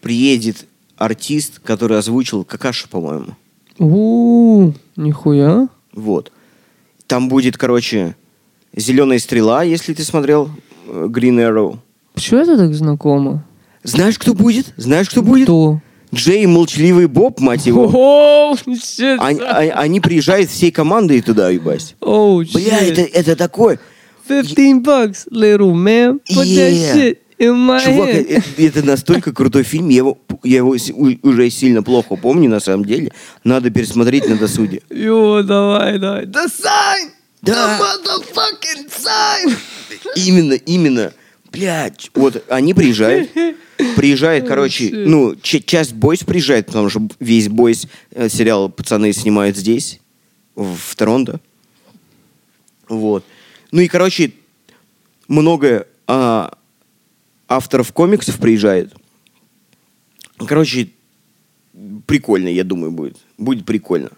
Приедет 0.00 0.66
артист, 0.96 1.58
который 1.58 1.98
озвучил 1.98 2.44
Какашу, 2.44 2.88
по-моему. 2.88 3.34
у 3.78 4.72
нихуя. 4.96 5.68
Вот. 5.92 6.32
Там 7.06 7.28
будет, 7.28 7.56
короче, 7.56 8.14
зеленая 8.76 9.18
стрела, 9.18 9.62
если 9.64 9.94
ты 9.94 10.04
смотрел 10.04 10.50
Green 10.88 11.36
Arrow. 11.38 11.78
Почему 12.14 12.40
это 12.40 12.56
так 12.56 12.74
знакомо? 12.74 13.44
Знаешь, 13.84 14.18
кто 14.18 14.34
будет? 14.34 14.66
Знаешь, 14.76 15.08
кто 15.08 15.22
будет? 15.22 15.44
Кто? 15.44 15.80
Джей 16.14 16.46
Молчаливый 16.46 17.06
Боб, 17.06 17.38
мать 17.40 17.66
его. 17.66 17.86
Shit. 18.66 19.16
Они, 19.20 19.40
а- 19.40 19.80
они 19.80 20.00
приезжают 20.00 20.50
всей 20.50 20.70
командой 20.70 21.20
туда, 21.20 21.50
ебать. 21.50 21.94
Оу, 22.00 22.38
Бля, 22.52 22.80
shit. 22.80 22.92
это, 22.92 23.00
это 23.02 23.36
такое. 23.36 23.78
15 24.26 24.82
bucks, 24.82 25.28
little 25.30 25.72
man. 25.74 26.20
Put 26.30 26.44
that 26.44 26.72
Yeah. 26.72 26.94
shit 26.94 27.18
In 27.38 27.54
my 27.54 27.78
Чувак, 27.84 28.08
head. 28.08 28.42
э- 28.58 28.66
это, 28.66 28.82
настолько 28.84 29.32
крутой 29.32 29.62
фильм, 29.62 29.90
я 29.90 29.98
его, 29.98 30.18
я 30.42 30.56
его 30.56 30.70
уже 31.22 31.50
сильно 31.50 31.84
плохо 31.84 32.16
помню, 32.16 32.50
на 32.50 32.58
самом 32.58 32.84
деле. 32.84 33.12
Надо 33.44 33.70
пересмотреть 33.70 34.28
на 34.28 34.36
досуге. 34.36 34.82
Йо, 34.90 35.42
давай, 35.44 36.00
давай. 36.00 36.24
Sign! 36.26 37.10
Да. 37.42 37.78
The 37.78 38.02
motherfucking 38.04 38.90
sign! 38.90 39.56
Именно, 40.16 40.54
именно. 40.54 41.12
Блядь, 41.50 42.10
вот 42.14 42.44
они 42.48 42.74
приезжают, 42.74 43.30
приезжает, 43.96 44.46
короче, 44.46 44.90
ну, 44.92 45.34
часть 45.36 45.94
бойс 45.94 46.22
приезжает, 46.22 46.66
потому 46.66 46.90
что 46.90 47.08
весь 47.20 47.48
бойс 47.48 47.86
э, 48.10 48.28
сериал 48.28 48.68
пацаны 48.68 49.12
снимают 49.14 49.56
здесь, 49.56 49.98
в, 50.54 50.76
в 50.76 50.94
Торонто. 50.94 51.40
Вот. 52.88 53.24
Ну 53.70 53.80
и, 53.80 53.88
короче, 53.88 54.32
много 55.26 55.86
а, 56.06 56.52
авторов 57.48 57.92
комиксов 57.92 58.38
приезжает. 58.38 58.94
Короче, 60.46 60.90
прикольно, 62.06 62.48
я 62.48 62.64
думаю, 62.64 62.92
будет. 62.92 63.16
Будет 63.36 63.64
прикольно. 63.64 64.10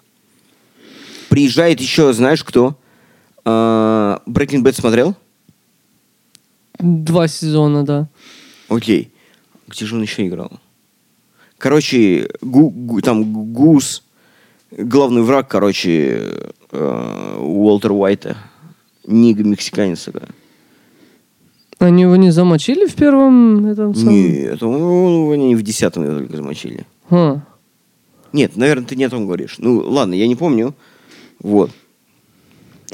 Приезжает 1.28 1.80
еще, 1.80 2.12
знаешь, 2.12 2.44
кто? 2.44 2.78
А, 3.44 4.22
Breaking 4.26 4.62
Bad 4.62 4.72
смотрел? 4.74 5.14
Два 6.78 7.28
сезона, 7.28 7.84
да. 7.84 8.08
Окей. 8.68 9.10
Где 9.68 9.84
же 9.86 9.96
он 9.96 10.02
еще 10.02 10.26
играл? 10.26 10.50
Короче, 11.58 12.28
Гу- 12.40 12.70
Гу- 12.70 13.00
там 13.02 13.52
Гус, 13.52 14.02
главный 14.70 15.22
враг, 15.22 15.48
короче, 15.48 16.30
э, 16.70 17.36
Уолтер 17.38 17.92
Уайта. 17.92 18.36
Нига 19.06 19.42
мексиканец 19.44 20.04
такой. 20.04 20.22
Они 21.78 22.02
его 22.02 22.16
не 22.16 22.30
замочили 22.30 22.86
в 22.86 22.94
первом 22.94 23.66
этом 23.66 23.94
самом? 23.94 24.14
Нет, 24.14 24.62
он- 24.62 24.82
он- 24.82 25.32
они 25.32 25.54
в 25.56 25.62
десятом 25.62 26.04
его 26.04 26.18
только 26.18 26.36
замочили. 26.36 26.86
А, 27.10 27.40
Нет, 28.32 28.56
наверное, 28.56 28.86
ты 28.86 28.94
не 28.96 29.04
о 29.04 29.10
том 29.10 29.26
говоришь. 29.26 29.56
Ну, 29.58 29.78
ладно, 29.78 30.14
я 30.14 30.28
не 30.28 30.36
помню. 30.36 30.74
Вот. 31.40 31.70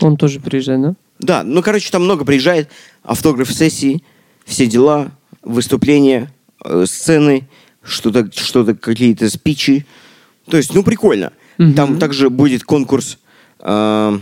Он 0.00 0.16
тоже 0.16 0.40
приезжает, 0.40 0.82
да? 0.82 0.94
Да, 1.18 1.42
ну, 1.42 1.62
короче, 1.62 1.90
там 1.90 2.04
много 2.04 2.24
приезжает. 2.24 2.68
Автограф-сессии, 3.02 4.02
все 4.44 4.66
дела, 4.66 5.10
выступления, 5.42 6.30
э, 6.64 6.84
сцены, 6.86 7.48
что-то, 7.82 8.30
что-то, 8.32 8.74
какие-то 8.74 9.28
спичи. 9.30 9.86
То 10.50 10.56
есть, 10.56 10.74
ну, 10.74 10.82
прикольно. 10.82 11.32
Мгм. 11.58 11.74
Там 11.74 11.98
также 11.98 12.28
будет 12.30 12.64
конкурс, 12.64 13.18
э, 13.60 14.18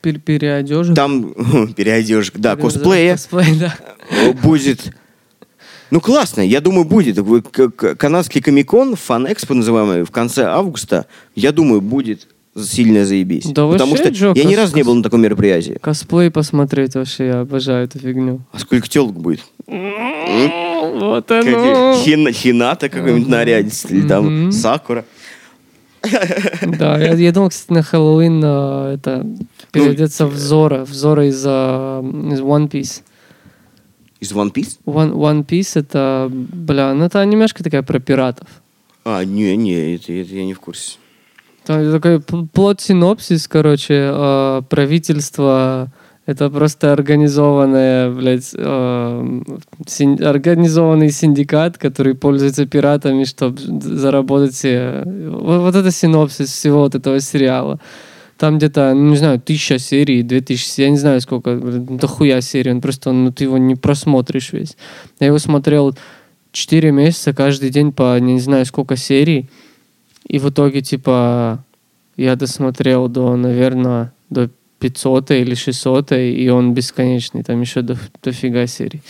Пер- 0.00 0.20
Переодежек. 0.20 0.94
там 0.94 1.34
переодежек, 1.76 2.38
да, 2.38 2.54
Переодежек, 2.56 2.82
косплея. 2.82 3.12
Косплей, 3.14 3.58
да. 3.58 3.74
Э, 4.10 4.32
Будет... 4.32 4.92
Ну, 5.90 6.00
классно, 6.02 6.42
я 6.42 6.60
думаю, 6.60 6.84
будет. 6.84 7.18
Канадский 7.98 8.42
комикон, 8.42 8.94
фан-экспо 8.94 9.54
называемый, 9.54 10.04
в 10.04 10.10
конце 10.10 10.44
августа, 10.44 11.06
я 11.34 11.50
думаю, 11.50 11.80
будет 11.80 12.28
сильно 12.56 13.04
заебись. 13.04 13.46
Да 13.46 13.68
Потому 13.68 13.96
что 13.96 14.08
Джо, 14.08 14.32
я 14.34 14.44
ни 14.44 14.54
разу 14.54 14.76
не 14.76 14.82
был 14.82 14.94
на 14.94 15.02
таком 15.02 15.20
мероприятии. 15.22 15.78
Косплей 15.80 16.30
посмотреть 16.30 16.94
вообще, 16.94 17.26
я 17.26 17.40
обожаю 17.40 17.84
эту 17.84 17.98
фигню. 17.98 18.40
А 18.52 18.58
сколько 18.58 18.88
телок 18.88 19.14
будет? 19.14 19.44
Вот 19.66 21.30
оно. 21.30 21.94
хина, 22.02 22.32
хината 22.32 22.88
какой-нибудь 22.88 23.28
нарядится, 23.28 23.88
или 23.88 24.06
там 24.06 24.52
сакура. 24.52 25.04
Да, 26.62 26.98
я, 26.98 27.14
я 27.14 27.32
думал, 27.32 27.50
кстати, 27.50 27.72
на 27.72 27.82
Хэллоуин 27.82 28.40
а, 28.44 28.94
это 28.94 29.26
переодеться 29.72 30.26
в 30.26 30.36
Зора, 30.36 30.84
в 30.84 30.92
Зора 30.92 31.26
из, 31.26 31.42
а, 31.44 32.00
из 32.32 32.40
One 32.40 32.68
Piece. 32.68 33.02
Из 34.20 34.32
One 34.32 34.52
Piece? 34.52 34.78
One, 34.86 35.12
One 35.12 35.44
Piece 35.44 35.72
это, 35.74 36.28
бля, 36.30 36.94
ну 36.94 37.04
это 37.04 37.20
анимешка 37.20 37.64
такая 37.64 37.82
про 37.82 37.98
пиратов. 37.98 38.48
А, 39.04 39.24
не, 39.24 39.56
не, 39.56 39.96
это, 39.96 40.12
это 40.12 40.34
я 40.34 40.44
не 40.44 40.54
в 40.54 40.60
курсе. 40.60 40.98
Там 41.68 41.92
такой 41.92 42.18
плод-синопсис, 42.18 43.46
короче, 43.46 44.08
а, 44.10 44.62
правительство 44.62 45.92
это 46.24 46.48
просто 46.48 46.94
организованное, 46.94 48.10
блядь, 48.10 48.54
а, 48.56 49.22
син- 49.86 50.24
организованный 50.24 51.10
синдикат, 51.10 51.76
который 51.76 52.14
пользуется 52.14 52.64
пиратами, 52.64 53.24
чтобы 53.24 53.58
заработать 53.82 54.54
себе. 54.54 55.02
Вот, 55.04 55.60
вот 55.60 55.74
это 55.74 55.90
синопсис 55.90 56.50
всего 56.50 56.78
вот 56.78 56.94
этого 56.94 57.20
сериала. 57.20 57.78
Там 58.38 58.56
где-то, 58.56 58.94
ну, 58.94 59.10
не 59.10 59.16
знаю, 59.18 59.38
тысяча 59.38 59.78
серий, 59.78 60.22
две 60.22 60.40
тысячи, 60.40 60.80
я 60.80 60.88
не 60.88 60.96
знаю 60.96 61.20
сколько, 61.20 61.54
блин, 61.54 61.98
дохуя 61.98 62.40
серий, 62.40 62.72
он 62.72 62.80
просто, 62.80 63.12
ну, 63.12 63.30
ты 63.30 63.44
его 63.44 63.58
не 63.58 63.74
просмотришь 63.74 64.54
весь. 64.54 64.74
Я 65.20 65.26
его 65.26 65.38
смотрел 65.38 65.94
4 66.50 66.92
месяца, 66.92 67.34
каждый 67.34 67.68
день 67.68 67.92
по 67.92 68.18
не 68.18 68.40
знаю 68.40 68.64
сколько 68.64 68.96
серий, 68.96 69.50
и 70.26 70.38
в 70.38 70.48
итоге, 70.50 70.82
типа, 70.82 71.64
я 72.16 72.36
досмотрел 72.36 73.08
до, 73.08 73.36
наверное, 73.36 74.12
до 74.30 74.50
500 74.80 75.30
или 75.32 75.54
600, 75.54 76.12
и 76.12 76.48
он 76.50 76.74
бесконечный, 76.74 77.42
там 77.42 77.60
еще 77.60 77.82
до, 77.82 77.98
дофига 78.22 78.66
серий. 78.66 79.02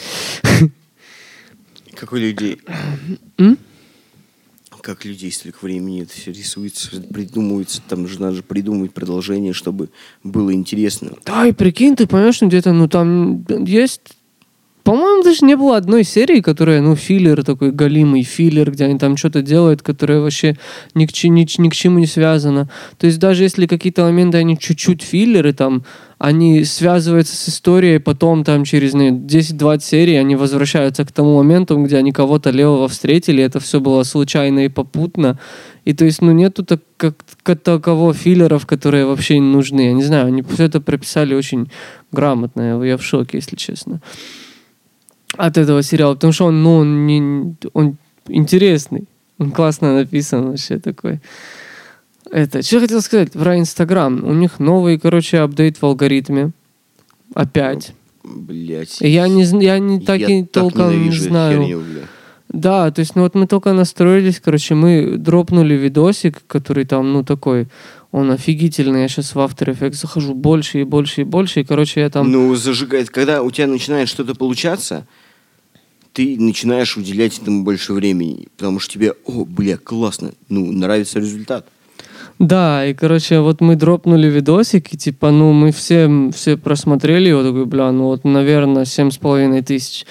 Как 1.94 2.12
у 2.12 2.16
людей... 2.16 2.60
М? 3.38 3.58
Как 4.80 5.04
людей 5.04 5.32
столько 5.32 5.64
времени 5.64 6.02
это 6.02 6.12
все 6.12 6.30
рисуется, 6.30 7.02
придумывается. 7.12 7.82
Там 7.86 8.06
же 8.06 8.20
надо 8.20 8.36
же 8.36 8.42
придумывать 8.42 8.94
продолжение, 8.94 9.52
чтобы 9.52 9.90
было 10.22 10.54
интересно. 10.54 11.10
Да, 11.26 11.46
и 11.46 11.52
прикинь, 11.52 11.96
ты 11.96 12.06
понимаешь, 12.06 12.40
ну 12.40 12.48
где-то, 12.48 12.72
ну 12.72 12.88
там 12.88 13.44
есть... 13.64 14.00
По-моему, 14.88 15.22
даже 15.22 15.44
не 15.44 15.54
было 15.54 15.76
одной 15.76 16.02
серии, 16.02 16.40
которая, 16.40 16.80
ну, 16.80 16.96
филлер 16.96 17.44
такой 17.44 17.72
галимый 17.72 18.22
филлер, 18.22 18.70
где 18.70 18.86
они 18.86 18.98
там 18.98 19.18
что-то 19.18 19.42
делают, 19.42 19.82
которое 19.82 20.20
вообще 20.20 20.56
ни 20.94 21.04
к, 21.04 21.12
ни, 21.24 21.60
ни 21.60 21.68
к 21.68 21.74
чему 21.74 21.98
не 21.98 22.06
связано. 22.06 22.70
То 22.96 23.06
есть 23.06 23.18
даже 23.18 23.42
если 23.42 23.66
какие-то 23.66 24.04
моменты, 24.04 24.38
они 24.38 24.56
чуть-чуть 24.58 25.02
филлеры, 25.02 25.52
там, 25.52 25.84
они 26.16 26.64
связываются 26.64 27.36
с 27.36 27.50
историей, 27.50 27.98
потом 27.98 28.44
там 28.44 28.64
через 28.64 28.94
ну, 28.94 29.10
10-20 29.10 29.80
серий 29.80 30.18
они 30.18 30.36
возвращаются 30.36 31.04
к 31.04 31.12
тому 31.12 31.36
моменту, 31.36 31.76
где 31.84 31.98
они 31.98 32.10
кого-то 32.10 32.48
левого 32.48 32.88
встретили, 32.88 33.42
это 33.42 33.60
все 33.60 33.80
было 33.80 34.04
случайно 34.04 34.64
и 34.64 34.68
попутно. 34.70 35.38
И 35.84 35.92
то 35.92 36.06
есть, 36.06 36.22
ну, 36.22 36.32
нету 36.32 36.64
так, 36.64 36.80
как, 36.96 37.14
такового 37.62 38.14
филлеров, 38.14 38.64
которые 38.64 39.04
вообще 39.04 39.38
не 39.38 39.52
нужны. 39.52 39.82
Я 39.82 39.92
не 39.92 40.02
знаю, 40.02 40.28
они 40.28 40.40
все 40.40 40.64
это 40.64 40.80
прописали 40.80 41.34
очень 41.34 41.70
грамотно. 42.10 42.82
Я 42.82 42.96
в 42.96 43.04
шоке, 43.04 43.36
если 43.36 43.56
честно. 43.56 44.00
От 45.36 45.58
этого 45.58 45.82
сериала. 45.82 46.14
Потому 46.14 46.32
что 46.32 46.46
он, 46.46 46.62
ну, 46.62 46.76
он, 46.76 47.06
не, 47.06 47.56
он 47.72 47.96
интересный. 48.28 49.04
Он 49.38 49.50
классно 49.50 49.94
написан 49.94 50.50
вообще 50.50 50.78
такой. 50.78 51.20
Это, 52.30 52.62
что 52.62 52.76
я 52.76 52.80
хотел 52.82 53.00
сказать 53.00 53.32
про 53.32 53.58
Инстаграм. 53.58 54.24
У 54.24 54.32
них 54.32 54.58
новый, 54.58 54.98
короче, 54.98 55.38
апдейт 55.38 55.78
в 55.78 55.84
алгоритме. 55.84 56.50
Опять. 57.34 57.92
Блять. 58.24 58.98
Я 59.00 59.28
не, 59.28 59.44
я 59.62 59.78
не 59.78 60.00
так 60.00 60.20
и 60.20 60.44
толком 60.44 61.02
не 61.02 61.12
знаю. 61.12 61.82
Да, 62.48 62.90
то 62.90 63.00
есть, 63.00 63.14
ну 63.14 63.22
вот 63.22 63.34
мы 63.34 63.46
только 63.46 63.74
настроились, 63.74 64.40
короче, 64.40 64.74
мы 64.74 65.16
дропнули 65.18 65.74
видосик, 65.74 66.38
который 66.46 66.86
там, 66.86 67.12
ну, 67.12 67.22
такой, 67.22 67.68
он 68.10 68.30
офигительный. 68.30 69.02
Я 69.02 69.08
сейчас 69.08 69.34
в 69.34 69.38
After 69.38 69.68
Effects 69.68 69.94
захожу 69.94 70.34
больше 70.34 70.80
и 70.80 70.84
больше 70.84 71.20
и 71.20 71.24
больше, 71.24 71.60
и, 71.60 71.64
короче, 71.64 72.00
я 72.00 72.08
там... 72.08 72.30
Ну, 72.30 72.54
зажигает. 72.54 73.10
Когда 73.10 73.42
у 73.42 73.50
тебя 73.50 73.66
начинает 73.66 74.08
что-то 74.08 74.34
получаться, 74.34 75.06
ты 76.18 76.36
начинаешь 76.36 76.96
уделять 76.96 77.38
этому 77.38 77.62
больше 77.62 77.92
времени. 77.92 78.48
Потому 78.56 78.80
что 78.80 78.94
тебе, 78.94 79.14
о, 79.24 79.44
бля, 79.44 79.76
классно. 79.76 80.32
Ну, 80.48 80.72
нравится 80.72 81.20
результат. 81.20 81.68
Да, 82.40 82.84
и, 82.84 82.92
короче, 82.92 83.38
вот 83.38 83.60
мы 83.60 83.76
дропнули 83.76 84.26
видосик, 84.26 84.92
и, 84.92 84.96
типа, 84.96 85.30
ну, 85.30 85.52
мы 85.52 85.70
все, 85.70 86.10
все 86.34 86.56
просмотрели 86.56 87.28
его, 87.28 87.44
такой, 87.44 87.66
бля, 87.66 87.92
ну, 87.92 88.06
вот, 88.06 88.24
наверное, 88.24 88.84
семь 88.84 89.12
с 89.12 89.16
половиной 89.16 89.62
тысяч. 89.62 90.06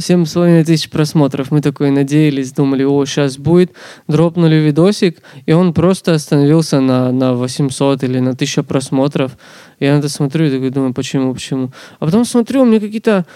Семь 0.00 0.26
с 0.26 0.34
половиной 0.34 0.64
тысяч 0.64 0.90
просмотров. 0.90 1.50
Мы 1.50 1.60
такой 1.60 1.90
надеялись, 1.90 2.52
думали, 2.52 2.84
о, 2.84 3.04
сейчас 3.04 3.36
будет. 3.36 3.72
Дропнули 4.06 4.54
видосик, 4.54 5.22
и 5.44 5.52
он 5.52 5.74
просто 5.74 6.14
остановился 6.14 6.80
на, 6.80 7.10
на 7.10 7.34
800 7.34 8.04
или 8.04 8.20
на 8.20 8.30
1000 8.30 8.62
просмотров. 8.62 9.32
Я 9.80 9.94
на 9.94 9.98
это 9.98 10.08
смотрю 10.08 10.46
и 10.46 10.50
такой 10.52 10.70
думаю, 10.70 10.94
почему, 10.94 11.34
почему. 11.34 11.72
А 11.98 12.06
потом 12.06 12.24
смотрю, 12.24 12.62
у 12.62 12.64
меня 12.64 12.78
какие-то 12.78 13.26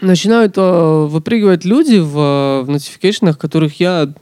начинают 0.00 0.54
э, 0.56 1.06
выпрыгивать 1.08 1.64
люди 1.64 1.98
в, 1.98 2.18
э, 2.18 2.62
в 2.62 2.70
нотификейшенах, 2.70 3.38
которых 3.38 3.80
я 3.80 4.12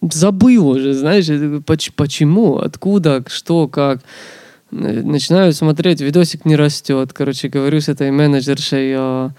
забыл 0.00 0.68
уже, 0.68 0.92
знаешь, 0.94 1.26
«Поч- 1.64 1.92
почему, 1.94 2.56
откуда, 2.56 3.24
что, 3.28 3.68
как. 3.68 4.00
Н- 4.70 5.08
Начинаю 5.10 5.52
смотреть, 5.52 6.00
видосик 6.00 6.44
не 6.44 6.54
растет. 6.56 7.12
Короче, 7.12 7.48
говорю 7.48 7.80
с 7.80 7.88
этой 7.88 8.10
менеджершей 8.10 8.92
э, 8.94 9.30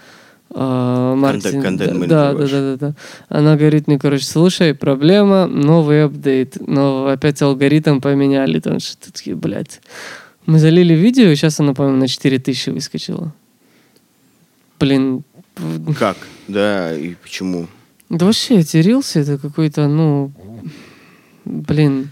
э, 0.54 1.14
Мартин. 1.16 1.62
да, 2.08 2.32
да, 2.32 2.32
да, 2.50 2.76
да, 2.76 2.88
да. 2.88 2.94
Она 3.28 3.56
говорит 3.56 3.86
мне, 3.86 3.98
короче, 3.98 4.24
слушай, 4.24 4.74
проблема, 4.74 5.46
новый 5.46 6.04
апдейт. 6.04 6.56
Но 6.66 7.06
опять 7.06 7.40
алгоритм 7.42 8.00
поменяли. 8.00 8.58
Там 8.60 8.80
что-то 8.80 9.12
такие, 9.12 9.36
блядь. 9.36 9.80
Мы 10.46 10.58
залили 10.58 10.94
видео, 10.94 11.28
и 11.28 11.36
сейчас 11.36 11.60
оно, 11.60 11.74
по-моему, 11.74 11.98
на 11.98 12.08
4000 12.08 12.70
выскочило. 12.70 13.32
Блин, 14.80 15.22
Как? 15.98 16.16
Да, 16.48 16.96
и 16.96 17.14
почему? 17.14 17.66
да 18.08 18.26
вообще 18.26 18.56
эти 18.58 18.78
рилсы, 18.78 19.20
это 19.20 19.38
какой-то, 19.38 19.86
ну, 19.86 20.32
блин, 21.44 22.10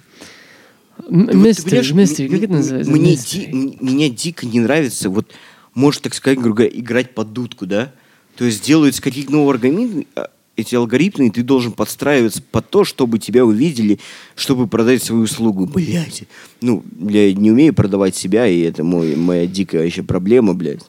м- 1.09 1.27
Ты 1.27 1.37
вот, 1.37 1.43
ты 1.43 1.49
мистери, 1.49 1.65
понимаешь, 1.71 1.93
мистери, 1.93 2.27
м- 2.27 2.33
как 2.33 2.43
это 2.45 2.53
называется? 2.53 2.93
Мне, 2.93 3.17
ди- 3.17 3.49
меня 3.81 4.09
дико 4.09 4.47
не 4.47 4.61
нравится, 4.61 5.11
вот, 5.11 5.33
может 5.75 6.03
так 6.03 6.15
сказать, 6.15 6.39
грубо 6.39 6.57
говоря, 6.59 6.73
играть 6.79 7.15
под 7.15 7.33
дудку, 7.33 7.67
да? 7.67 7.93
То 8.37 8.45
есть 8.45 8.65
делаются 8.65 9.03
какие-то 9.03 9.33
новые 9.33 9.55
алгоритмы, 9.55 10.07
а, 10.15 10.29
эти 10.57 10.75
алгоритмы, 10.75 11.27
и 11.29 11.31
ты 11.31 11.43
должен 11.43 11.73
подстраиваться 11.73 12.43
под 12.43 12.69
то, 12.71 12.85
чтобы 12.85 13.19
тебя 13.21 13.45
увидели, 13.45 13.99
чтобы 14.35 14.67
продать 14.67 15.03
свою 15.03 15.23
услугу. 15.23 15.67
Блядь. 15.67 16.25
Ну, 16.61 16.83
я 17.09 17.33
не 17.33 17.51
умею 17.53 17.75
продавать 17.75 18.17
себя, 18.17 18.47
и 18.47 18.61
это 18.61 18.83
мой, 18.85 19.15
моя 19.17 19.47
дикая 19.47 19.85
еще 19.87 20.03
проблема, 20.03 20.55
блядь, 20.55 20.81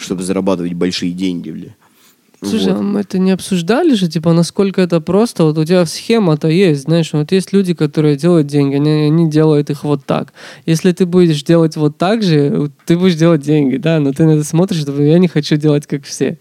чтобы 0.00 0.22
зарабатывать 0.22 0.74
большие 0.74 1.12
деньги, 1.12 1.50
блядь. 1.50 1.76
Слушай, 2.42 2.72
Вот. 2.72 2.80
а 2.80 2.82
мы 2.82 3.00
это 3.00 3.18
не 3.18 3.32
обсуждали 3.32 3.94
же, 3.94 4.08
типа, 4.08 4.32
насколько 4.32 4.80
это 4.80 5.00
просто? 5.02 5.44
Вот 5.44 5.58
у 5.58 5.64
тебя 5.64 5.84
схема-то 5.84 6.48
есть, 6.48 6.84
знаешь, 6.84 7.12
вот 7.12 7.32
есть 7.32 7.52
люди, 7.52 7.74
которые 7.74 8.16
делают 8.16 8.46
деньги, 8.46 8.76
они, 8.76 8.90
они 8.90 9.28
делают 9.28 9.68
их 9.68 9.84
вот 9.84 10.06
так. 10.06 10.32
Если 10.64 10.92
ты 10.92 11.04
будешь 11.04 11.42
делать 11.42 11.76
вот 11.76 11.98
так 11.98 12.22
же, 12.22 12.70
ты 12.86 12.96
будешь 12.96 13.16
делать 13.16 13.42
деньги, 13.42 13.76
да, 13.76 14.00
но 14.00 14.12
ты 14.12 14.24
на 14.24 14.30
это 14.30 14.44
смотришь, 14.44 14.84
думаешь, 14.84 15.12
я 15.12 15.18
не 15.18 15.28
хочу 15.28 15.56
делать 15.56 15.86
как 15.86 16.04
все. 16.04 16.38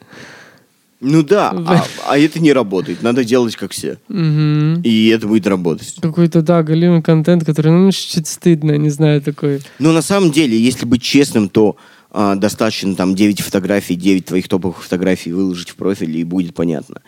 Ну 1.01 1.23
да, 1.23 1.49
а, 1.67 1.85
а 2.07 2.17
это 2.17 2.39
не 2.39 2.53
работает. 2.53 3.01
Надо 3.01 3.25
делать 3.25 3.57
как 3.57 3.71
все. 3.71 3.97
И 4.09 5.13
это 5.13 5.27
будет 5.27 5.47
работать. 5.47 5.95
Какой-то, 6.01 6.41
да, 6.41 6.63
галимый 6.63 7.01
контент, 7.01 7.45
который, 7.45 7.71
ну, 7.71 7.91
чуть-чуть 7.91 8.27
стыдно, 8.27 8.77
не 8.77 8.89
знаю, 8.89 9.21
такой. 9.21 9.61
Но 9.79 9.91
на 9.91 10.01
самом 10.01 10.31
деле, 10.31 10.57
если 10.57 10.85
быть 10.85 11.01
честным, 11.01 11.49
то 11.49 11.75
а, 12.11 12.35
достаточно 12.35 12.95
там 12.95 13.15
9 13.15 13.41
фотографий, 13.41 13.95
9 13.95 14.25
твоих 14.25 14.47
топовых 14.47 14.83
фотографий 14.83 15.31
выложить 15.31 15.69
в 15.69 15.75
профиль, 15.75 16.17
и 16.17 16.23
будет 16.23 16.55
понятно. 16.55 17.01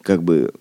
Как 0.00 0.22
бы, 0.22 0.52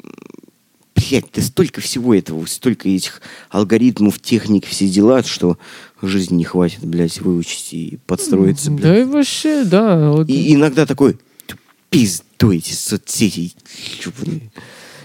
блядь, 0.96 1.26
да 1.34 1.42
столько 1.42 1.82
всего 1.82 2.16
этого, 2.16 2.46
столько 2.46 2.90
этих 2.90 3.22
алгоритмов, 3.50 4.20
техник, 4.20 4.66
все 4.66 4.88
дела, 4.88 5.22
что 5.24 5.58
жизни 6.02 6.38
не 6.38 6.44
хватит, 6.44 6.86
блядь, 6.86 7.22
выучить 7.22 7.74
и 7.74 8.00
подстроиться, 8.08 8.72
блядь. 8.72 8.84
Да 8.84 9.00
и 9.00 9.04
вообще, 9.04 9.64
да. 9.64 10.12
Вот, 10.12 10.30
И 10.30 10.54
иногда 10.54 10.86
такой, 10.86 11.18
«Да 11.48 11.56
пиздуй 11.90 12.58
эти 12.58 12.74
соцсети, 12.74 13.54
чупные». 14.00 14.52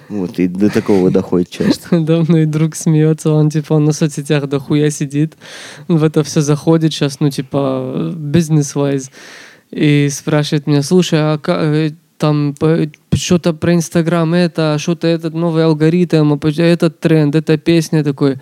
Вот, 0.09 0.38
и 0.38 0.49
до 0.49 0.71
такого 0.71 1.11
доходит 1.11 1.51
часто. 1.51 2.01
Да, 2.01 2.25
мой 2.27 2.47
друг 2.47 2.75
смеется, 2.75 3.31
он 3.31 3.51
типа 3.51 3.75
он 3.75 3.85
на 3.85 3.92
соцсетях 3.92 4.47
дохуя 4.49 4.90
сидит, 4.90 5.37
в 5.87 6.03
это 6.03 6.23
все 6.23 6.40
заходит 6.40 6.92
сейчас, 6.92 7.21
ну 7.21 7.31
типа 7.31 8.12
бизнес-вайз, 8.16 9.11
и 9.71 10.09
спрашивает 10.11 10.66
меня, 10.66 10.83
слушай, 10.83 11.18
а 11.21 11.38
ка- 11.38 11.61
э, 11.62 11.90
там 12.16 12.55
что-то 13.12 13.53
про 13.53 13.75
Инстаграм, 13.75 14.33
это, 14.35 14.75
а 14.75 14.79
что-то 14.79 15.07
этот 15.07 15.35
новый 15.35 15.64
алгоритм, 15.64 16.33
а 16.33 16.62
этот 16.62 17.01
тренд, 17.01 17.35
эта 17.35 17.59
песня 17.59 18.03
такой. 18.03 18.37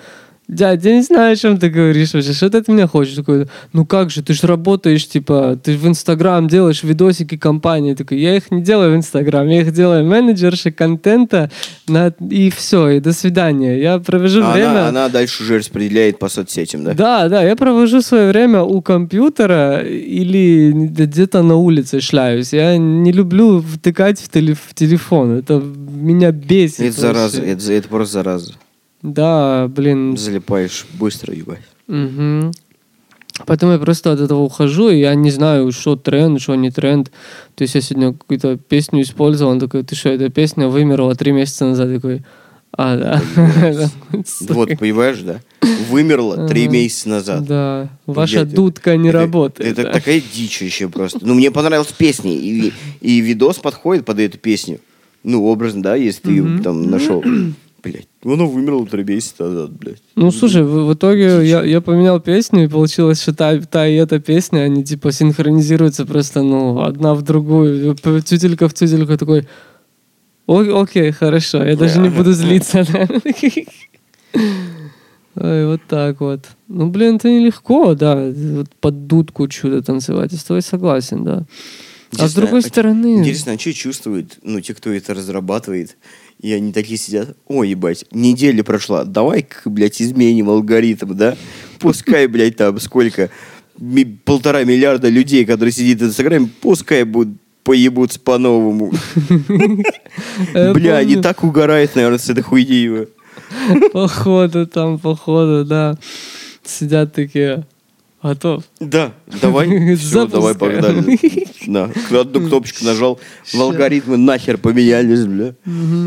Дядь, 0.49 0.85
я 0.85 0.95
не 0.95 1.03
знаю, 1.03 1.33
о 1.33 1.37
чем 1.37 1.59
ты 1.59 1.69
говоришь 1.69 2.15
вообще. 2.15 2.33
Что 2.33 2.49
ты 2.49 2.59
от 2.59 2.69
меня 2.69 2.87
хочешь? 2.87 3.15
Такой, 3.15 3.49
ну 3.73 3.85
как 3.85 4.11
же, 4.11 4.23
ты 4.23 4.33
же 4.33 4.47
работаешь, 4.47 5.09
типа, 5.09 5.59
ты 5.61 5.77
в 5.77 5.89
Инстаграм 5.89 6.47
делаешь 6.47 6.85
видосики 6.85 7.37
компании. 7.37 7.95
Такой, 7.95 8.21
я 8.21 8.37
их 8.37 8.53
не 8.53 8.63
делаю 8.63 8.93
в 8.93 8.97
Инстаграм, 8.97 9.49
я 9.49 9.63
их 9.63 9.73
делаю 9.73 10.05
менеджерши 10.07 10.71
контента, 10.71 11.51
на... 11.89 12.13
и 12.31 12.51
все, 12.51 12.91
и 12.91 13.01
до 13.01 13.13
свидания. 13.13 13.81
Я 13.81 13.99
провожу 13.99 14.43
А 14.45 14.53
время... 14.53 14.71
она, 14.71 14.89
она 14.89 15.09
дальше 15.09 15.43
уже 15.43 15.59
распределяет 15.59 16.21
по 16.21 16.29
соцсетям, 16.29 16.85
да? 16.85 16.95
Да, 16.95 17.29
да, 17.29 17.43
я 17.43 17.57
провожу 17.57 18.01
свое 18.01 18.29
время 18.31 18.63
у 18.63 18.81
компьютера 18.83 19.81
или 19.81 20.71
где-то 20.71 21.43
на 21.43 21.57
улице 21.57 22.01
шляюсь. 22.01 22.53
Я 22.53 22.77
не 22.77 23.11
люблю 23.11 23.61
втыкать 23.61 24.21
в, 24.21 24.31
теле- 24.31 24.55
в 24.55 24.75
телефон. 24.75 25.39
Это 25.39 25.55
меня 25.59 26.31
бесит. 26.31 26.81
Это 26.81 27.01
зараза, 27.01 27.39
вообще. 27.39 27.53
это, 27.53 27.73
это 27.73 27.89
просто 27.89 28.13
зараза. 28.13 28.53
Да, 29.07 29.69
блин. 29.69 30.17
Залипаешь 30.17 30.85
быстро, 30.99 31.33
ебать. 31.33 31.63
Мгм. 31.87 32.51
Поэтому 33.47 33.73
я 33.73 33.79
просто 33.79 34.13
от 34.13 34.21
этого 34.21 34.41
ухожу, 34.41 34.89
и 34.89 34.99
я 34.99 35.15
не 35.15 35.31
знаю, 35.31 35.71
что 35.71 35.95
тренд, 35.95 36.41
что 36.41 36.57
не 36.57 36.71
тренд. 36.71 37.13
То 37.55 37.63
есть 37.63 37.75
я 37.77 37.83
сегодня 37.83 38.13
какую-то 38.15 38.57
песню 38.57 39.03
использовал, 39.03 39.53
он 39.53 39.61
такой, 39.61 39.85
ты 39.85 39.95
что, 39.95 40.09
эта 40.09 40.29
песня 40.29 40.67
вымерла 40.67 41.15
три 41.15 41.33
месяца 41.33 41.67
назад. 41.67 41.89
Я 41.91 41.97
такой, 41.97 42.23
а, 42.73 42.97
да. 42.97 43.91
Вот, 44.49 44.71
понимаешь, 44.79 45.21
да? 45.21 45.41
Вымерла 45.89 46.49
три 46.49 46.67
месяца 46.67 47.09
назад. 47.11 47.45
Да, 47.45 47.89
ваша 48.07 48.45
дудка 48.45 48.97
не 48.97 49.13
работает. 49.13 49.79
Это 49.79 49.93
такая 49.93 50.21
дичь 50.21 50.63
еще 50.63 50.89
просто. 50.89 51.21
Ну, 51.23 51.35
мне 51.35 51.53
понравилась 51.53 51.93
песня, 51.97 52.33
и, 52.33 52.73
видос 53.21 53.59
подходит 53.59 54.05
под 54.05 54.19
эту 54.19 54.39
песню. 54.39 54.81
Ну, 55.23 55.45
образно, 55.45 55.83
да, 55.83 55.95
если 55.95 56.23
ты 56.23 56.63
там 56.63 56.91
нашел. 56.91 57.23
Блять, 57.91 58.09
оно 58.25 58.47
вымерло 58.49 58.87
три 58.87 59.05
месяца 59.05 59.45
назад, 59.45 59.71
блядь. 59.73 60.03
Ну, 60.17 60.31
слушай, 60.31 60.63
в, 60.63 60.87
в 60.87 60.95
итоге 60.95 61.47
я, 61.47 61.63
я 61.63 61.81
поменял 61.81 62.21
песню, 62.21 62.65
и 62.65 62.69
получилось, 62.69 63.23
что 63.23 63.33
та, 63.35 63.59
та 63.61 63.87
и 63.87 63.95
эта 63.95 64.19
песня, 64.19 64.61
они 64.61 64.85
типа 64.85 65.13
синхронизируются 65.13 66.05
просто, 66.05 66.43
ну, 66.43 66.81
одна 66.81 67.15
в 67.15 67.23
другую. 67.23 67.95
Тютелька 67.95 68.69
в 68.69 68.75
тютельку 68.75 69.17
такой, 69.17 69.47
«О- 70.47 70.81
окей, 70.83 71.11
хорошо, 71.13 71.65
я 71.65 71.77
даже 71.77 71.99
не 72.01 72.09
буду 72.09 72.33
злиться. 72.33 72.85
да». 72.93 73.09
Ой, 75.39 75.67
вот 75.67 75.81
так 75.87 76.21
вот. 76.21 76.47
Ну, 76.69 76.89
блин, 76.89 77.17
это 77.17 77.29
нелегко, 77.29 77.95
да, 77.95 78.17
вот 78.33 78.71
под 78.81 79.07
дудку 79.07 79.49
чудо 79.49 79.83
танцевать, 79.83 80.33
я 80.33 80.39
с 80.39 80.45
тобой 80.45 80.63
согласен, 80.63 81.25
да. 81.25 81.45
А 82.13 82.15
с 82.15 82.15
Интересно, 82.15 82.41
другой 82.43 82.61
а- 82.61 82.63
стороны... 82.63 83.19
Интересно, 83.19 83.53
а 83.53 83.59
что 83.59 83.73
чувствуют, 83.75 84.39
ну, 84.43 84.61
те, 84.61 84.73
кто 84.75 84.91
это 84.91 85.13
разрабатывает, 85.13 85.97
и 86.41 86.53
они 86.53 86.73
такие 86.73 86.99
сидят, 86.99 87.37
ой, 87.47 87.71
ебать, 87.71 88.05
неделя 88.13 88.63
прошла, 88.63 89.05
давай-ка, 89.05 89.69
блядь, 89.69 90.01
изменим 90.03 90.51
алгоритм, 90.51 91.15
да? 91.15 91.37
Пускай, 91.79 92.27
блядь, 92.27 92.57
там 92.57 92.79
сколько, 92.81 93.31
полтора 94.25 94.65
миллиарда 94.65 95.09
людей, 95.09 95.45
которые 95.45 95.73
сидят 95.73 96.01
в 96.01 96.05
Инстаграме, 96.07 96.51
пускай 96.61 97.05
будут 97.05 97.39
поебутся 97.67 98.21
по-новому. 98.21 98.93
Бля, 100.55 100.99
они 100.99 101.17
так 101.17 101.43
угорают, 101.43 101.97
наверное, 101.97 102.19
с 102.19 102.31
этой 102.31 102.43
хуйни. 102.43 103.07
Походу 103.93 104.69
там, 104.69 105.01
походу, 105.01 105.65
да. 105.65 105.99
Сидят 106.65 107.13
такие, 107.13 107.67
готов. 108.27 108.65
Да, 108.81 109.13
давай, 109.41 109.97
все, 109.97 110.27
давай 110.27 110.55
погнали. 110.55 111.19
Да, 111.67 111.91
одну 112.21 112.41
кнопочку 112.47 112.85
нажал, 112.85 113.19
в 113.53 113.61
алгоритмы 113.61 114.17
нахер 114.17 114.59
поменялись, 114.59 115.25
бля. 115.27 115.55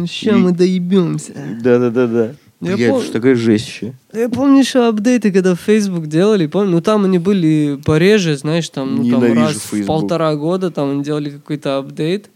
Сейчас 0.08 0.38
мы 0.38 0.52
доебемся. 0.52 1.34
Да-да-да-да. 1.62 2.34
Я 2.62 2.76
Блядь, 2.76 2.92
пом- 2.92 3.12
такая 3.14 3.36
жесть 3.36 3.68
еще. 3.68 3.94
Я 4.14 4.28
помню 4.28 4.60
еще 4.60 4.86
апдейты, 4.86 5.32
когда 5.32 5.56
в 5.56 5.60
Facebook 5.62 6.08
делали, 6.08 6.46
помню, 6.46 6.72
ну 6.72 6.82
там 6.82 7.06
они 7.06 7.18
были 7.18 7.80
пореже, 7.86 8.36
знаешь, 8.36 8.68
там, 8.70 8.98
ну, 8.98 9.10
там 9.10 9.34
раз 9.34 9.54
в 9.56 9.62
Facebook. 9.62 9.88
полтора 9.88 10.36
года 10.36 10.70
там 10.70 10.92
они 10.92 11.04
делали 11.04 11.30
какой-то 11.30 11.78
апдейт. 11.78 12.30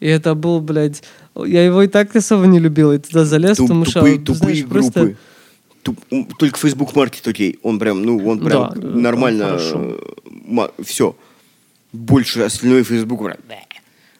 И 0.00 0.06
это 0.08 0.34
был, 0.34 0.60
блядь, 0.60 1.02
я 1.36 1.62
его 1.64 1.82
и 1.82 1.88
так 1.88 2.16
особо 2.16 2.46
не 2.46 2.58
любил, 2.58 2.92
и 2.92 2.98
туда 2.98 3.24
залез, 3.26 3.58
Туп- 3.58 3.68
потому 3.68 3.84
что, 3.84 4.00
тупые, 4.00 4.16
знаешь, 4.16 4.58
тупые 4.60 4.64
просто- 4.66 5.00
группы. 5.00 5.16
Только 6.38 6.58
Facebook 6.58 6.92
Market 6.94 7.28
окей. 7.28 7.58
Он 7.62 7.78
прям, 7.78 8.02
ну, 8.02 8.26
он 8.26 8.40
прям 8.40 8.70
Да, 8.74 8.74
да, 8.74 8.88
нормально. 8.88 9.44
хорошо. 9.46 9.98
все. 10.82 11.16
Больше 11.92 12.40
остальное 12.40 12.82
Facebook 12.84 13.22
прям. 13.22 13.36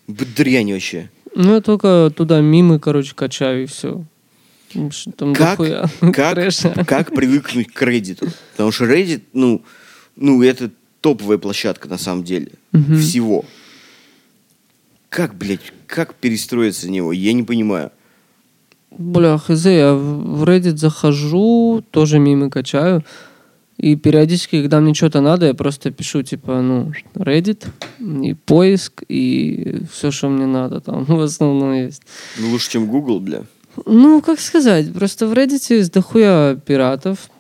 Дрянь 0.07 0.72
вообще. 0.72 1.11
Ну, 1.35 1.55
я 1.55 1.61
только 1.61 2.12
туда 2.14 2.40
мимы, 2.40 2.79
короче, 2.79 3.14
качаю, 3.14 3.64
и 3.64 3.66
все. 3.66 4.05
Там 5.16 5.35
Как, 5.35 5.59
как, 5.59 6.87
как 6.87 7.14
привыкнуть 7.14 7.72
к 7.72 7.83
Reddit? 7.83 8.29
Потому 8.53 8.72
что 8.72 8.85
Reddit, 8.85 9.22
ну, 9.33 9.62
ну, 10.16 10.42
это 10.42 10.70
топовая 11.00 11.38
площадка 11.38 11.88
на 11.88 11.98
самом 11.98 12.24
деле. 12.24 12.53
Мгм. 12.72 12.98
Всего. 12.98 13.44
Как, 15.09 15.35
блядь, 15.37 15.72
как 15.87 16.14
перестроиться 16.14 16.87
на 16.87 16.90
него? 16.90 17.12
Я 17.12 17.33
не 17.33 17.44
понимаю. 17.44 17.92
Бля, 18.98 19.38
хз, 19.38 19.66
я 19.66 19.94
в 19.94 20.44
Reddit 20.44 20.76
захожу, 20.76 21.83
тоже 21.90 22.18
мимы 22.18 22.50
качаю. 22.50 23.02
И 23.76 23.96
периодически, 23.96 24.62
когда 24.62 24.80
мне 24.80 24.94
что-то 24.94 25.20
надо, 25.20 25.46
я 25.46 25.54
просто 25.54 25.90
пишу, 25.90 26.22
типа, 26.22 26.61
ну, 26.61 26.92
Reddit, 27.14 27.66
и 27.98 28.35
поиск, 28.35 29.02
и 29.09 29.83
все, 29.92 30.11
что 30.11 30.28
мне 30.28 30.46
надо 30.46 30.80
там 30.80 31.04
в 31.09 31.20
основном 31.20 31.72
есть. 31.74 32.02
Ну, 32.38 32.50
лучше, 32.50 32.70
чем 32.70 32.87
Google, 32.87 33.20
бля. 33.20 33.42
Ну, 33.87 34.22
как 34.22 34.40
сказать, 34.40 34.92
просто 34.92 35.26
в 35.26 35.33
Reddit 35.33 35.74
есть 35.74 35.92
дохуя 35.92 36.54
пиратов. 36.54 37.30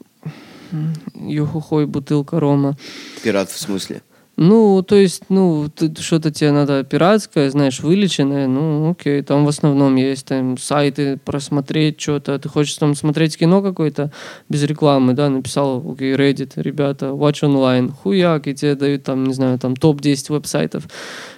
Юхухой, 1.14 1.86
бутылка 1.86 2.40
рома. 2.40 2.76
Пират 3.22 3.48
в 3.50 3.58
смысле. 3.58 4.02
Ну, 4.36 4.82
то 4.82 4.96
есть, 4.96 5.22
ну, 5.28 5.70
что-то 6.00 6.32
тебе 6.32 6.50
надо 6.50 6.82
пиратское, 6.82 7.50
знаешь, 7.50 7.78
вылеченное, 7.80 8.48
ну, 8.48 8.90
окей, 8.90 9.22
там 9.22 9.44
в 9.44 9.48
основном 9.48 9.94
есть 9.94 10.26
там 10.26 10.58
сайты 10.58 11.18
просмотреть 11.24 12.00
что-то, 12.00 12.38
ты 12.40 12.48
хочешь 12.48 12.74
там 12.74 12.96
смотреть 12.96 13.38
кино 13.38 13.62
какое-то 13.62 14.10
без 14.48 14.64
рекламы, 14.64 15.12
да, 15.12 15.30
написал, 15.30 15.84
окей, 15.88 16.14
Reddit, 16.14 16.52
ребята, 16.56 17.06
watch 17.06 17.42
online, 17.42 17.92
хуяк, 17.92 18.48
и 18.48 18.54
тебе 18.54 18.74
дают 18.74 19.04
там, 19.04 19.24
не 19.24 19.34
знаю, 19.34 19.56
там 19.60 19.76
топ-10 19.76 20.32
веб-сайтов. 20.32 20.88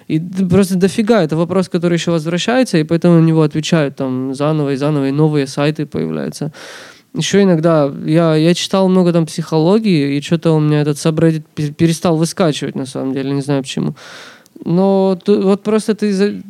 И 0.07 0.19
просто 0.19 0.75
дофига, 0.75 1.21
это 1.21 1.37
вопрос, 1.37 1.69
который 1.69 1.93
еще 1.93 2.09
возвращается, 2.09 2.79
и 2.79 2.83
поэтому 2.83 3.19
на 3.19 3.25
него 3.25 3.43
отвечают 3.43 3.95
там 3.95 4.33
заново 4.33 4.73
и 4.73 4.75
заново, 4.75 5.09
и 5.09 5.11
новые 5.11 5.45
сайты 5.45 5.85
появляются. 5.85 6.51
Еще 7.13 7.43
иногда 7.43 7.91
я, 8.05 8.35
я 8.35 8.53
читал 8.53 8.87
много 8.89 9.11
там 9.11 9.25
психологии, 9.25 10.17
и 10.17 10.21
что-то 10.21 10.51
у 10.51 10.59
меня 10.59 10.81
этот 10.81 11.01
пе- 11.55 11.71
перестал 11.71 12.15
выскачивать, 12.17 12.75
на 12.75 12.85
самом 12.85 13.13
деле, 13.13 13.31
не 13.31 13.41
знаю 13.41 13.63
почему. 13.63 13.95
Но 14.65 15.17
ты- 15.23 15.37
вот 15.37 15.63
просто 15.63 15.95
ты... 15.95 16.41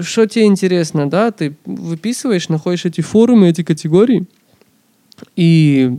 Что 0.00 0.26
тебе 0.26 0.46
интересно, 0.46 1.08
да? 1.08 1.30
Ты 1.30 1.56
выписываешь, 1.64 2.48
находишь 2.48 2.84
эти 2.84 3.00
форумы, 3.00 3.48
эти 3.48 3.62
категории, 3.62 4.26
и 5.36 5.92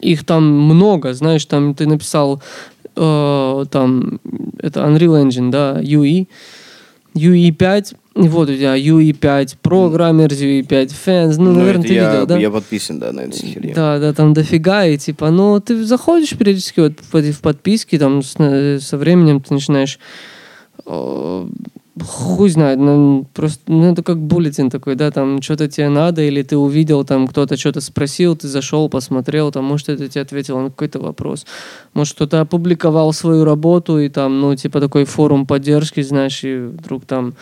их 0.00 0.24
там 0.24 0.44
много, 0.44 1.14
знаешь, 1.14 1.44
там 1.46 1.74
ты 1.74 1.86
написал 1.86 2.42
э, 2.96 3.64
там 3.70 4.20
это 4.58 4.80
Unreal 4.80 5.26
Engine, 5.26 5.50
да, 5.50 5.80
UE, 5.80 6.26
UE5, 7.14 7.84
и 7.92 7.96
вот 8.26 8.50
у 8.50 8.54
тебя 8.54 8.76
UE5 8.76 9.58
Programmers, 9.62 10.30
UE5 10.30 10.92
Fans, 11.06 11.34
ну, 11.38 11.52
наверное, 11.52 11.80
это 11.84 11.88
ты 11.88 11.94
я, 11.94 12.10
видел, 12.12 12.26
да? 12.26 12.38
я 12.38 12.50
подписан, 12.50 12.98
да, 12.98 13.12
на 13.12 13.20
эту 13.20 13.38
херню. 13.38 13.72
Да, 13.74 13.98
да, 14.00 14.12
там 14.12 14.34
дофига, 14.34 14.86
и 14.86 14.98
типа, 14.98 15.30
ну, 15.30 15.60
ты 15.60 15.84
заходишь 15.84 16.36
периодически 16.36 16.80
вот 16.80 16.94
в 17.00 17.40
подписки, 17.40 17.96
там 17.98 18.22
с- 18.22 18.80
со 18.80 18.96
временем 18.96 19.40
ты 19.40 19.54
начинаешь 19.54 20.00
э, 20.86 21.46
хуй 22.04 22.48
знает, 22.50 22.78
ну, 22.78 23.26
просто, 23.34 23.60
ну, 23.66 23.92
это 23.92 24.02
как 24.02 24.18
буллетин 24.18 24.70
такой, 24.70 24.94
да, 24.94 25.10
там 25.10 25.42
что-то 25.42 25.68
тебе 25.68 25.88
надо, 25.88 26.22
или 26.22 26.42
ты 26.42 26.56
увидел, 26.56 27.04
там 27.04 27.26
кто-то 27.26 27.56
что-то 27.56 27.80
спросил, 27.80 28.36
ты 28.36 28.46
зашел, 28.48 28.88
посмотрел, 28.88 29.50
там, 29.50 29.64
может, 29.64 29.88
это 29.88 30.08
тебе 30.08 30.22
ответил 30.22 30.58
на 30.58 30.70
какой-то 30.70 31.00
вопрос, 31.00 31.44
может, 31.94 32.14
кто-то 32.14 32.40
опубликовал 32.40 33.12
свою 33.12 33.44
работу, 33.44 33.98
и 33.98 34.08
там, 34.08 34.40
ну, 34.40 34.54
типа 34.54 34.80
такой 34.80 35.04
форум 35.04 35.46
поддержки, 35.46 36.00
знаешь, 36.02 36.44
и 36.44 36.56
вдруг 36.58 37.04
там 37.04 37.34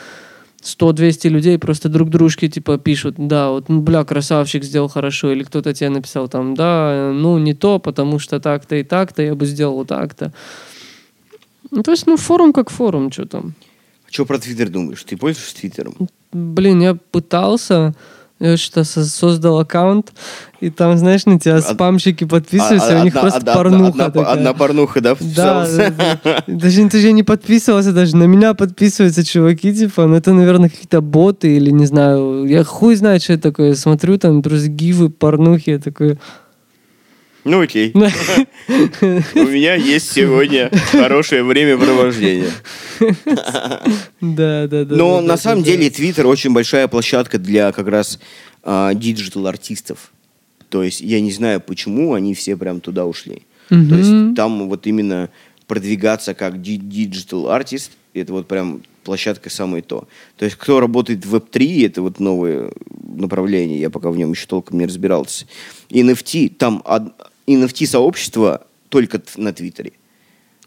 100-200 0.67 1.29
людей 1.29 1.59
просто 1.59 1.89
друг 1.89 2.11
дружке 2.11 2.49
типа 2.49 2.79
пишут, 2.79 3.15
да, 3.19 3.51
вот, 3.51 3.69
ну, 3.69 3.81
бля, 3.81 4.05
красавчик 4.05 4.65
сделал 4.65 4.89
хорошо, 4.89 5.33
или 5.33 5.45
кто-то 5.45 5.73
тебе 5.73 5.91
написал 5.91 6.29
там, 6.29 6.55
да, 6.55 7.13
ну, 7.15 7.39
не 7.39 7.55
то, 7.55 7.79
потому 7.79 8.19
что 8.19 8.41
так-то 8.41 8.77
и 8.77 8.83
так-то, 8.83 9.23
я 9.23 9.35
бы 9.35 9.47
сделал 9.47 9.85
так-то. 9.85 10.33
Ну, 11.71 11.83
то 11.83 11.93
есть, 11.93 12.07
ну, 12.07 12.17
форум 12.17 12.53
как 12.53 12.71
форум, 12.71 13.13
что 13.13 13.27
там. 13.27 13.55
Что 14.11 14.25
про 14.25 14.39
Твиттер 14.39 14.69
думаешь? 14.69 15.03
Ты 15.05 15.17
пользуешься 15.17 15.57
Твиттером? 15.57 15.95
Блин, 16.33 16.81
я 16.81 16.95
пытался, 16.95 17.95
я 18.39 18.57
со- 18.57 18.85
создал 18.85 19.59
аккаунт, 19.59 20.13
и 20.61 20.69
там, 20.71 20.97
знаешь, 20.99 21.25
на 21.27 21.39
тебя 21.41 21.61
спамщики 21.63 22.25
подписываются, 22.25 22.99
А- 22.99 23.01
у 23.01 23.05
них 23.05 23.15
одна- 23.17 23.21
просто 23.23 23.39
одна- 23.41 23.55
порнуха 23.55 23.89
одна, 23.89 24.05
такая. 24.11 24.25
одна 24.33 24.53
порнуха, 24.55 25.01
да, 25.01 25.17
Да, 25.21 25.67
да, 25.77 25.93
да. 26.25 26.45
Даже 26.47 26.89
ты 26.89 27.01
же 27.01 27.13
не 27.13 27.23
подписывался, 27.23 27.93
даже 27.93 28.17
на 28.17 28.25
меня 28.25 28.55
подписываются 28.55 29.25
чуваки, 29.25 29.75
типа, 29.75 30.07
ну 30.07 30.17
это, 30.17 30.33
наверное, 30.33 30.69
какие-то 30.69 31.01
боты 31.01 31.57
или 31.57 31.71
не 31.71 31.87
знаю. 31.87 32.45
Я 32.47 32.63
хуй 32.65 32.95
знает, 32.97 33.23
что 33.23 33.33
это 33.35 33.45
такое. 33.51 33.75
Смотрю, 33.75 34.19
там 34.19 34.43
просто 34.43 34.69
гифы, 34.69 35.09
порнухи, 35.11 35.71
я 35.71 35.79
такой... 35.79 36.19
Ну 37.47 37.61
окей. 37.61 37.93
У 37.95 37.99
меня 37.99 39.75
есть 39.77 40.13
сегодня 40.13 40.69
хорошее 40.91 41.45
времяпровождение. 41.45 42.51
Да, 44.21 44.67
да, 44.67 44.85
да. 44.85 44.97
Но 44.97 45.21
на 45.21 45.37
самом 45.37 45.63
деле 45.63 45.89
Твиттер 45.91 46.27
очень 46.27 46.53
большая 46.53 46.89
площадка 46.89 47.39
для 47.39 47.71
как 47.73 47.87
раз 47.87 48.19
digital-артистов. 48.65 50.11
То 50.69 50.83
есть 50.83 51.01
я 51.01 51.21
не 51.21 51.31
знаю, 51.31 51.61
почему 51.61 52.15
они 52.15 52.35
все 52.35 52.57
прям 52.57 52.81
туда 52.81 53.07
ушли. 53.07 53.43
То 53.69 53.75
есть 53.95 54.35
там 54.37 54.69
вот 54.69 54.87
именно 54.87 55.29
продвигаться 55.67 56.35
как 56.35 56.61
digital-артист, 56.63 57.93
это 58.15 58.33
вот 58.33 58.49
прям 58.49 58.83
площадка 59.05 59.51
самое 59.51 59.83
то. 59.85 60.09
То 60.37 60.45
есть 60.45 60.57
кто 60.57 60.81
работает 60.81 61.25
в 61.25 61.35
Web3, 61.37 61.87
это 61.87 62.03
вот 62.03 62.19
новое 62.19 62.73
направление, 63.17 63.79
я 63.81 63.91
пока 63.91 64.11
в 64.11 64.17
нем 64.17 64.33
еще 64.33 64.47
толком 64.47 64.79
не 64.79 64.87
разбирался. 64.87 65.47
NFT, 65.91 66.49
там 66.57 66.83
од- 66.85 67.13
NFT-сообщество 67.47 68.67
только 68.89 69.23
на 69.37 69.53
Твиттере. 69.53 69.93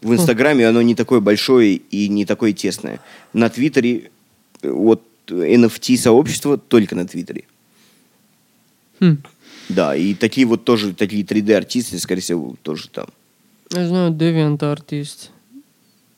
В 0.02 0.14
Инстаграме 0.14 0.66
оно 0.66 0.80
не 0.82 0.94
такое 0.94 1.20
большое 1.20 1.74
и 1.74 2.08
не 2.08 2.24
такое 2.24 2.52
тесное. 2.52 3.00
На 3.32 3.50
Твиттере 3.50 4.10
э, 4.62 4.70
вот 4.70 5.02
NFT-сообщество 5.28 6.56
только 6.56 6.96
на 6.96 7.06
Твиттере. 7.06 7.44
Хм. 9.00 9.18
Да, 9.68 9.94
и 9.94 10.14
такие 10.14 10.46
вот 10.46 10.64
тоже, 10.64 10.94
такие 10.94 11.22
3D-артисты, 11.22 11.98
скорее 11.98 12.22
всего, 12.22 12.56
тоже 12.62 12.88
там. 12.88 13.06
Я 13.70 13.86
знаю, 13.86 14.12
Deviant 14.12 14.62
артист. 14.64 15.30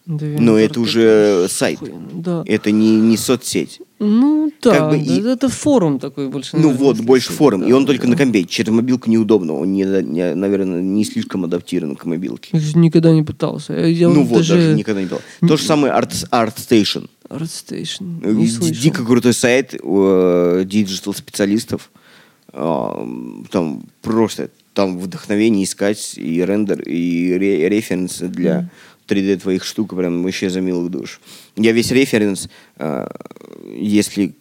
Но 0.04 0.58
это 0.58 0.80
Art 0.80 0.82
уже 0.82 1.46
сайт. 1.48 1.78
Да. 2.12 2.42
Это 2.46 2.70
не, 2.72 2.96
не 2.96 3.16
соцсеть. 3.16 3.80
Ну 4.00 4.50
да, 4.60 4.70
Как 4.72 4.90
бы 4.90 4.96
да, 4.98 5.14
и- 5.14 5.22
это 5.32 5.48
форум 5.48 6.00
такой 6.00 6.28
больше. 6.28 6.56
Ну 6.56 6.70
наверное, 6.70 6.86
вот, 6.86 6.98
больше 7.00 7.26
слушай, 7.28 7.38
форум. 7.38 7.60
да, 7.60 7.68
и 7.68 7.72
он 7.72 7.86
только 7.86 8.06
да. 8.06 8.10
на 8.10 8.16
компе. 8.16 8.44
Через 8.44 8.72
мобилку 8.72 9.08
неудобно. 9.08 9.54
Он, 9.54 9.72
не, 9.72 9.84
не- 9.84 10.34
наверное, 10.34 10.82
не 10.82 11.04
слишком 11.04 11.44
адаптирован 11.44 11.94
к 11.94 12.04
мобилке. 12.04 12.48
Я 12.52 12.80
никогда 12.80 13.12
не 13.12 13.22
пытался. 13.22 13.74
Я, 13.74 14.08
ну 14.08 14.24
вот, 14.24 14.38
даже... 14.38 14.56
даже 14.56 14.74
никогда 14.74 15.00
не 15.02 15.06
был. 15.06 15.20
То 15.46 15.56
же 15.56 15.62
самое 15.62 15.92
Art, 15.94 16.10
ArtStation. 16.30 17.08
ArtStation 17.28 18.20
Э, 18.24 18.32
не 18.32 18.46
ди- 18.46 18.50
слышал. 18.50 18.74
Дико 18.82 19.04
крутой 19.04 19.34
сайт 19.34 19.74
э, 19.80 20.62
диджитал-специалистов. 20.66 21.90
Там 22.52 23.84
просто 24.02 24.50
там 24.74 24.98
вдохновение 24.98 25.64
искать 25.64 26.14
и 26.16 26.42
рендер, 26.44 26.80
и 26.82 27.32
ре- 27.34 27.68
референсы 27.68 28.28
для 28.28 28.68
3D 29.12 29.40
твоих 29.40 29.64
штук 29.64 29.94
прям 29.94 30.22
вообще 30.22 30.50
за 30.50 30.60
милую 30.60 30.90
душу. 30.90 31.20
Я 31.56 31.72
весь 31.72 31.90
референс, 31.90 32.48
э, 32.78 33.06
если 33.74 34.34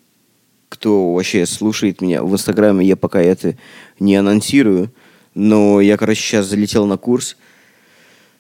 кто 0.70 1.14
вообще 1.14 1.46
слушает 1.46 2.02
меня 2.02 2.24
в 2.24 2.34
Инстаграме, 2.34 2.86
я 2.86 2.96
пока 2.96 3.22
это 3.22 3.58
не 4.00 4.16
анонсирую, 4.16 4.92
но 5.36 5.82
я, 5.82 5.98
короче, 5.98 6.22
сейчас 6.22 6.48
залетел 6.48 6.86
на 6.86 6.98
курс, 6.98 7.36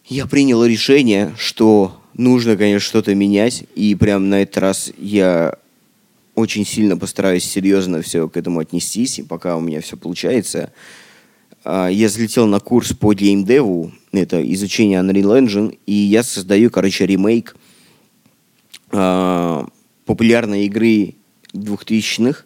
я 0.06 0.26
принял 0.26 0.63
решение, 0.65 1.34
что 1.38 2.02
нужно, 2.15 2.56
конечно, 2.58 2.88
что-то 2.88 3.13
менять, 3.15 3.65
и 3.76 3.96
прям 3.96 4.30
на 4.30 4.44
этот 4.44 4.58
раз 4.58 4.91
я 4.98 5.56
очень 6.36 6.65
сильно 6.65 6.98
постараюсь 6.98 7.44
серьезно 7.44 8.02
все 8.02 8.28
к 8.28 8.38
этому 8.38 8.60
отнестись, 8.60 9.20
и 9.20 9.24
пока 9.24 9.58
у 9.58 9.62
меня 9.62 9.82
все 9.82 9.98
получается. 9.98 10.72
А, 11.63 11.88
Я 11.89 12.10
залетел 12.10 12.47
на 12.47 12.60
курс 12.60 12.93
по 12.93 13.13
геймдеву, 13.13 13.91
это 14.12 14.41
изучение 14.54 15.00
Unreal 15.02 15.41
Engine, 15.43 15.78
и 15.86 15.93
я 15.93 16.24
создаю, 16.24 16.69
короче, 16.69 17.06
ремейк 17.06 17.56
а, 18.91 19.65
популярной 20.06 20.65
игры 20.65 21.15
2000-х. 21.54 22.43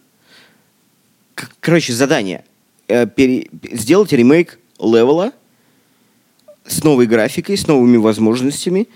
К- 1.33 1.51
Короче, 1.59 1.93
задание. 1.93 2.43
Э, 2.87 3.07
пере- 3.07 3.49
Сделать 3.71 4.11
ремейк 4.13 4.59
левела 4.79 5.31
с 6.65 6.83
новой 6.83 7.07
графикой, 7.07 7.57
с 7.57 7.67
новыми 7.67 7.97
возможностями 7.97 8.87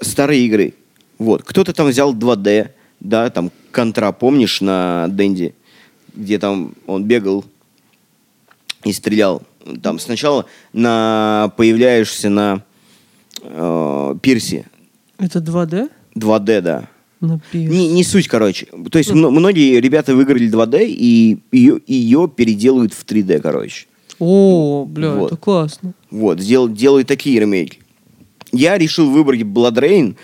старой 0.00 0.40
игры. 0.40 0.74
Вот. 1.18 1.42
Кто-то 1.42 1.72
там 1.72 1.88
взял 1.88 2.14
2D, 2.14 2.70
да, 3.00 3.30
там 3.30 3.50
контра, 3.70 4.12
помнишь, 4.12 4.60
на 4.60 5.08
Дэнди, 5.08 5.54
где 6.14 6.38
там 6.38 6.74
он 6.86 7.04
бегал 7.04 7.44
и 8.84 8.92
стрелял. 8.92 9.42
Там 9.82 9.98
сначала 9.98 10.46
на 10.72 11.52
появляешься 11.56 12.28
на 12.30 12.62
э, 13.42 14.14
пирсе 14.22 14.66
Это 15.18 15.38
2D? 15.38 15.90
2D, 16.16 16.60
да. 16.60 16.88
Не, 17.52 17.86
не 17.88 18.02
суть, 18.02 18.26
короче. 18.26 18.66
То 18.90 18.98
есть 18.98 19.12
мно- 19.12 19.30
многие 19.30 19.78
ребята 19.80 20.14
выиграли 20.14 20.50
2D 20.50 20.86
и 20.88 21.38
ее, 21.52 21.80
ее 21.86 22.28
переделают 22.34 22.92
в 22.92 23.04
3D, 23.04 23.40
короче. 23.40 23.86
О, 24.18 24.84
бля, 24.84 25.12
Вот. 25.14 25.26
это 25.26 25.36
классно. 25.36 25.94
Вот, 26.10 26.40
сдел, 26.40 26.68
делают 26.68 27.06
такие 27.08 27.38
ремейки. 27.40 27.78
Я 28.52 28.76
решил 28.76 29.10
выбрать 29.10 29.40
Blood 29.42 29.74
Rain. 29.74 30.16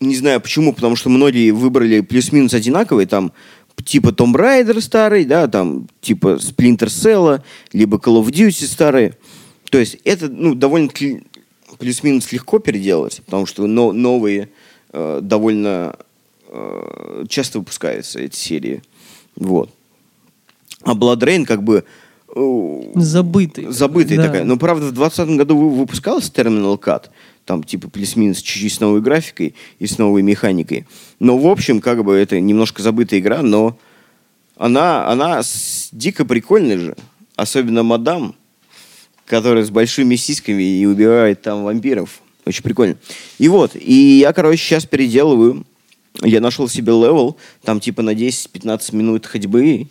Не 0.00 0.16
знаю 0.16 0.40
почему, 0.40 0.72
потому 0.72 0.96
что 0.96 1.10
многие 1.10 1.50
выбрали 1.50 2.00
плюс-минус 2.00 2.54
одинаковые. 2.54 3.06
Там 3.06 3.32
типа 3.84 4.08
Tomb 4.08 4.34
Raider 4.34 4.80
старый, 4.80 5.24
да, 5.24 5.46
там 5.48 5.88
типа 6.00 6.38
Splinter 6.40 6.86
Cell, 6.86 7.42
либо 7.72 7.96
Call 7.98 8.22
of 8.22 8.30
Duty 8.30 8.66
старые. 8.66 9.16
То 9.70 9.78
есть 9.78 9.98
это, 10.04 10.28
ну, 10.28 10.54
довольно 10.54 10.90
плюс-минус 11.78 12.32
легко 12.32 12.58
переделать, 12.58 13.22
потому 13.24 13.46
что 13.46 13.66
но- 13.66 13.92
новые 13.92 14.50
э, 14.92 15.20
довольно 15.22 15.96
э, 16.48 17.24
часто 17.28 17.58
выпускаются 17.60 18.18
эти 18.20 18.36
серии. 18.36 18.82
Вот. 19.36 19.70
А 20.82 20.94
Blood 20.94 21.20
Rain 21.20 21.44
как 21.44 21.62
бы 21.62 21.84
э, 22.34 22.82
Забытый. 22.96 23.66
забытая 23.70 24.16
Да. 24.18 24.26
такая. 24.26 24.44
Но, 24.44 24.56
правда, 24.56 24.86
в 24.86 24.92
2020 24.92 25.36
году 25.36 25.56
вы- 25.56 25.70
выпускался 25.70 26.30
Terminal 26.32 26.78
Cut, 26.78 27.04
там, 27.44 27.62
типа, 27.62 27.88
плюс-минус 27.90 28.38
чуть-чуть 28.42 28.72
с 28.72 28.80
новой 28.80 29.00
графикой 29.00 29.54
и 29.78 29.86
с 29.86 29.98
новой 29.98 30.22
механикой. 30.22 30.86
Но, 31.18 31.38
в 31.38 31.46
общем, 31.46 31.80
как 31.80 32.04
бы 32.04 32.14
это 32.14 32.38
немножко 32.40 32.82
забытая 32.82 33.20
игра, 33.20 33.42
но 33.42 33.76
она, 34.56 35.08
она 35.08 35.42
дико 35.92 36.24
прикольная 36.24 36.78
же. 36.78 36.96
Особенно 37.36 37.82
мадам, 37.82 38.34
которая 39.26 39.64
с 39.64 39.70
большими 39.70 40.16
сиськами 40.16 40.62
и 40.62 40.84
убивает 40.86 41.42
там 41.42 41.64
вампиров. 41.64 42.20
Очень 42.44 42.62
прикольно. 42.62 42.96
И 43.38 43.48
вот, 43.48 43.72
и 43.74 44.18
я, 44.18 44.32
короче, 44.32 44.58
сейчас 44.62 44.84
переделываю. 44.86 45.64
Я 46.22 46.40
нашел 46.40 46.68
себе 46.68 46.92
level, 46.92 47.36
там 47.62 47.80
типа 47.80 48.02
на 48.02 48.14
10-15 48.14 48.94
минут 48.94 49.26
ходьбы, 49.26 49.86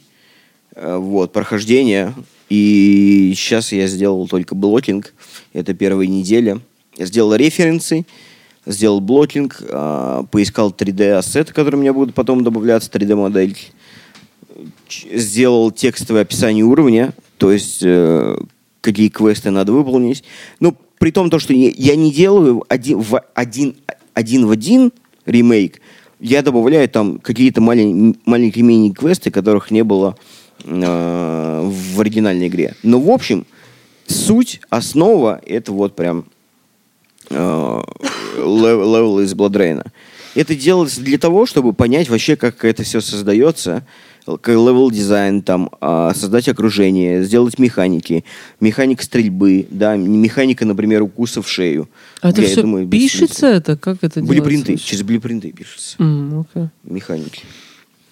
вот, 0.82 1.32
прохождение. 1.34 2.14
И 2.50 3.34
сейчас 3.36 3.72
я 3.72 3.88
сделал 3.88 4.28
только 4.28 4.56
blocking. 4.56 5.14
Это 5.54 5.74
первая 5.74 6.08
неделя. 6.08 6.60
Я 6.98 7.06
сделал 7.06 7.36
референсы, 7.36 8.06
сделал 8.66 9.00
blocking, 9.02 9.62
а, 9.70 10.24
поискал 10.32 10.72
3D-ассеты, 10.72 11.54
которые 11.54 11.78
у 11.80 11.82
меня 11.82 11.94
будут 11.94 12.16
потом 12.16 12.44
добавляться, 12.44 12.90
3D-модель. 12.92 13.56
Ч- 14.88 15.18
Сделал 15.18 15.72
текстовое 15.72 16.24
описание 16.24 16.66
уровня, 16.66 17.14
то 17.38 17.52
есть 17.52 17.80
э, 17.82 18.38
какие 18.82 19.10
квесты 19.10 19.52
надо 19.52 19.72
выполнить. 19.72 20.24
Ну, 20.60 20.76
при 20.98 21.12
том, 21.12 21.30
то, 21.30 21.40
что 21.40 21.54
я 21.54 21.96
не 21.96 22.12
делаю 22.12 22.64
один 22.68 23.00
в 23.00 23.22
один, 23.36 23.76
один 24.14 24.46
в 24.48 24.52
один 24.52 24.92
ремейк, 25.26 25.80
я 26.20 26.42
добавляю 26.42 26.90
там 26.90 27.20
какие-то 27.20 27.62
малень- 27.62 28.18
маленькие 28.26 28.66
мини-квесты, 28.66 29.32
которых 29.32 29.72
не 29.72 29.84
было 29.84 30.18
э, 30.70 31.62
в 31.70 32.00
оригинальной 32.00 32.48
игре. 32.48 32.76
Но, 32.84 33.00
в 33.00 33.10
общем, 33.10 33.46
суть, 34.08 34.62
основа, 34.70 35.42
это 35.46 35.72
вот 35.72 35.96
прям 35.96 36.26
э, 37.30 37.36
лев- 38.38 38.84
level 38.84 39.20
из 39.20 39.34
Бладрейна. 39.34 39.86
Это 40.36 40.56
делается 40.56 41.02
для 41.02 41.18
того, 41.18 41.46
чтобы 41.46 41.74
понять 41.74 42.08
вообще, 42.10 42.36
как 42.36 42.64
это 42.64 42.84
все 42.84 43.02
создается, 43.02 43.84
level 44.28 44.92
design, 44.92 45.42
там, 45.42 45.72
а, 45.82 46.14
создать 46.14 46.48
окружение, 46.48 47.24
сделать 47.24 47.58
механики, 47.58 48.24
механика 48.60 49.04
стрельбы, 49.04 49.66
да, 49.72 49.96
механика, 49.96 50.66
например, 50.66 51.02
укуса 51.02 51.42
в 51.42 51.50
шею. 51.50 51.90
А 52.22 52.30
это 52.30 52.42
Я 52.42 52.48
все 52.48 52.62
думаю, 52.62 52.88
пишется 52.88 53.48
это? 53.48 53.76
Как 53.76 53.98
это 54.02 54.22
Блюпринты, 54.22 54.66
делается? 54.68 54.88
через 54.88 55.02
блюпринты 55.02 55.52
пишется. 55.52 55.96
М, 55.98 56.46
окей. 56.54 56.68
Механики. 56.84 57.42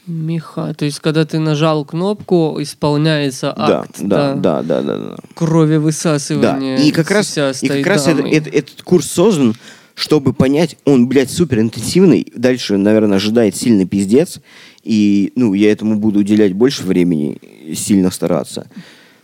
Меха. 0.07 0.73
То 0.73 0.85
есть, 0.85 0.99
когда 0.99 1.25
ты 1.25 1.37
нажал 1.39 1.83
кнопку, 1.85 2.57
исполняется 2.59 3.53
Да, 3.57 3.81
акт 3.81 3.97
да, 3.99 4.33
да, 4.35 4.61
да, 4.63 4.81
да, 4.81 4.97
да. 4.97 5.15
крови 5.35 5.73
Да, 5.75 5.79
высасывания. 5.79 6.77
и 6.77 6.91
как 6.91 7.11
раз, 7.11 7.37
и 7.37 7.67
как 7.67 7.85
раз 7.85 8.07
это- 8.07 8.21
это- 8.25 8.49
этот 8.49 8.81
курс 8.83 9.07
создан, 9.11 9.55
чтобы 9.95 10.33
понять, 10.33 10.77
он, 10.85 11.07
блядь, 11.07 11.29
супер 11.31 11.59
интенсивный, 11.59 12.25
дальше, 12.35 12.77
наверное, 12.77 13.17
ожидает 13.17 13.55
сильный 13.55 13.85
пиздец, 13.85 14.39
и, 14.83 15.33
ну, 15.35 15.53
я 15.53 15.71
этому 15.71 15.97
буду 15.97 16.19
уделять 16.19 16.53
больше 16.53 16.83
времени, 16.83 17.39
сильно 17.75 18.09
стараться. 18.11 18.69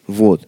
Вот. 0.08 0.48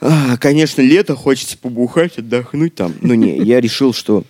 А, 0.00 0.36
конечно, 0.38 0.80
лето, 0.80 1.14
хочется 1.14 1.58
побухать, 1.58 2.18
отдохнуть 2.18 2.74
там. 2.74 2.94
Но 3.02 3.14
не, 3.14 3.36
я 3.38 3.60
решил, 3.60 3.92
что 3.92 4.24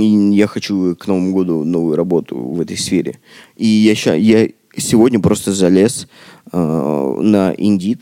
и 0.00 0.34
я 0.34 0.46
хочу 0.46 0.96
к 0.96 1.06
Новому 1.06 1.32
году 1.32 1.64
новую 1.64 1.96
работу 1.96 2.36
в 2.36 2.60
этой 2.60 2.76
сфере. 2.76 3.18
И 3.56 3.66
я, 3.66 3.94
ща, 3.94 4.14
я 4.14 4.48
сегодня 4.76 5.20
просто 5.20 5.52
залез 5.52 6.08
э, 6.52 6.56
на 6.56 7.52
Indeed. 7.54 8.00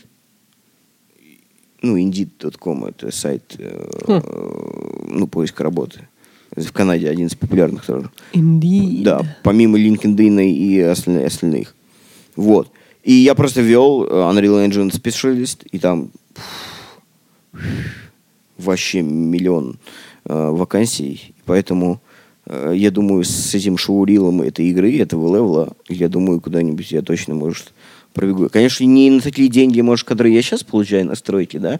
Ну, 1.81 1.97
Indeed.com 1.97 2.85
это 2.85 3.11
сайт, 3.11 3.55
э, 3.59 3.89
э, 4.07 4.21
ну, 5.09 5.27
поиска 5.27 5.63
работы. 5.63 6.07
В 6.55 6.71
Канаде 6.71 7.09
один 7.09 7.27
из 7.27 7.35
популярных 7.35 7.85
тоже. 7.85 8.09
Indeed. 8.33 9.03
Да, 9.03 9.37
помимо 9.43 9.77
LinkedIn 9.77 10.43
и 10.43 10.79
остальных. 10.79 11.27
остальных. 11.27 11.75
Вот. 12.35 12.71
И 13.03 13.13
я 13.13 13.35
просто 13.35 13.61
ввел 13.61 14.03
э, 14.03 14.09
Unreal 14.09 14.67
Engine 14.67 14.91
Specialist, 14.91 15.67
и 15.71 15.79
там 15.79 16.11
вообще 18.57 19.01
миллион 19.01 19.79
э, 20.25 20.49
вакансий. 20.51 21.33
Поэтому 21.47 22.01
э, 22.45 22.73
я 22.75 22.91
думаю, 22.91 23.23
с 23.23 23.55
этим 23.55 23.77
шоурилом 23.77 24.43
этой 24.43 24.67
игры, 24.67 24.99
этого 24.99 25.35
левела, 25.35 25.69
я 25.89 26.09
думаю, 26.09 26.39
куда-нибудь 26.39 26.91
я 26.91 27.01
точно, 27.01 27.33
может, 27.33 27.73
пробегу. 28.13 28.49
Конечно, 28.49 28.83
не 28.83 29.09
на 29.09 29.21
такие 29.21 29.47
деньги, 29.47 29.81
может, 29.81 30.05
которые 30.05 30.35
я 30.35 30.41
сейчас 30.43 30.63
получаю 30.63 31.05
на 31.05 31.15
стройке, 31.15 31.57
да, 31.57 31.79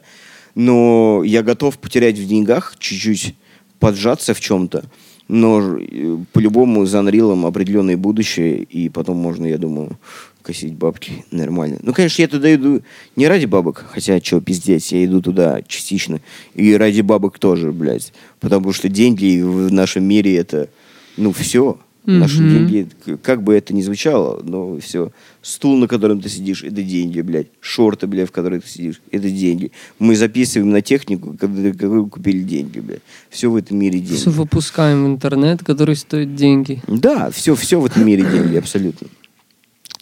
но 0.55 1.21
я 1.23 1.43
готов 1.43 1.77
потерять 1.77 2.17
в 2.17 2.25
деньгах 2.25 2.75
чуть-чуть, 2.79 3.35
поджаться 3.79 4.33
в 4.33 4.39
чем-то, 4.39 4.85
но 5.27 5.77
э, 5.77 6.17
по-любому 6.33 6.85
за 6.85 6.99
Unreal 6.99 7.47
определенное 7.47 7.97
будущее, 7.97 8.63
и 8.63 8.89
потом 8.89 9.17
можно, 9.17 9.45
я 9.45 9.57
думаю, 9.57 9.97
косить 10.41 10.73
бабки 10.73 11.25
нормально. 11.31 11.79
Ну, 11.81 11.93
конечно, 11.93 12.21
я 12.21 12.27
туда 12.27 12.53
иду 12.53 12.81
не 13.15 13.27
ради 13.27 13.45
бабок, 13.45 13.85
хотя, 13.89 14.19
что, 14.21 14.39
пиздец, 14.39 14.91
я 14.93 15.03
иду 15.03 15.21
туда 15.21 15.61
частично, 15.67 16.21
и 16.53 16.73
ради 16.75 17.01
бабок 17.01 17.39
тоже, 17.39 17.71
блядь, 17.71 18.13
потому 18.39 18.71
что 18.71 18.87
деньги 18.87 19.41
в 19.41 19.71
нашем 19.71 20.05
мире 20.05 20.37
это, 20.37 20.69
ну, 21.17 21.33
все. 21.33 21.77
Наши 22.09 22.41
Мгм. 22.41 22.49
деньги, 22.67 22.87
как 23.21 23.43
бы 23.43 23.53
это 23.53 23.73
ни 23.73 23.81
звучало, 23.81 24.41
но 24.41 24.79
все. 24.79 25.11
Стул, 25.41 25.75
на 25.77 25.89
котором 25.89 26.21
ты 26.21 26.29
сидишь, 26.29 26.63
это 26.63 26.81
деньги, 26.81 27.19
блядь. 27.19 27.47
Шорты, 27.59 28.07
блядь, 28.07 28.29
в 28.29 28.31
которых 28.31 28.63
ты 28.63 28.69
сидишь, 28.69 29.01
это 29.11 29.29
деньги. 29.29 29.73
Мы 29.99 30.15
записываем 30.15 30.71
на 30.71 30.81
технику, 30.81 31.35
когда- 31.37 31.69
которую 31.71 32.07
купили 32.07 32.43
деньги, 32.43 32.79
блядь. 32.79 33.01
Все 33.29 33.51
в 33.51 33.57
этом 33.57 33.77
мире 33.77 33.99
деньги. 33.99 34.15
Все 34.21 34.29
выпускаем 34.29 35.03
в 35.03 35.07
интернет, 35.07 35.65
который 35.65 35.97
стоит 35.97 36.33
деньги. 36.33 36.81
Да, 36.87 37.29
все, 37.29 37.55
все 37.55 37.77
в 37.77 37.85
этом 37.85 38.05
мире 38.05 38.23
деньги, 38.23 38.55
абсолютно. 38.55 39.07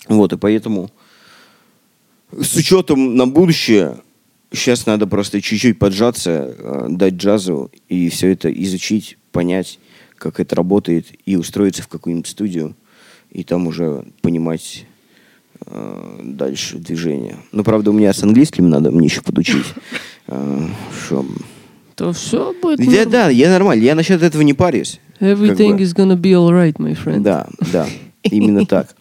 Вот, 0.07 0.31
и 0.31 0.37
поэтому 0.37 0.91
с 2.39 2.55
учетом 2.55 3.15
на 3.15 3.25
будущее, 3.25 3.97
сейчас 4.53 4.85
надо 4.85 5.07
просто 5.07 5.41
чуть-чуть 5.41 5.79
поджаться, 5.79 6.53
э, 6.57 6.87
дать 6.91 7.15
джазу 7.15 7.71
и 7.89 8.09
все 8.09 8.31
это 8.31 8.51
изучить, 8.51 9.17
понять, 9.31 9.79
как 10.17 10.39
это 10.39 10.55
работает, 10.55 11.07
и 11.25 11.35
устроиться 11.35 11.83
в 11.83 11.87
какую-нибудь 11.87 12.27
студию, 12.27 12.75
и 13.31 13.43
там 13.43 13.67
уже 13.67 14.05
понимать 14.21 14.85
э, 15.65 16.19
дальше 16.23 16.77
движение. 16.77 17.37
Ну, 17.51 17.63
правда, 17.63 17.91
у 17.91 17.93
меня 17.93 18.13
с 18.13 18.23
английским 18.23 18.69
надо 18.69 18.91
мне 18.91 19.07
еще 19.07 19.21
подучить. 19.21 19.65
Э, 20.27 20.67
что- 21.05 21.23
То 21.95 22.11
все 22.11 22.51
будет... 22.59 22.79
Да, 22.79 22.85
норм- 22.85 23.09
да, 23.11 23.29
я 23.29 23.49
нормально, 23.51 23.83
я 23.83 23.93
насчет 23.93 24.23
этого 24.23 24.41
не 24.41 24.53
парюсь. 24.55 24.99
Everything 25.19 25.69
как 25.69 25.77
бы. 25.77 25.83
is 25.83 25.93
gonna 25.95 26.15
be 26.19 26.31
alright, 26.33 26.73
my 26.77 26.97
friend. 26.97 27.19
Да, 27.19 27.47
да, 27.71 27.87
именно 28.23 28.65
так. 28.65 28.95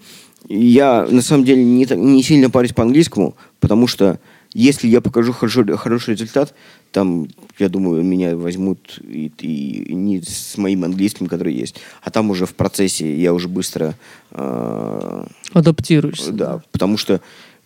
Я 0.51 1.07
на 1.11 1.23
самом 1.23 1.45
деле 1.47 1.65
не, 1.65 1.87
не 1.97 2.23
сильно 2.23 2.51
парюсь 2.51 2.75
по 2.75 2.83
английскому, 2.83 3.37
потому 3.59 3.87
что 3.87 4.21
если 4.55 4.89
я 4.89 5.01
покажу 5.01 5.33
хороший, 5.33 5.77
хороший 5.77 6.15
результат, 6.15 6.55
там, 6.93 7.27
я 7.59 7.69
думаю, 7.69 8.03
меня 8.05 8.37
возьмут 8.37 9.01
и, 9.07 9.33
и 9.41 9.95
не 9.95 10.23
с 10.23 10.57
моим 10.57 10.85
английским, 10.85 11.27
который 11.27 11.53
есть, 11.53 11.77
а 12.03 12.11
там 12.11 12.31
уже 12.31 12.47
в 12.47 12.55
процессе 12.55 13.15
я 13.21 13.35
уже 13.35 13.49
быстро 13.49 13.95
э, 14.31 15.27
Адаптируешься. 15.53 16.33
да, 16.33 16.63
потому 16.71 16.97
что 16.97 17.21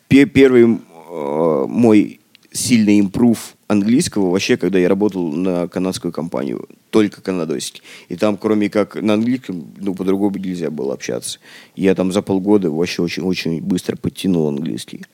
пе- 0.09 0.25
первый 0.25 0.65
э, 0.65 1.65
мой 1.69 2.21
сильный 2.51 2.99
импрув 3.01 3.55
английского 3.67 4.31
вообще, 4.31 4.57
когда 4.57 4.79
я 4.79 4.89
работал 4.89 5.31
на 5.31 5.69
канадскую 5.69 6.11
компанию, 6.11 6.67
только 6.89 7.21
канадосики. 7.21 7.83
И 8.09 8.17
там, 8.17 8.39
кроме 8.39 8.71
как 8.71 8.95
на 8.95 9.15
английском, 9.15 9.75
ну, 9.77 9.95
по-другому 9.95 10.39
нельзя 10.39 10.71
было 10.71 10.95
общаться. 10.95 11.39
Я 11.77 11.95
там 11.95 12.13
за 12.13 12.23
полгода 12.23 12.71
вообще 12.71 13.03
очень-очень 13.03 13.61
быстро 13.61 13.97
подтянул 13.97 14.49
английский. 14.49 15.05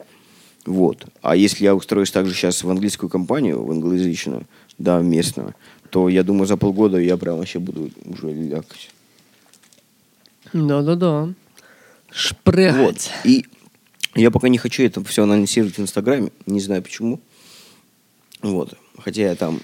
Вот. 0.66 1.06
А 1.22 1.36
если 1.36 1.64
я 1.64 1.74
устроюсь 1.74 2.10
также 2.10 2.34
сейчас 2.34 2.64
в 2.64 2.70
английскую 2.70 3.10
компанию, 3.10 3.62
в 3.62 3.70
англоязычную, 3.70 4.46
да, 4.78 5.00
местную, 5.00 5.54
то 5.90 6.08
я 6.08 6.22
думаю, 6.22 6.46
за 6.46 6.56
полгода 6.56 6.98
я 6.98 7.16
прям 7.16 7.38
вообще 7.38 7.58
буду 7.58 7.90
уже 8.04 8.32
лякать. 8.32 8.90
Да-да-да. 10.52 11.22
Вот. 11.22 11.34
Шпрягать. 12.10 13.10
И 13.24 13.44
я 14.14 14.30
пока 14.30 14.48
не 14.48 14.58
хочу 14.58 14.82
это 14.84 15.02
все 15.04 15.24
анонсировать 15.24 15.76
в 15.76 15.80
Инстаграме, 15.80 16.30
не 16.46 16.60
знаю 16.60 16.82
почему. 16.82 17.20
Вот. 18.40 18.74
Хотя 18.98 19.22
я 19.22 19.34
там 19.34 19.60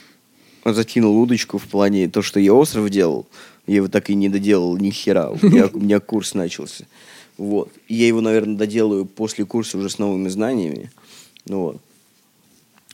закинул 0.64 1.20
удочку 1.20 1.59
в 1.59 1.66
плане 1.66 2.09
то, 2.09 2.22
что 2.22 2.40
я 2.40 2.53
остров 2.53 2.90
делал, 2.90 3.26
я 3.66 3.76
его 3.76 3.88
так 3.88 4.11
и 4.11 4.14
не 4.14 4.28
доделал 4.28 4.76
ни 4.76 4.90
хера. 4.90 5.30
У 5.30 5.38
меня, 5.46 5.68
у 5.72 5.78
меня 5.78 6.01
курс 6.01 6.34
начался. 6.34 6.86
Вот. 7.41 7.70
И 7.88 7.95
я 7.95 8.07
его, 8.07 8.20
наверное, 8.20 8.55
доделаю 8.55 9.07
после 9.07 9.47
курса 9.47 9.78
уже 9.78 9.88
с 9.88 9.99
новыми 9.99 10.28
знаниями. 10.28 10.91
Ну 11.47 11.62
вот. 11.62 11.76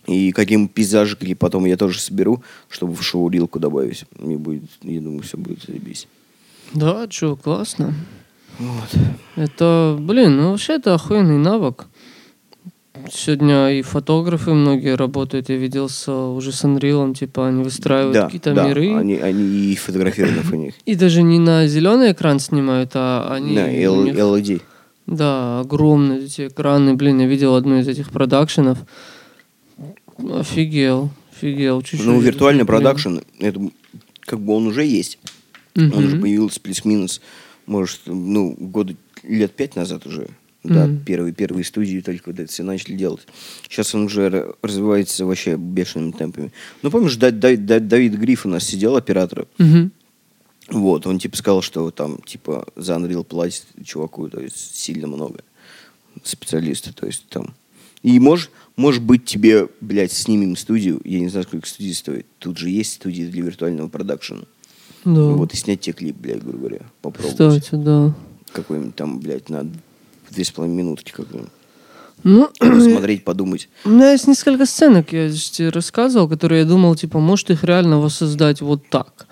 И 0.07 0.31
каким 0.31 0.69
пейзажики 0.69 1.35
потом 1.35 1.65
я 1.65 1.77
тоже 1.77 1.99
соберу, 1.99 2.45
чтобы 2.69 2.95
в 2.95 3.03
шоу-рилку 3.03 3.59
добавить. 3.59 4.05
Мне 4.17 4.37
будет, 4.37 4.63
я 4.83 5.01
думаю, 5.01 5.25
все 5.25 5.37
будет 5.37 5.65
заебись. 5.65 6.07
Да, 6.73 7.11
что, 7.11 7.35
классно. 7.35 7.93
Вот. 8.61 8.95
Это, 9.35 9.97
блин, 9.99 10.37
ну 10.37 10.53
вообще 10.53 10.75
это 10.75 10.95
охуенный 10.95 11.39
навык. 11.39 11.87
Сегодня 13.13 13.71
и 13.79 13.83
фотографы 13.83 14.53
многие 14.53 14.95
работают. 14.97 15.49
Я 15.49 15.57
видел 15.57 15.89
с, 15.89 16.09
уже 16.11 16.53
с 16.53 16.65
Unreal, 16.65 17.15
типа 17.15 17.49
они 17.49 17.63
выстраивают 17.63 18.15
Да, 18.15 18.25
какие-то 18.27 18.55
да, 18.55 18.69
миры. 18.69 18.95
они, 18.97 19.15
они 19.17 19.43
и 19.73 19.77
фотографируют 19.77 20.37
на 20.37 20.43
фоне. 20.43 20.75
И 20.85 20.95
даже 20.97 21.23
не 21.23 21.39
на 21.39 21.67
зеленый 21.67 22.13
экран 22.13 22.39
снимают, 22.41 22.91
а 22.95 23.29
они... 23.33 23.57
У 23.57 23.61
L- 23.61 24.05
них- 24.05 24.15
LED. 24.15 24.63
Да, 25.07 25.61
огромные 25.61 26.25
эти 26.25 26.49
экраны. 26.49 26.95
Блин, 26.95 27.21
я 27.21 27.27
видел 27.27 27.55
одну 27.55 27.79
из 27.79 27.87
этих 27.89 28.11
продакшенов. 28.11 28.79
Офигел. 30.19 31.11
Офигел. 31.37 31.83
Чуть-чуть. 31.83 32.07
Ну, 32.07 32.19
виртуальный 32.21 32.65
продакшн, 32.65 33.19
это 33.39 33.61
как 34.21 34.41
бы 34.41 34.55
он 34.55 34.67
уже 34.67 34.85
есть. 34.85 35.19
Он 35.77 35.85
Мгм. 35.89 35.99
уже 36.07 36.17
появился 36.19 36.59
плюс-минус, 36.61 37.21
может, 37.67 38.01
ну, 38.07 38.57
года 38.59 38.95
лет 39.23 39.53
пять 39.53 39.77
назад 39.77 40.07
уже. 40.07 40.29
Да, 40.67 40.87
Мгм. 40.87 41.05
первые, 41.05 41.33
первые 41.33 41.65
студии 41.65 42.01
только 42.01 42.31
вот 42.31 42.39
это 42.41 42.51
все 42.51 42.63
начали 42.63 42.95
делать. 42.97 43.27
Сейчас 43.69 43.95
он 43.95 44.05
уже 44.05 44.27
ра- 44.27 44.55
развивается 44.63 45.25
вообще 45.27 45.57
бешеными 45.57 46.13
темпами. 46.13 46.53
Ну, 46.83 46.91
помнишь, 46.91 47.17
Да- 47.17 47.31
Да- 47.31 47.57
Да- 47.57 47.81
Давид 47.81 48.15
Гриф 48.15 48.47
у 48.47 48.49
нас 48.49 48.65
сидел, 48.65 48.97
оператор. 48.97 49.47
Мгм. 49.59 49.93
Вот, 50.69 51.07
он 51.07 51.19
типа 51.21 51.37
сказал, 51.37 51.63
что 51.63 51.91
там, 51.93 52.19
типа, 52.27 52.67
за 52.75 52.95
Unreal 52.95 53.23
платит 53.23 53.65
чуваку, 53.85 54.29
то 54.29 54.41
есть 54.41 54.75
сильно 54.77 55.07
много 55.07 55.41
специалисты, 56.25 56.93
то 56.93 57.07
есть 57.07 57.27
там. 57.29 57.55
И 58.03 58.19
может, 58.19 58.51
может 58.77 59.03
быть 59.03 59.25
тебе, 59.25 59.69
блядь, 59.81 60.13
снимем 60.13 60.57
студию, 60.57 61.01
я 61.05 61.21
не 61.21 61.29
знаю, 61.29 61.45
сколько 61.47 61.67
студий 61.69 61.95
стоит. 61.95 62.27
Тут 62.39 62.59
же 62.59 62.69
есть 62.71 62.95
студии 62.95 63.23
для 63.25 63.43
виртуального 63.43 63.89
продакшена. 63.89 64.43
Да. 65.05 65.21
Вот 65.23 65.55
и 65.55 65.57
снять 65.57 65.81
тебе 65.81 65.93
клип, 65.95 66.17
блядь, 66.17 66.43
грубо 66.43 66.59
говоря, 66.59 66.81
попробовать. 67.01 67.63
Кстати, 67.63 67.81
да. 67.83 68.15
Какой-нибудь 68.53 68.97
там, 68.97 69.21
блядь, 69.21 69.49
на 69.49 69.69
две 70.37 70.45
с 70.45 70.51
половиной 70.51 70.77
минутки 70.77 71.11
какой-нибудь. 71.13 71.51
Ну, 72.23 72.49
Посмотреть, 72.59 73.25
подумать. 73.25 73.69
У 73.85 73.91
меня 73.91 74.13
есть 74.13 74.29
несколько 74.29 74.67
сценок, 74.67 75.13
я 75.13 75.31
тебе 75.31 75.71
рассказывал, 75.71 76.29
которые 76.29 76.61
я 76.61 76.67
думал, 76.67 76.95
типа, 76.95 77.19
может 77.19 77.51
их 77.51 77.65
реально 77.65 77.99
воссоздать 78.01 78.61
вот 78.61 78.89
так. 78.89 79.27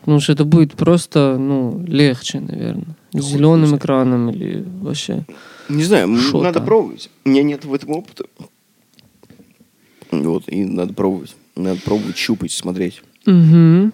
Потому 0.00 0.20
что 0.20 0.32
это 0.32 0.44
будет 0.44 0.72
просто, 0.72 1.36
ну, 1.38 1.84
легче, 1.86 2.40
наверное. 2.40 2.96
С 3.12 3.24
зеленым 3.24 3.76
экраном 3.76 4.30
или 4.30 4.64
вообще. 4.80 5.24
Не 5.68 5.84
знаю, 5.84 6.04
м, 6.04 6.18
Шо 6.18 6.42
надо 6.42 6.60
пробовать. 6.60 7.10
У 7.24 7.28
меня 7.28 7.42
нет 7.42 7.64
в 7.64 7.74
этом 7.74 7.90
опыта. 7.90 8.24
Вот, 10.10 10.44
и 10.46 10.64
надо 10.64 10.94
пробовать. 10.94 11.36
Надо 11.56 11.80
пробовать, 11.84 12.16
щупать, 12.16 12.52
смотреть. 12.52 13.02
Угу. 13.26 13.90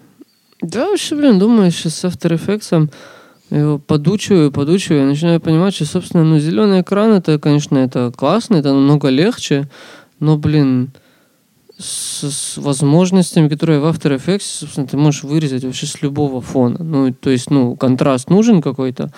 Да, 0.63 0.89
вообще, 0.89 1.17
блин, 1.17 1.39
думаю, 1.39 1.71
сейчас 1.71 1.97
с 1.97 2.05
After 2.05 2.31
Effects 2.39 2.89
его 3.51 3.79
подучиваю, 3.79 4.51
подучиваю, 4.51 5.03
и 5.03 5.07
начинаю 5.07 5.41
понимать, 5.41 5.75
что, 5.75 5.85
собственно, 5.85 6.25
ну, 6.25 6.39
зеленый 6.39 6.81
экран, 6.81 7.13
это, 7.13 7.39
конечно, 7.39 7.79
это 7.79 8.13
классно, 8.17 8.57
это 8.57 8.73
намного 8.73 9.09
легче, 9.09 9.69
но, 10.19 10.37
блин, 10.39 10.93
с, 11.79 12.31
с 12.31 12.57
возможностями, 12.57 13.49
которые 13.49 13.81
в 13.81 13.85
After 13.85 14.17
Effects, 14.17 14.61
собственно, 14.61 14.87
ты 14.87 14.97
можешь 14.97 15.25
вырезать 15.25 15.65
вообще 15.65 15.87
с 15.87 16.03
любого 16.03 16.41
фона. 16.41 16.83
Ну, 16.83 17.13
то 17.13 17.31
есть, 17.31 17.51
ну, 17.51 17.77
контраст 17.77 18.31
нужен 18.31 18.63
какой-то, 18.63 19.13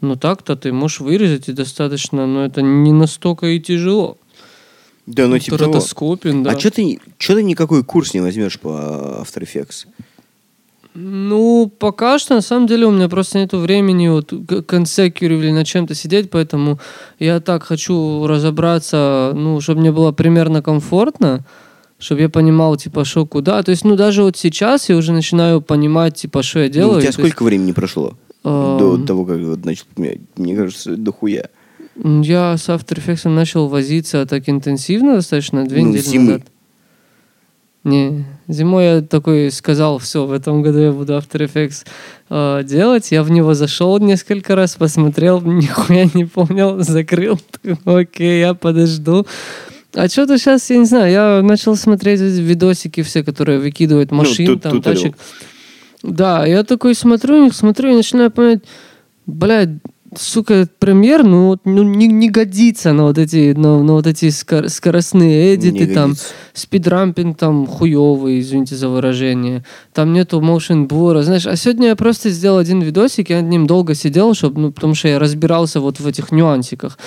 но 0.00 0.16
так-то 0.16 0.56
ты 0.56 0.72
можешь 0.72 1.00
вырезать 1.00 1.48
и 1.48 1.52
достаточно, 1.52 2.26
но 2.26 2.44
это 2.44 2.62
не 2.62 2.92
настолько 2.92 3.46
и 3.46 3.60
тяжело. 3.60 4.18
Да, 5.06 5.26
ну 5.26 5.38
типа 5.38 5.58
того. 5.58 5.80
Да. 6.22 6.50
А 6.50 6.58
что 6.58 6.70
ты, 6.70 6.98
чё 7.18 7.34
ты 7.34 7.42
никакой 7.42 7.84
курс 7.84 8.14
не 8.14 8.20
возьмешь 8.20 8.58
по 8.58 9.22
After 9.22 9.42
Effects? 9.42 9.86
Ну, 10.94 11.72
пока 11.78 12.18
что, 12.20 12.34
на 12.34 12.40
самом 12.40 12.68
деле, 12.68 12.86
у 12.86 12.92
меня 12.92 13.08
просто 13.08 13.38
нету 13.38 13.58
времени 13.58 14.06
вот 14.08 14.32
consecutively 14.32 15.52
на 15.52 15.64
чем-то 15.64 15.94
сидеть, 15.94 16.30
поэтому 16.30 16.78
я 17.18 17.40
так 17.40 17.64
хочу 17.64 18.26
разобраться, 18.28 19.32
ну, 19.34 19.60
чтобы 19.60 19.80
мне 19.80 19.90
было 19.90 20.12
примерно 20.12 20.62
комфортно, 20.62 21.44
чтобы 21.98 22.20
я 22.20 22.28
понимал, 22.28 22.76
типа, 22.76 23.04
что 23.04 23.26
куда. 23.26 23.62
То 23.64 23.70
есть, 23.72 23.84
ну, 23.84 23.96
даже 23.96 24.22
вот 24.22 24.36
сейчас 24.36 24.88
я 24.88 24.96
уже 24.96 25.12
начинаю 25.12 25.60
понимать, 25.60 26.14
типа, 26.14 26.42
что 26.44 26.60
я 26.60 26.66
Ну, 26.66 26.72
делаю. 26.72 26.98
у 26.98 27.00
тебя 27.00 27.12
То 27.12 27.18
есть, 27.22 27.28
сколько 27.32 27.42
времени 27.42 27.72
прошло? 27.72 28.14
эм, 28.44 28.78
До 28.78 28.98
того, 28.98 29.24
как 29.24 29.40
вот 29.40 29.64
начал 29.64 29.86
поменять? 29.94 30.20
Мне 30.36 30.54
кажется, 30.54 30.96
дохуя. 30.96 31.48
Я 31.96 32.56
с 32.56 32.68
After 32.68 32.98
Effects 33.04 33.28
начал 33.28 33.68
возиться 33.68 34.26
так 34.26 34.48
интенсивно 34.48 35.14
достаточно 35.16 35.64
две 35.64 35.82
Ну, 35.82 35.88
недели 35.88 36.02
зимы. 36.02 36.24
назад. 36.26 36.42
Не, 37.84 38.24
зимой 38.48 38.84
я 38.84 39.00
такой 39.02 39.50
сказал, 39.50 39.98
все, 39.98 40.24
в 40.24 40.32
этом 40.32 40.62
году 40.62 40.78
я 40.78 40.92
буду 40.92 41.12
After 41.12 41.46
Effects 41.46 41.84
э, 42.30 42.62
делать. 42.64 43.12
Я 43.12 43.22
в 43.22 43.30
него 43.30 43.52
зашел 43.54 43.98
несколько 43.98 44.54
раз, 44.56 44.76
посмотрел, 44.76 45.40
нихуя 45.44 46.08
не 46.14 46.24
понял, 46.24 46.80
закрыл. 46.82 47.38
Окей, 47.84 48.40
я 48.40 48.54
подожду. 48.54 49.26
А 49.94 50.08
что-то 50.08 50.38
сейчас, 50.38 50.70
я 50.70 50.78
не 50.78 50.86
знаю, 50.86 51.12
я 51.12 51.42
начал 51.42 51.76
смотреть 51.76 52.20
видосики 52.20 53.02
все, 53.02 53.22
которые 53.22 53.60
выкидывают 53.60 54.10
Ну, 54.10 54.16
машин, 54.16 54.46
тут- 54.46 54.62
там, 54.62 54.72
туториал. 54.72 55.02
тачек. 55.02 55.16
Да, 56.02 56.44
я 56.46 56.64
такой 56.64 56.94
смотрю 56.94 57.44
них, 57.44 57.54
смотрю 57.54 57.92
и 57.92 57.96
начинаю 57.96 58.30
понять, 58.30 58.62
блядь, 59.26 59.70
сука, 60.18 60.68
премьер, 60.78 61.24
ну, 61.24 61.46
вот, 61.48 61.60
ну 61.64 61.82
не, 61.82 62.06
не 62.06 62.28
годится 62.30 62.92
на 62.92 63.04
вот 63.04 63.18
эти, 63.18 63.52
на, 63.56 63.82
на 63.82 63.92
вот 63.94 64.06
эти 64.06 64.30
скор- 64.30 64.68
скоростные 64.68 65.54
эдиты, 65.54 65.86
Не 65.86 65.94
там, 65.94 66.10
годится. 66.10 66.28
спидрампинг 66.52 67.36
там 67.38 67.66
хуёвый, 67.66 68.40
извините 68.40 68.76
за 68.76 68.88
выражение. 68.88 69.64
Там 69.92 70.12
нету 70.12 70.40
motion 70.40 70.86
blur. 70.88 71.22
Знаешь, 71.22 71.46
а 71.46 71.56
сегодня 71.56 71.88
я 71.88 71.96
просто 71.96 72.30
сделал 72.30 72.58
один 72.58 72.80
видосик, 72.82 73.30
я 73.30 73.40
над 73.42 73.50
ним 73.50 73.66
долго 73.66 73.94
сидел, 73.94 74.34
чтобы, 74.34 74.60
ну, 74.60 74.72
потому 74.72 74.94
что 74.94 75.08
я 75.08 75.18
разбирался 75.18 75.80
вот 75.80 76.00
в 76.00 76.06
этих 76.06 76.32
нюансиках. 76.32 76.98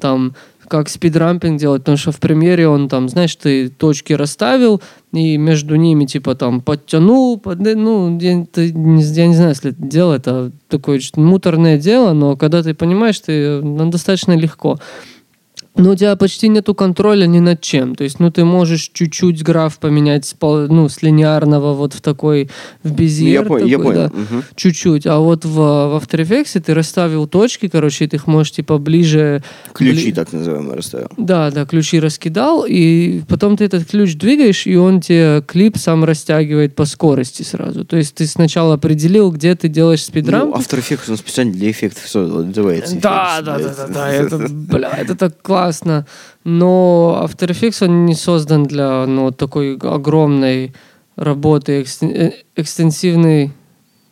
Там, 0.00 0.34
как 0.68 0.88
спидрампинг 0.88 1.58
делать, 1.58 1.82
потому 1.82 1.96
что 1.96 2.12
в 2.12 2.18
премьере 2.18 2.68
он 2.68 2.88
там, 2.88 3.08
знаешь, 3.08 3.34
ты 3.36 3.68
точки 3.68 4.12
расставил, 4.12 4.82
и 5.12 5.36
между 5.36 5.76
ними, 5.76 6.04
типа, 6.04 6.34
там, 6.34 6.60
подтянул, 6.60 7.38
под, 7.38 7.60
ну, 7.60 8.18
я, 8.18 8.44
ты 8.44 8.66
я 8.66 9.26
не 9.26 9.34
знаю, 9.34 9.50
если 9.50 9.70
это 9.70 9.82
дело, 9.82 10.14
это 10.14 10.52
такое 10.68 11.00
муторное 11.16 11.78
дело, 11.78 12.12
но 12.12 12.36
когда 12.36 12.62
ты 12.62 12.74
понимаешь, 12.74 13.18
ты, 13.20 13.60
ну, 13.62 13.90
достаточно 13.90 14.36
легко. 14.36 14.78
Но 15.76 15.90
у 15.90 15.94
тебя 15.94 16.16
почти 16.16 16.48
нету 16.48 16.74
контроля 16.74 17.26
ни 17.26 17.38
над 17.38 17.60
чем. 17.60 17.94
То 17.94 18.04
есть, 18.04 18.18
ну, 18.18 18.30
ты 18.30 18.44
можешь 18.44 18.90
чуть-чуть 18.92 19.42
граф 19.42 19.78
поменять 19.78 20.24
с, 20.24 20.34
ну, 20.40 20.88
с 20.88 21.02
линейного 21.02 21.74
вот 21.74 21.92
в 21.92 22.00
такой, 22.00 22.48
в 22.82 22.88
Ну, 22.90 22.94
безьер. 22.94 23.42
я 23.42 23.42
понял, 23.42 23.66
я 23.66 23.78
понял. 23.78 23.92
да, 23.94 24.10
Мгм. 24.14 24.44
Чуть-чуть. 24.54 25.06
А 25.06 25.18
вот 25.18 25.44
в, 25.44 25.50
в 25.50 26.02
After 26.02 26.20
Effects 26.22 26.58
ты 26.60 26.72
расставил 26.74 27.26
точки, 27.26 27.68
короче, 27.68 28.04
и 28.04 28.08
ты 28.08 28.16
их 28.16 28.26
можешь, 28.26 28.52
типа, 28.52 28.78
ближе... 28.78 29.42
Ключи, 29.74 30.10
бли- 30.10 30.14
так 30.14 30.32
называемые, 30.32 30.76
расставил. 30.76 31.08
Да, 31.18 31.50
да, 31.50 31.66
ключи 31.66 32.00
раскидал, 32.00 32.64
и 32.66 33.20
потом 33.28 33.56
ты 33.58 33.64
этот 33.64 33.84
ключ 33.84 34.14
двигаешь, 34.14 34.66
и 34.66 34.76
он 34.76 35.00
тебе 35.02 35.42
клип 35.46 35.76
сам 35.76 36.04
растягивает 36.04 36.74
по 36.74 36.86
скорости 36.86 37.42
сразу. 37.42 37.84
То 37.84 37.96
есть 37.96 38.14
ты 38.14 38.26
сначала 38.26 38.74
определил, 38.74 39.30
где 39.30 39.54
ты 39.54 39.68
делаешь 39.68 40.04
спидрам. 40.04 40.48
Ну, 40.50 40.54
After 40.56 40.78
Effects, 40.78 41.10
он 41.10 41.16
специально 41.18 41.52
для 41.52 41.70
эффектов 41.70 42.04
все 42.04 42.26
называется. 42.26 42.96
Да, 42.96 43.42
да, 43.42 43.58
да, 43.58 43.74
да, 43.76 43.86
да, 43.88 44.08
это, 44.12 44.38
бля, 44.48 44.90
это 44.96 45.14
так 45.16 45.42
классно. 45.42 45.65
Но 46.44 47.20
After 47.24 47.48
Effects, 47.50 47.84
он 47.84 48.06
не 48.06 48.14
создан 48.14 48.64
для, 48.64 49.06
ну, 49.06 49.30
такой 49.30 49.76
огромной 49.76 50.72
работы, 51.16 51.84
э, 52.02 52.30
экстенсивной 52.56 53.52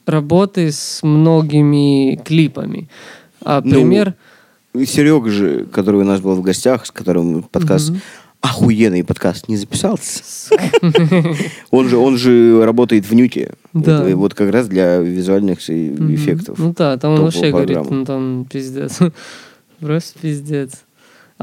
работы 0.07 0.70
с 0.72 1.02
многими 1.02 2.16
клипами. 2.24 2.88
А 3.42 3.61
Ну, 3.64 3.72
пример... 3.74 4.14
Серега 4.86 5.30
же, 5.30 5.66
который 5.66 6.00
у 6.00 6.05
нас 6.05 6.20
был 6.20 6.34
в 6.34 6.42
гостях, 6.42 6.84
с 6.86 6.90
которым 6.90 7.44
подкаст, 7.44 7.90
Мгм. 7.90 8.00
охуенный 8.40 9.05
подкаст, 9.05 9.48
не 9.48 9.57
записался. 9.57 10.22
Он 11.70 11.88
же, 11.88 11.96
он 11.96 12.18
же 12.18 12.64
работает 12.64 13.07
в 13.09 13.14
Нюте. 13.14 13.55
Да. 13.72 14.02
Вот, 14.16 14.34
как 14.34 14.50
раз 14.50 14.66
для 14.66 14.98
визуальных 14.98 15.61
эффектов. 15.61 16.59
Ну 16.59 16.74
да, 16.76 16.96
там 16.96 17.14
он 17.14 17.22
вообще 17.22 17.50
говорит, 17.50 17.78
ну 17.88 18.05
там 18.05 18.46
пиздец. 18.50 18.98
Просто 19.80 20.18
пиздец. 20.18 20.72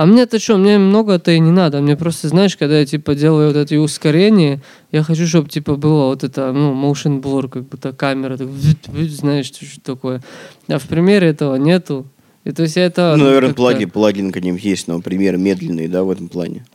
А 0.02 0.06
мне-то 0.08 0.40
что, 0.40 0.58
мне 0.58 0.80
много-то 0.80 1.30
и 1.30 1.38
не 1.38 1.52
надо. 1.52 1.80
Мне 1.80 1.96
просто, 1.96 2.28
знаешь, 2.28 2.58
когда 2.58 2.80
я, 2.80 2.88
типа, 2.88 3.14
делаю 3.14 3.50
вот 3.50 3.56
эти 3.56 3.76
ускорения, 3.76 4.60
я 4.92 5.04
хочу, 5.04 5.28
чтобы, 5.28 5.48
типа, 5.48 5.76
было 5.76 6.08
вот 6.08 6.24
это, 6.24 6.52
ну, 6.52 6.74
motion 6.74 7.22
blur, 7.22 7.48
как 7.48 7.66
будто 7.66 7.94
камера, 7.94 8.36
так, 8.36 8.48
знаешь, 8.48 9.46
что 9.46 9.82
такое. 9.84 10.24
А 10.68 10.80
в 10.80 10.88
примере 10.88 11.28
этого 11.28 11.56
нету. 11.58 12.08
И 12.46 12.52
то 12.52 12.64
есть 12.64 12.78
я 12.78 12.86
это... 12.86 13.14
Ну, 13.16 13.26
наверное, 13.26 13.54
плагин, 13.54 13.92
плагин 13.92 14.32
каким-нибудь 14.32 14.64
есть, 14.64 14.88
но 14.88 15.00
пример 15.02 15.38
медленный, 15.38 15.88
да, 15.88 16.02
в 16.04 16.10
этом 16.10 16.30
плане. 16.30 16.66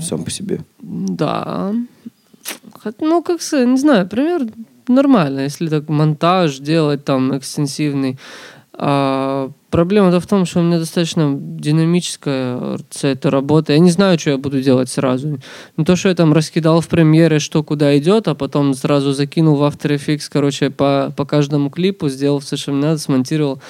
Сам 0.00 0.22
по 0.22 0.30
себе. 0.30 0.60
Да. 0.80 1.74
Ну, 3.00 3.22
как 3.24 3.42
сказать, 3.42 3.66
не 3.66 3.78
знаю, 3.78 4.06
пример 4.06 4.42
нормально, 4.86 5.40
если 5.40 5.66
так 5.66 5.88
монтаж 5.88 6.58
делать 6.58 7.04
там 7.04 7.36
экстенсивный. 7.36 8.16
А 8.76 9.50
проблема-то 9.70 10.18
в 10.18 10.26
том, 10.26 10.44
что 10.46 10.60
у 10.60 10.62
меня 10.62 10.78
достаточно 10.78 11.36
динамическая 11.38 12.78
вся 12.90 13.08
эта 13.08 13.30
работа. 13.30 13.72
Я 13.72 13.78
не 13.78 13.90
знаю, 13.90 14.18
что 14.18 14.30
я 14.30 14.38
буду 14.38 14.60
делать 14.60 14.88
сразу. 14.88 15.38
Ну, 15.76 15.84
то, 15.84 15.94
что 15.94 16.08
я 16.08 16.14
там 16.14 16.32
раскидал 16.32 16.80
в 16.80 16.88
премьере, 16.88 17.38
что 17.38 17.62
куда 17.62 17.96
идет, 17.96 18.26
а 18.26 18.34
потом 18.34 18.74
сразу 18.74 19.12
закинул 19.12 19.56
в 19.56 19.62
After 19.62 19.94
Effects, 19.94 20.28
короче, 20.30 20.70
по, 20.70 21.12
по 21.16 21.24
каждому 21.24 21.70
клипу, 21.70 22.08
сделал 22.08 22.40
все, 22.40 22.56
что 22.56 22.72
мне 22.72 22.82
надо, 22.82 22.98
смонтировал. 22.98 23.60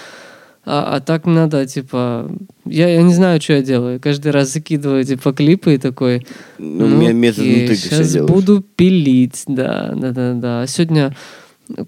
А, 0.67 0.97
а 0.97 1.01
так 1.01 1.27
надо, 1.27 1.67
типа... 1.67 2.31
Я, 2.65 2.89
я 2.89 3.03
не 3.03 3.13
знаю, 3.13 3.41
что 3.43 3.53
я 3.53 3.63
делаю. 3.63 4.01
Каждый 4.01 4.33
раз 4.33 4.53
закидываю, 4.53 5.05
типа, 5.05 5.35
клипы 5.35 5.75
и 5.75 5.79
такой... 5.79 6.27
Ну, 6.59 6.89
ме- 6.89 7.13
метод 7.13 7.45
ты 7.45 7.75
все 7.75 8.03
Сейчас 8.03 8.17
буду 8.27 8.63
пилить, 8.63 9.43
да, 9.47 9.93
да, 9.95 10.13
да, 10.13 10.33
да. 10.33 10.63
А 10.63 10.67
сегодня, 10.67 11.09
ну, 11.09 11.15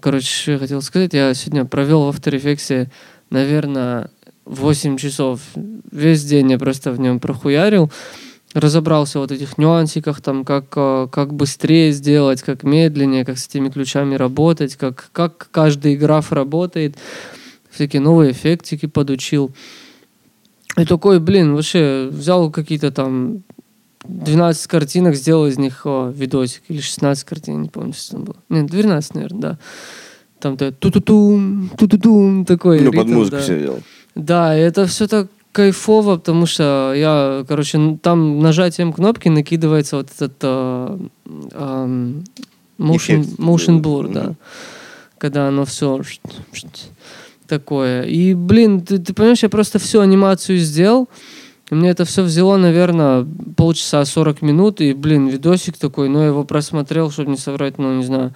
короче, 0.01 0.27
что 0.27 0.51
я 0.53 0.57
хотел 0.57 0.81
сказать, 0.81 1.13
я 1.13 1.33
сегодня 1.33 1.65
провел 1.65 2.09
в 2.11 2.15
After 2.15 2.33
Effects, 2.33 2.89
наверное, 3.29 4.09
8 4.45 4.97
часов. 4.97 5.41
Весь 5.91 6.23
день 6.23 6.51
я 6.51 6.57
просто 6.57 6.91
в 6.91 6.99
нем 6.99 7.19
прохуярил. 7.19 7.91
Разобрался 8.53 9.19
вот 9.19 9.31
этих 9.31 9.57
нюансиках, 9.57 10.21
там, 10.21 10.45
как, 10.45 10.65
э, 10.75 11.07
как 11.11 11.33
быстрее 11.33 11.91
сделать, 11.91 12.41
как 12.41 12.63
медленнее, 12.63 13.25
как 13.25 13.37
с 13.37 13.47
этими 13.47 13.69
ключами 13.69 14.15
работать, 14.15 14.77
как, 14.77 15.09
как 15.11 15.49
каждый 15.51 15.97
граф 15.97 16.31
работает. 16.31 16.95
Всякие 17.69 18.01
новые 18.01 18.31
эффектики 18.31 18.85
подучил. 18.85 19.51
И 20.77 20.85
такой, 20.85 21.19
блин, 21.19 21.55
вообще 21.55 22.07
взял 22.09 22.49
какие-то 22.49 22.91
там 22.91 23.43
12 24.07 24.67
картинок, 24.67 25.15
сделал 25.15 25.47
из 25.47 25.57
них 25.57 25.85
о, 25.85 26.11
видосик. 26.15 26.63
Или 26.69 26.79
16 26.79 27.23
картин, 27.23 27.61
не 27.61 27.69
помню, 27.69 27.93
что 27.93 28.11
там 28.13 28.23
было. 28.23 28.35
Нет, 28.49 28.67
12, 28.67 29.15
наверное, 29.15 29.41
да. 29.41 29.57
Там 30.39 30.57
то 30.57 30.71
ту-ту-тум, 30.71 31.71
ту-ту-тум, 31.77 32.45
такой 32.45 32.81
Ну, 32.81 32.91
под 32.91 33.07
ритм, 33.07 33.13
музыку 33.13 33.37
да. 33.37 33.41
все 33.41 33.59
делал. 33.59 33.79
Да, 34.15 34.55
это 34.55 34.85
все 34.85 35.07
так 35.07 35.27
кайфово, 35.51 36.17
потому 36.17 36.45
что 36.45 36.93
я, 36.95 37.43
короче, 37.47 37.97
там 38.01 38.39
нажатием 38.39 38.93
кнопки 38.93 39.29
накидывается 39.29 39.97
вот 39.97 40.09
этот 40.15 40.35
э, 40.43 40.99
эм, 41.53 42.23
motion, 42.77 43.21
Эффект. 43.21 43.39
motion 43.39 43.81
blur, 43.81 44.13
да. 44.13 44.35
Когда 45.17 45.47
оно 45.47 45.65
все 45.65 45.99
такое. 47.47 48.03
И, 48.03 48.35
блин, 48.35 48.81
ты, 48.81 48.99
ты 48.99 49.13
понимаешь, 49.13 49.41
я 49.41 49.49
просто 49.49 49.79
всю 49.79 50.01
анимацию 50.01 50.59
сделал. 50.59 51.09
И 51.69 51.75
Мне 51.75 51.89
это 51.89 52.05
все 52.05 52.23
взяло, 52.23 52.57
наверное, 52.57 53.27
полчаса 53.57 54.03
40 54.05 54.41
минут. 54.41 54.79
И, 54.81 54.93
блин, 54.93 55.27
видосик 55.27 55.77
такой, 55.77 56.07
но 56.09 56.21
я 56.21 56.27
его 56.27 56.43
просмотрел, 56.45 57.11
чтобы 57.11 57.31
не 57.31 57.37
соврать, 57.37 57.77
ну, 57.77 57.97
не 57.97 58.03
знаю, 58.05 58.33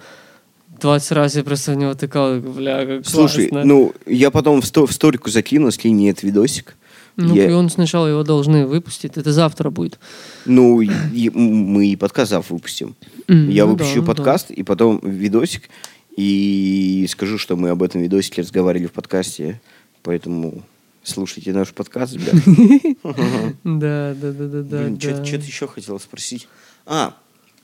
20 0.80 1.12
раз 1.12 1.36
я 1.36 1.44
просто 1.44 1.72
в 1.72 1.76
него 1.76 1.94
тыкал. 1.94 2.40
Бля, 2.40 2.84
как 2.84 3.06
Слушай, 3.06 3.48
классно. 3.48 3.68
ну, 3.68 3.92
я 4.06 4.30
потом 4.30 4.60
в, 4.60 4.66
сто- 4.66 4.86
в 4.86 4.92
сторику 4.92 5.30
закину, 5.30 5.70
скинь 5.70 5.94
мне 5.94 6.10
этот 6.10 6.24
видосик. 6.24 6.76
Ну, 7.16 7.34
Я- 7.34 7.50
и 7.50 7.52
он 7.52 7.68
сначала 7.70 8.06
его 8.06 8.22
должны 8.22 8.66
выпустить. 8.66 9.16
Это 9.16 9.32
завтра 9.32 9.70
будет. 9.70 9.98
Ну, 10.46 10.80
и- 10.80 11.30
мы 11.30 11.88
и 11.88 11.96
подкаст 11.96 12.32
выпустим. 12.50 12.96
М, 13.28 13.48
Я 13.50 13.64
ну 13.66 13.72
выпущу 13.72 14.00
да, 14.00 14.06
подкаст, 14.08 14.50
и 14.50 14.62
потом 14.62 14.98
видосик, 15.02 15.68
и 16.16 17.06
скажу, 17.08 17.38
что 17.38 17.56
мы 17.56 17.70
об 17.70 17.82
этом 17.82 18.00
видосике 18.02 18.42
разговаривали 18.42 18.86
в 18.88 18.92
подкасте. 18.92 19.60
Поэтому 20.02 20.62
слушайте 21.02 21.52
наш 21.52 21.72
подкаст, 21.72 22.14
ребят. 22.14 22.34
Да, 23.64 24.14
да, 24.14 24.32
да, 24.32 24.46
да, 24.46 24.62
да. 24.62 24.78
Блин, 24.78 25.00
что-то 25.00 25.44
еще 25.44 25.66
хотел 25.66 25.98
спросить. 26.00 26.48
А, 26.86 27.16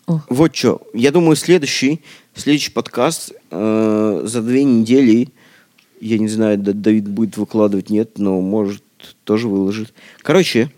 вот 0.07 0.55
что. 0.55 0.83
Я 0.95 1.11
думаю, 1.13 1.37
следующий, 1.37 2.03
следующий 2.35 2.71
подкаст 2.71 3.33
э, 3.51 4.23
за 4.25 4.43
две 4.43 4.65
недели, 4.65 5.29
я 6.01 6.19
не 6.19 6.29
знаю, 6.29 6.59
Да- 6.59 6.73
Давид 6.73 7.09
будет 7.09 7.37
выкладывать, 7.37 7.91
нет, 7.91 8.19
но 8.19 8.41
может 8.41 8.83
тоже 9.25 9.49
выложит. 9.49 9.93
Короче, 10.23 10.71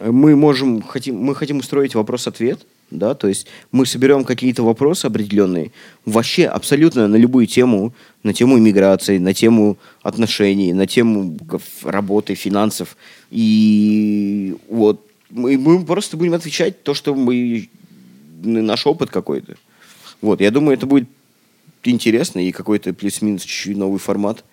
мы 0.00 0.36
можем, 0.36 0.82
хотим, 0.82 1.16
мы 1.16 1.34
хотим 1.34 1.58
устроить 1.58 1.94
вопрос-ответ, 1.94 2.66
да, 2.90 3.14
то 3.14 3.28
есть 3.28 3.46
мы 3.72 3.86
соберем 3.86 4.24
какие-то 4.24 4.62
вопросы 4.62 5.06
определенные, 5.06 5.72
вообще 6.04 6.46
абсолютно 6.46 7.08
на 7.08 7.16
любую 7.16 7.46
тему, 7.46 7.92
на 8.22 8.32
тему 8.32 8.58
иммиграции, 8.58 9.18
на 9.18 9.34
тему 9.34 9.76
отношений, 10.02 10.72
на 10.72 10.86
тему 10.86 11.36
работы, 11.82 12.34
финансов, 12.34 12.96
и 13.30 14.56
вот 14.68 15.04
мы, 15.30 15.58
мы 15.58 15.84
просто 15.84 16.16
будем 16.16 16.34
отвечать 16.34 16.82
то, 16.82 16.94
что 16.94 17.14
мы 17.14 17.68
наш 18.42 18.86
опыт 18.86 19.10
какой-то. 19.10 19.56
Вот, 20.20 20.40
я 20.40 20.50
думаю, 20.50 20.76
это 20.76 20.86
будет 20.86 21.08
интересно 21.84 22.40
и 22.40 22.52
какой-то 22.52 22.92
плюс-минус 22.92 23.42
чуть-чуть 23.42 23.76
новый 23.76 23.98
формат. 23.98 24.44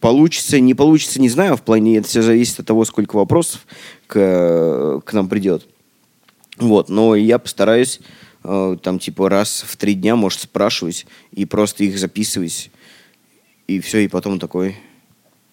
Получится, 0.00 0.60
не 0.60 0.74
получится, 0.74 1.20
не 1.20 1.28
знаю. 1.28 1.56
В 1.56 1.62
плане 1.62 1.98
это 1.98 2.08
все 2.08 2.22
зависит 2.22 2.60
от 2.60 2.66
того, 2.66 2.84
сколько 2.84 3.16
вопросов 3.16 3.66
к, 4.06 5.02
к 5.04 5.12
нам 5.12 5.28
придет. 5.28 5.66
Вот, 6.60 6.88
но 6.88 7.14
я 7.14 7.38
постараюсь 7.38 8.00
э, 8.44 8.76
там 8.82 8.98
типа 8.98 9.28
раз 9.28 9.64
в 9.66 9.76
три 9.76 9.94
дня, 9.94 10.16
может, 10.16 10.40
спрашивать 10.40 11.06
и 11.32 11.44
просто 11.44 11.84
их 11.84 11.98
записывать. 11.98 12.70
И 13.66 13.80
все, 13.80 13.98
и 13.98 14.08
потом 14.08 14.38
такой 14.38 14.76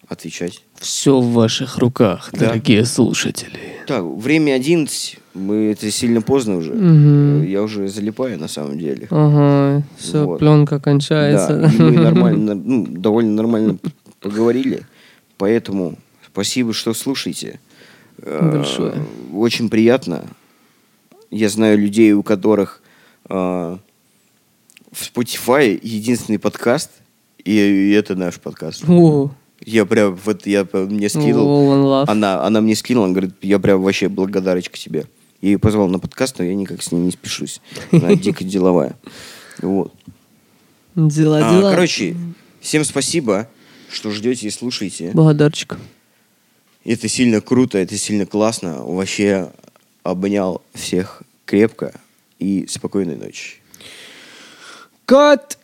отвечать. 0.08 0.62
Все 0.76 1.18
в 1.18 1.32
ваших 1.32 1.78
руках, 1.78 2.30
Да. 2.32 2.46
дорогие 2.46 2.84
слушатели. 2.84 3.58
Так, 3.86 4.04
время 4.04 4.52
11. 4.52 5.18
Мы, 5.34 5.70
это 5.72 5.90
сильно 5.90 6.22
поздно 6.22 6.56
уже. 6.56 6.72
Мгм. 6.72 7.44
Я 7.46 7.62
уже 7.62 7.88
залипаю 7.88 8.38
на 8.38 8.48
самом 8.48 8.78
деле. 8.78 9.06
Ага, 9.10 9.82
все, 9.98 10.24
Вот. 10.24 10.38
пленка 10.38 10.80
кончается. 10.80 11.56
Да, 11.58 11.68
и 11.70 11.78
мы 11.78 11.90
нормально, 12.02 12.54
ну, 12.54 12.86
довольно 12.86 13.32
нормально 13.32 13.78
поговорили. 14.20 14.84
Поэтому 15.38 15.98
спасибо, 16.32 16.72
что 16.72 16.94
слушаете. 16.94 17.60
Э, 18.18 18.50
Большое. 18.56 18.94
Очень 19.34 19.68
приятно. 19.68 20.24
Я 21.30 21.48
знаю 21.48 21.78
людей, 21.78 22.12
у 22.12 22.22
которых 22.22 22.82
э, 23.28 23.34
в 23.34 23.80
Spotify 25.14 25.78
единственный 25.82 26.38
подкаст, 26.38 26.90
и, 27.44 27.52
и 27.52 27.90
это 27.92 28.14
наш 28.14 28.40
подкаст. 28.40 28.84
О, 28.88 29.30
Я 29.60 29.86
прям, 29.86 30.14
вот 30.24 30.46
я 30.46 30.66
мне 30.72 31.08
скинул. 31.08 32.04
Она, 32.08 32.44
она 32.44 32.60
мне 32.60 32.74
скинула, 32.76 33.06
она 33.06 33.14
говорит, 33.14 33.34
я 33.42 33.58
прям 33.58 33.82
вообще 33.82 34.08
благодарочка 34.08 34.78
тебе. 34.78 35.06
Я 35.42 35.50
ее 35.50 35.58
позвал 35.58 35.88
на 35.88 35.98
подкаст, 35.98 36.38
но 36.38 36.44
я 36.44 36.54
никак 36.54 36.82
с 36.82 36.92
ней 36.92 37.00
не 37.00 37.10
спешусь. 37.10 37.60
Она 37.92 38.14
дико 38.16 38.42
деловая. 38.44 38.96
Вот. 39.60 39.92
Дела, 40.94 41.40
А, 41.42 41.52
дела. 41.58 41.70
короче, 41.72 42.16
всем 42.60 42.84
спасибо, 42.84 43.48
что 43.92 44.10
ждете 44.10 44.46
и 44.46 44.50
слушаете. 44.50 45.10
Благодарчик. 45.12 45.76
Это 46.84 47.08
сильно 47.08 47.40
круто, 47.40 47.78
это 47.78 47.96
сильно 47.98 48.24
классно. 48.26 48.82
Вообще 48.82 49.50
обнял 50.10 50.62
всех 50.74 51.22
крепко 51.44 51.92
и 52.38 52.66
спокойной 52.66 53.16
ночи. 53.16 53.60
Кот! 55.04 55.58